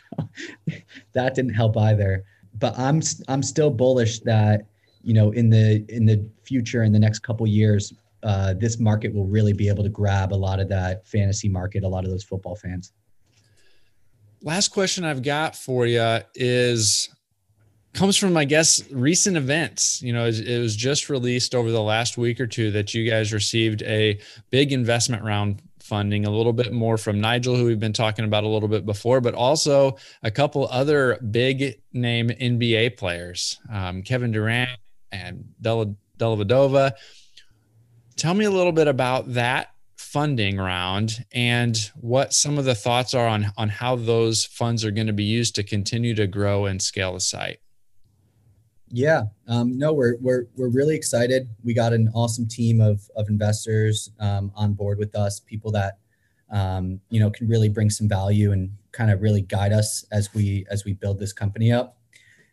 So 0.69 0.77
that 1.13 1.36
didn't 1.36 1.53
help 1.53 1.77
either. 1.77 2.23
But 2.60 2.77
I'm 2.77 3.01
I'm 3.27 3.43
still 3.43 3.69
bullish 3.69 4.19
that 4.21 4.65
you 5.01 5.13
know 5.13 5.31
in 5.31 5.49
the 5.49 5.86
in 5.89 6.05
the 6.05 6.25
future 6.43 6.84
in 6.84 6.91
the 6.91 6.99
next 6.99 7.19
couple 7.19 7.45
years, 7.47 7.93
uh, 8.23 8.53
this 8.53 8.79
market 8.79 9.13
will 9.13 9.27
really 9.27 9.53
be 9.53 9.67
able 9.67 9.84
to 9.84 9.89
grab 9.89 10.34
a 10.34 10.36
lot 10.36 10.60
of 10.60 10.69
that 10.69 11.07
fantasy 11.07 11.49
market, 11.49 11.84
a 11.84 11.88
lot 11.88 12.03
of 12.03 12.12
those 12.12 12.23
football 12.23 12.55
fans. 12.55 12.93
Last 14.43 14.69
question 14.69 15.03
I've 15.03 15.23
got 15.23 15.55
for 15.55 15.86
you 15.86 16.19
is 16.36 17.10
comes 17.93 18.17
from 18.17 18.38
I 18.38 18.45
guess 18.45 18.89
recent 18.91 19.38
events. 19.38 20.01
You 20.01 20.13
know, 20.13 20.25
it 20.25 20.60
was 20.60 20.75
just 20.75 21.10
released 21.10 21.53
over 21.53 21.71
the 21.71 21.81
last 21.81 22.17
week 22.17 22.39
or 22.39 22.47
two 22.47 22.71
that 22.71 22.93
you 22.93 23.10
guys 23.10 23.34
received 23.34 23.81
a 23.84 24.19
big 24.49 24.71
investment 24.71 25.23
round 25.23 25.62
funding, 25.91 26.25
a 26.25 26.30
little 26.30 26.54
bit 26.54 26.71
more 26.71 26.97
from 26.97 27.19
Nigel, 27.19 27.54
who 27.54 27.65
we've 27.65 27.77
been 27.77 27.91
talking 27.91 28.23
about 28.23 28.45
a 28.45 28.47
little 28.47 28.69
bit 28.69 28.86
before, 28.86 29.19
but 29.19 29.34
also 29.34 29.97
a 30.23 30.32
couple 30.32 30.65
other 30.71 31.19
big 31.32 31.82
name 31.91 32.30
NBA 32.30 32.95
players, 32.95 33.60
um, 33.69 34.01
Kevin 34.01 34.32
Durant 34.32 34.80
and 35.12 35.43
Della, 35.60 35.93
Dellavedova. 36.17 36.93
Tell 38.15 38.34
me 38.34 38.45
a 38.45 38.49
little 38.49 38.71
bit 38.71 38.88
about 38.88 39.34
that 39.34 39.73
funding 39.97 40.56
round 40.56 41.25
and 41.34 41.91
what 41.99 42.34
some 42.34 42.58
of 42.58 42.63
the 42.63 42.73
thoughts 42.73 43.13
are 43.13 43.27
on, 43.27 43.47
on 43.58 43.67
how 43.67 43.97
those 43.97 44.45
funds 44.45 44.86
are 44.86 44.91
going 44.91 45.08
to 45.08 45.13
be 45.13 45.25
used 45.25 45.56
to 45.56 45.63
continue 45.63 46.15
to 46.15 46.25
grow 46.25 46.67
and 46.67 46.82
scale 46.82 47.15
the 47.15 47.19
site. 47.19 47.60
Yeah, 48.93 49.23
um, 49.47 49.77
no, 49.77 49.93
we're 49.93 50.17
we're 50.19 50.47
we're 50.58 50.69
really 50.69 50.95
excited. 50.95 51.47
We 51.63 51.73
got 51.73 51.93
an 51.93 52.10
awesome 52.13 52.47
team 52.47 52.82
of 52.82 53.10
of 53.15 53.30
investors 53.30 54.12
um, 54.19 54.51
on 54.56 54.73
board 54.73 54.97
with 54.97 55.15
us, 55.15 55.39
people 55.39 55.71
that 55.71 55.97
um, 56.51 56.99
you 57.10 57.19
know 57.19 57.30
can 57.30 57.47
really 57.47 57.69
bring 57.69 57.89
some 57.89 58.10
value 58.10 58.51
and 58.51 58.71
kind 58.91 59.10
of 59.10 59.21
really 59.21 59.41
guide 59.41 59.71
us 59.71 60.06
as 60.12 60.34
we 60.34 60.65
as 60.69 60.84
we 60.84 60.93
build 60.93 61.19
this 61.19 61.32
company 61.32 61.71
up. 61.71 61.97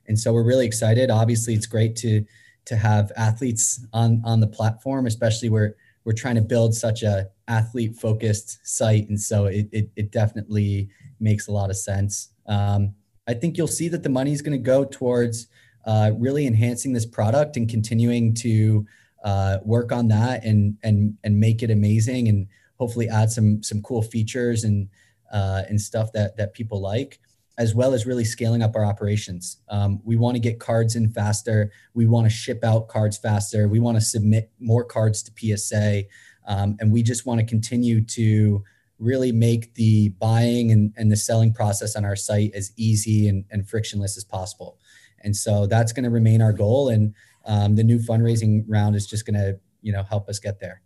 And 0.07 0.19
so 0.19 0.33
we're 0.33 0.45
really 0.45 0.65
excited. 0.65 1.11
Obviously, 1.11 1.55
it's 1.55 1.67
great 1.67 1.97
to 1.97 2.25
to 2.67 2.77
have 2.77 3.11
athletes 3.17 3.85
on 3.93 4.23
on 4.25 4.39
the 4.39 4.47
platform, 4.47 5.07
especially 5.07 5.49
where 5.49 5.75
we're 6.05 6.13
trying 6.13 6.37
to 6.37 6.43
build 6.43 6.75
such 6.75 7.03
a 7.03 7.29
athlete 7.49 7.97
focused 7.97 8.61
site, 8.63 9.09
and 9.09 9.21
so 9.21 9.47
it 9.47 9.69
it, 9.73 9.91
it 9.97 10.13
definitely 10.13 10.89
makes 11.19 11.49
a 11.49 11.53
lot 11.53 11.69
of 11.69 11.77
sense. 11.77 12.29
Um, 12.47 12.95
I 13.27 13.35
think 13.35 13.59
you'll 13.59 13.67
see 13.67 13.89
that 13.89 14.05
the 14.05 14.09
money 14.09 14.33
is 14.33 14.41
going 14.41 14.57
to 14.57 14.63
go 14.63 14.85
towards 14.85 15.49
uh, 15.85 16.13
really 16.17 16.47
enhancing 16.47 16.93
this 16.93 17.07
product 17.07 17.57
and 17.57 17.69
continuing 17.69 18.35
to 18.35 18.87
uh, 19.25 19.59
work 19.65 19.93
on 19.93 20.09
that 20.09 20.45
and 20.45 20.77
and 20.83 21.17
and 21.25 21.39
make 21.39 21.63
it 21.63 21.71
amazing 21.71 22.29
and 22.29 22.47
hopefully 22.79 23.09
add 23.09 23.31
some 23.31 23.63
some 23.63 23.83
cool 23.83 24.03
features 24.03 24.65
and 24.65 24.89
uh, 25.33 25.63
and 25.69 25.81
stuff 25.81 26.13
that 26.13 26.37
that 26.37 26.55
people 26.55 26.81
like 26.81 27.21
as 27.59 27.75
well 27.75 27.93
as 27.93 28.07
really 28.07 28.25
scaling 28.25 28.63
up 28.63 28.77
our 28.77 28.85
operations. 28.85 29.59
Um, 29.69 30.01
we 30.05 30.17
want 30.17 30.37
to 30.37 30.41
get 30.41 30.61
cards 30.61 30.95
in 30.95 31.09
faster. 31.09 31.73
We 31.93 32.07
want 32.07 32.25
to 32.27 32.31
ship 32.31 32.63
out 32.63 32.87
cards 32.87 33.19
faster. 33.19 33.67
We 33.67 33.81
want 33.81 33.97
to 33.97 34.01
submit 34.01 34.53
more 34.61 34.85
cards 34.85 35.25
to 35.25 35.33
PSA. 35.37 36.05
Um, 36.47 36.77
and 36.79 36.93
we 36.93 37.03
just 37.03 37.27
want 37.27 37.41
to 37.41 37.47
continue 37.47 38.01
to 38.01 38.63
really 39.01 39.33
make 39.33 39.75
the 39.75 40.11
buying 40.21 40.71
and, 40.71 40.93
and 40.97 41.11
the 41.11 41.17
selling 41.17 41.53
process 41.53 41.97
on 41.97 42.05
our 42.05 42.17
site 42.17 42.53
as 42.55 42.73
easy 42.77 43.29
and, 43.29 43.45
and 43.51 43.69
frictionless 43.69 44.17
as 44.17 44.25
possible. 44.25 44.79
And 45.23 45.35
so 45.35 45.67
that's 45.67 45.93
going 45.93 46.05
to 46.05 46.11
remain 46.11 46.41
our 46.43 46.53
goal. 46.53 46.89
And 46.89 47.15
um, 47.45 47.77
the 47.77 47.85
new 47.85 47.99
fundraising 47.99 48.65
round 48.69 48.97
is 48.97 49.07
just 49.07 49.27
going 49.27 49.35
to, 49.35 49.59
you 49.83 49.93
know, 49.93 50.03
help 50.03 50.29
us 50.29 50.39
get 50.39 50.61
there. 50.61 50.83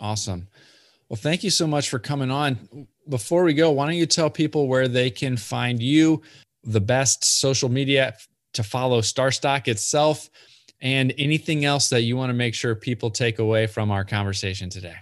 Awesome. 0.00 0.48
Well, 1.08 1.16
thank 1.16 1.44
you 1.44 1.50
so 1.50 1.66
much 1.66 1.90
for 1.90 1.98
coming 1.98 2.30
on. 2.30 2.86
Before 3.08 3.44
we 3.44 3.54
go, 3.54 3.70
why 3.70 3.86
don't 3.86 3.96
you 3.96 4.06
tell 4.06 4.30
people 4.30 4.68
where 4.68 4.88
they 4.88 5.10
can 5.10 5.36
find 5.36 5.82
you, 5.82 6.22
the 6.64 6.80
best 6.80 7.24
social 7.24 7.68
media 7.68 8.14
to 8.54 8.62
follow 8.62 9.00
StarStock 9.00 9.68
itself, 9.68 10.30
and 10.80 11.12
anything 11.18 11.64
else 11.64 11.88
that 11.90 12.02
you 12.02 12.16
want 12.16 12.30
to 12.30 12.34
make 12.34 12.54
sure 12.54 12.74
people 12.74 13.10
take 13.10 13.38
away 13.38 13.66
from 13.66 13.90
our 13.90 14.04
conversation 14.04 14.70
today? 14.70 14.96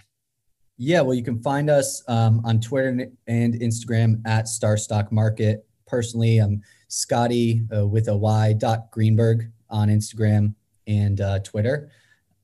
Yeah, 0.77 1.01
well, 1.01 1.13
you 1.13 1.23
can 1.23 1.41
find 1.41 1.69
us 1.69 2.03
um, 2.07 2.41
on 2.43 2.59
Twitter 2.59 3.07
and 3.27 3.53
Instagram 3.53 4.21
at 4.25 4.45
StarStock 4.45 5.11
Market. 5.11 5.65
Personally, 5.87 6.39
I'm 6.39 6.61
Scotty 6.91 7.61
uh, 7.73 7.87
with 7.87 8.09
a 8.09 8.17
Y 8.17 8.51
dot 8.51 8.91
Greenberg 8.91 9.49
on 9.69 9.87
Instagram 9.87 10.53
and 10.87 11.21
uh, 11.21 11.39
Twitter. 11.39 11.89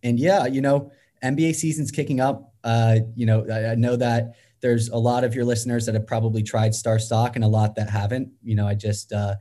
And 0.04 0.18
yeah, 0.18 0.46
you 0.46 0.62
know, 0.62 0.90
NBA 1.22 1.54
season's 1.54 1.92
kicking 1.92 2.22
up. 2.22 2.54
Uh, 2.64 3.00
you 3.14 3.26
know, 3.26 3.46
I, 3.52 3.72
I, 3.72 3.76
know 3.76 3.98
that 3.98 4.36
there's 4.62 4.88
a 4.88 4.96
lot 4.96 5.26
of 5.26 5.36
your 5.36 5.44
listeners 5.44 5.86
that 5.86 5.96
have 5.96 6.08
probably 6.08 6.44
tried 6.44 6.72
StarStock 6.72 7.36
and 7.36 7.44
a 7.44 7.48
lot 7.48 7.76
that 7.76 7.90
haven't. 7.90 8.30
You 8.42 8.56
know, 8.56 8.66
I 8.66 8.74
just 8.74 9.12
uh, 9.12 9.36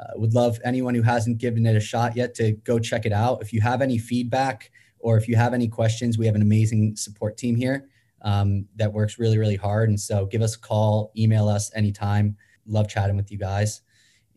uh, 0.00 0.04
would 0.16 0.34
love 0.34 0.58
anyone 0.64 0.96
who 0.96 1.02
hasn't 1.02 1.38
given 1.38 1.64
it 1.64 1.76
a 1.76 1.80
shot 1.80 2.16
yet 2.16 2.34
to 2.34 2.52
go 2.52 2.80
check 2.80 3.06
it 3.06 3.12
out. 3.12 3.42
If 3.42 3.52
you 3.52 3.60
have 3.60 3.82
any 3.82 3.98
feedback 3.98 4.72
or 4.98 5.16
if 5.16 5.28
you 5.28 5.36
have 5.36 5.54
any 5.54 5.68
questions, 5.68 6.18
we 6.18 6.26
have 6.26 6.34
an 6.34 6.42
amazing 6.42 6.96
support 6.96 7.36
team 7.36 7.54
here 7.54 7.88
um, 8.22 8.66
that 8.74 8.92
works 8.92 9.16
really, 9.16 9.38
really 9.38 9.56
hard. 9.56 9.90
And 9.90 10.00
so 10.00 10.26
give 10.26 10.42
us 10.42 10.56
a 10.56 10.60
call, 10.60 11.12
email 11.16 11.48
us 11.48 11.70
anytime. 11.76 12.36
Love 12.66 12.88
chatting 12.88 13.16
with 13.16 13.30
you 13.30 13.38
guys 13.38 13.82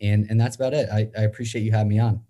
and 0.03 0.27
and 0.29 0.39
that's 0.39 0.55
about 0.55 0.73
it. 0.73 0.89
I, 0.91 1.09
I 1.17 1.23
appreciate 1.23 1.63
you 1.63 1.71
having 1.71 1.89
me 1.89 1.99
on. 1.99 2.21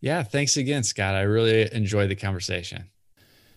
Yeah, 0.00 0.24
thanks 0.24 0.56
again, 0.56 0.82
Scott. 0.82 1.14
I 1.14 1.22
really 1.22 1.72
enjoyed 1.72 2.10
the 2.10 2.16
conversation. 2.16 2.90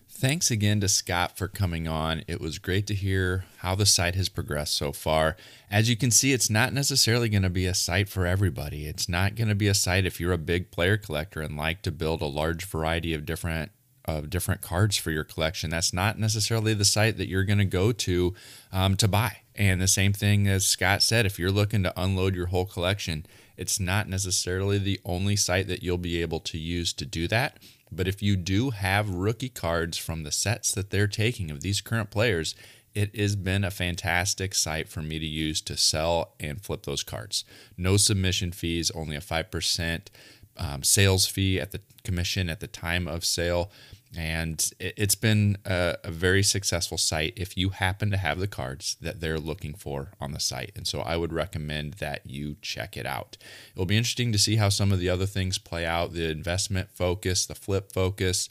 Thanks 0.08 0.52
again 0.52 0.80
to 0.82 0.88
Scott 0.88 1.38
for 1.38 1.48
coming 1.48 1.88
on. 1.88 2.24
It 2.28 2.40
was 2.40 2.60
great 2.60 2.88
to 2.88 2.94
hear 2.94 3.46
how 3.58 3.76
the 3.76 3.86
site 3.86 4.16
has 4.16 4.30
progressed 4.30 4.76
so 4.76 4.92
far. 4.92 5.36
As 5.70 5.90
you 5.90 5.98
can 5.98 6.12
see, 6.12 6.32
it's 6.32 6.50
not 6.50 6.72
necessarily 6.72 7.28
going 7.28 7.44
to 7.44 7.50
be 7.50 7.66
a 7.66 7.74
site 7.74 8.08
for 8.08 8.26
everybody. 8.26 8.86
It's 8.86 9.10
not 9.10 9.36
going 9.36 9.50
to 9.50 9.56
be 9.56 9.68
a 9.68 9.74
site 9.74 10.06
if 10.06 10.20
you're 10.20 10.32
a 10.32 10.38
big 10.38 10.72
player 10.72 10.96
collector 10.96 11.42
and 11.42 11.58
like 11.58 11.82
to 11.82 11.92
build 11.92 12.22
a 12.22 12.28
large 12.28 12.64
variety 12.66 13.14
of 13.14 13.26
different 13.26 13.72
of 14.06 14.30
different 14.30 14.62
cards 14.62 14.98
for 14.98 15.10
your 15.10 15.24
collection. 15.24 15.72
That's 15.72 15.92
not 15.92 16.20
necessarily 16.20 16.76
the 16.76 16.86
site 16.86 17.18
that 17.18 17.28
you're 17.28 17.44
going 17.44 17.58
to 17.58 17.66
go 17.66 17.92
to 17.92 18.36
um, 18.72 18.96
to 18.98 19.08
buy. 19.08 19.38
And 19.56 19.82
the 19.82 19.88
same 19.88 20.14
thing 20.14 20.48
as 20.48 20.66
Scott 20.66 21.02
said, 21.02 21.26
if 21.26 21.40
you're 21.40 21.52
looking 21.52 21.84
to 21.84 21.94
unload 22.00 22.36
your 22.36 22.48
whole 22.48 22.66
collection, 22.66 23.26
it's 23.58 23.80
not 23.80 24.10
necessarily 24.10 24.78
the 24.78 25.00
only 25.06 25.36
site 25.36 25.68
that 25.68 25.84
you'll 25.84 25.98
be 25.98 26.22
able 26.22 26.40
to 26.42 26.58
use 26.58 26.94
to 26.94 27.06
do 27.06 27.28
that. 27.28 27.60
But 27.92 28.08
if 28.08 28.22
you 28.22 28.36
do 28.36 28.72
have 28.72 29.10
rookie 29.10 29.50
cards 29.50 29.98
from 29.98 30.24
the 30.24 30.32
sets 30.32 30.74
that 30.74 30.90
they're 30.90 31.08
taking 31.08 31.52
of 31.52 31.62
these 31.62 31.82
current 31.82 32.10
players, 32.10 32.56
it 32.94 33.16
has 33.16 33.36
been 33.36 33.64
a 33.64 33.72
fantastic 33.72 34.56
site 34.56 34.88
for 34.88 35.02
me 35.02 35.20
to 35.20 35.26
use 35.26 35.62
to 35.62 35.78
sell 35.78 36.34
and 36.40 36.62
flip 36.62 36.84
those 36.84 37.04
cards. 37.04 37.44
No 37.78 37.98
submission 37.98 38.52
fees, 38.52 38.90
only 38.92 39.16
a 39.16 39.22
5% 39.22 40.02
um, 40.58 40.84
sales 40.84 41.28
fee 41.28 41.60
at 41.60 41.72
the 41.72 41.82
commission 42.04 42.50
at 42.50 42.62
the 42.62 42.68
time 42.68 43.08
of 43.08 43.26
sale. 43.26 43.70
And 44.18 44.72
it's 44.80 45.16
been 45.16 45.58
a, 45.66 45.98
a, 46.04 46.12
very 46.12 46.44
successful 46.44 46.98
site 46.98 47.34
if 47.36 47.58
you 47.58 47.70
happen 47.70 48.12
to 48.12 48.18
have 48.18 48.40
the 48.40 48.48
cards 48.48 48.96
that 49.02 49.20
they're 49.20 49.40
looking 49.40 49.74
for 49.74 50.12
on 50.22 50.32
the 50.32 50.40
site. 50.40 50.72
And 50.76 50.88
so 50.88 51.02
I 51.02 51.18
would 51.18 51.34
recommend 51.34 51.96
that 51.96 52.22
you 52.26 52.56
check 52.62 52.96
it 52.96 53.06
out. 53.06 53.38
It'll 53.74 53.86
be 53.86 53.98
interesting 53.98 54.32
to 54.32 54.38
see 54.38 54.56
how 54.56 54.70
some 54.70 54.92
of 54.92 55.00
the 55.00 55.10
other 55.10 55.26
things 55.26 55.58
play 55.58 55.86
out 55.86 56.14
the 56.14 56.30
investment 56.30 56.90
focus, 56.94 57.46
the 57.46 57.56
flip 57.56 57.92
focus, 57.92 58.48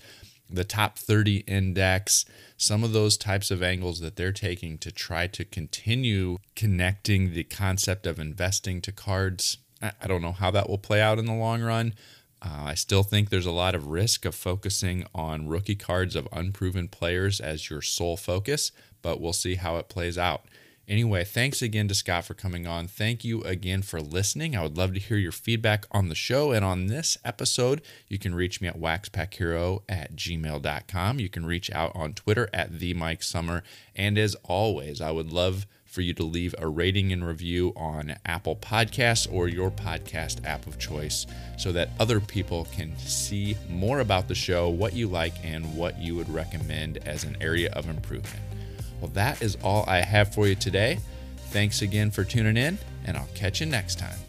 the 0.51 0.65
top 0.65 0.99
30 0.99 1.39
index, 1.47 2.25
some 2.57 2.85
of 2.85 2.93
those 2.93 3.17
types 3.17 3.51
of 3.51 3.63
angles 3.63 4.01
that 4.01 4.17
they're 4.17 4.33
taking 4.33 4.79
to 4.79 4.93
try 4.93 5.27
to 5.27 5.45
continue 5.45 6.39
connecting 6.55 7.33
the 7.33 7.45
concept 7.45 8.07
of 8.07 8.19
investing 8.19 8.81
to 8.83 8.93
cards. 8.93 9.59
I 9.81 10.07
don't 10.07 10.23
know 10.23 10.33
how 10.33 10.51
that 10.51 10.69
will 10.69 10.79
play 10.79 11.01
out 11.01 11.19
in 11.19 11.27
the 11.27 11.35
long 11.35 11.63
run. 11.63 11.95
Uh, 12.45 12.65
I 12.65 12.75
still 12.75 13.03
think 13.03 13.31
there's 13.31 13.47
a 13.47 13.51
lot 13.51 13.75
of 13.75 13.87
risk 13.87 14.25
of 14.27 14.35
focusing 14.35 15.07
on 15.15 15.49
rookie 15.49 15.75
cards 15.75 16.15
of 16.15 16.29
unproven 16.31 16.89
players 16.89 17.41
as 17.41 17.71
your 17.71 17.81
sole 17.81 18.19
focus, 18.19 18.71
but 19.01 19.21
we'll 19.21 19.33
see 19.33 19.55
how 19.55 19.79
it 19.79 19.89
plays 19.89 20.19
out. 20.19 20.45
Anyway, 20.87 21.25
thanks 21.25 21.63
again 21.63 21.89
to 21.89 21.95
Scott 21.95 22.27
for 22.27 22.35
coming 22.35 22.67
on. 22.67 22.87
Thank 22.87 23.25
you 23.25 23.41
again 23.45 23.81
for 23.81 24.03
listening. 24.03 24.55
I 24.55 24.63
would 24.63 24.77
love 24.77 24.93
to 24.93 25.01
hear 25.01 25.17
your 25.17 25.33
feedback 25.33 25.87
on 25.91 26.11
the 26.11 26.15
show 26.15 26.53
and 26.53 26.63
on 26.63 26.89
this 26.89 27.17
episode. 27.25 27.81
You 28.07 28.19
can 28.19 28.35
reach 28.35 28.61
me 28.61 28.69
at 28.69 28.79
waxpackhero 28.79 29.81
at 29.89 30.15
gmail.com. 30.15 31.21
You 31.21 31.31
can 31.31 31.47
reach 31.47 31.71
out 31.73 31.93
on 31.95 32.13
Twitter 32.13 32.51
at 32.53 32.79
the 32.79 32.93
Mike 32.93 33.23
Summer. 33.23 33.63
And 33.97 34.19
as 34.19 34.37
always, 34.45 35.01
I 35.01 35.11
would 35.11 35.33
love 35.33 35.67
for 35.95 36.01
you 36.01 36.13
to 36.13 36.25
leave 36.25 36.57
a 36.59 36.67
rating 36.67 37.13
and 37.13 37.25
review 37.25 37.73
on 37.77 38.17
Apple 38.27 38.57
Podcasts 38.57 39.33
or 39.33 39.47
your 39.47 39.71
podcast 39.71 40.45
app 40.45 40.67
of 40.67 40.77
choice 40.77 41.25
so 41.57 41.71
that 41.71 41.91
other 42.01 42.19
people 42.19 42.67
can 42.75 42.99
see 42.99 43.57
more 43.71 44.01
about 44.01 44.27
the 44.27 44.35
show, 44.35 44.69
what 44.69 44.95
you 44.95 45.07
like, 45.07 45.35
and 45.45 45.77
what 45.77 45.97
you 46.01 46.17
would 46.17 46.29
recommend 46.29 46.99
as 47.07 47.23
an 47.23 47.37
area 47.41 47.71
of 47.75 47.89
improvement. 47.89 48.43
Well, 49.01 49.13
that 49.15 49.41
is 49.41 49.57
all 49.63 49.85
I 49.87 50.01
have 50.01 50.35
for 50.35 50.49
you 50.49 50.57
today. 50.57 50.99
Thanks 51.51 51.81
again 51.81 52.11
for 52.11 52.25
tuning 52.25 52.57
in, 52.57 52.77
and 53.05 53.17
I'll 53.17 53.29
catch 53.37 53.61
you 53.61 53.67
next 53.67 53.99
time. 54.01 54.24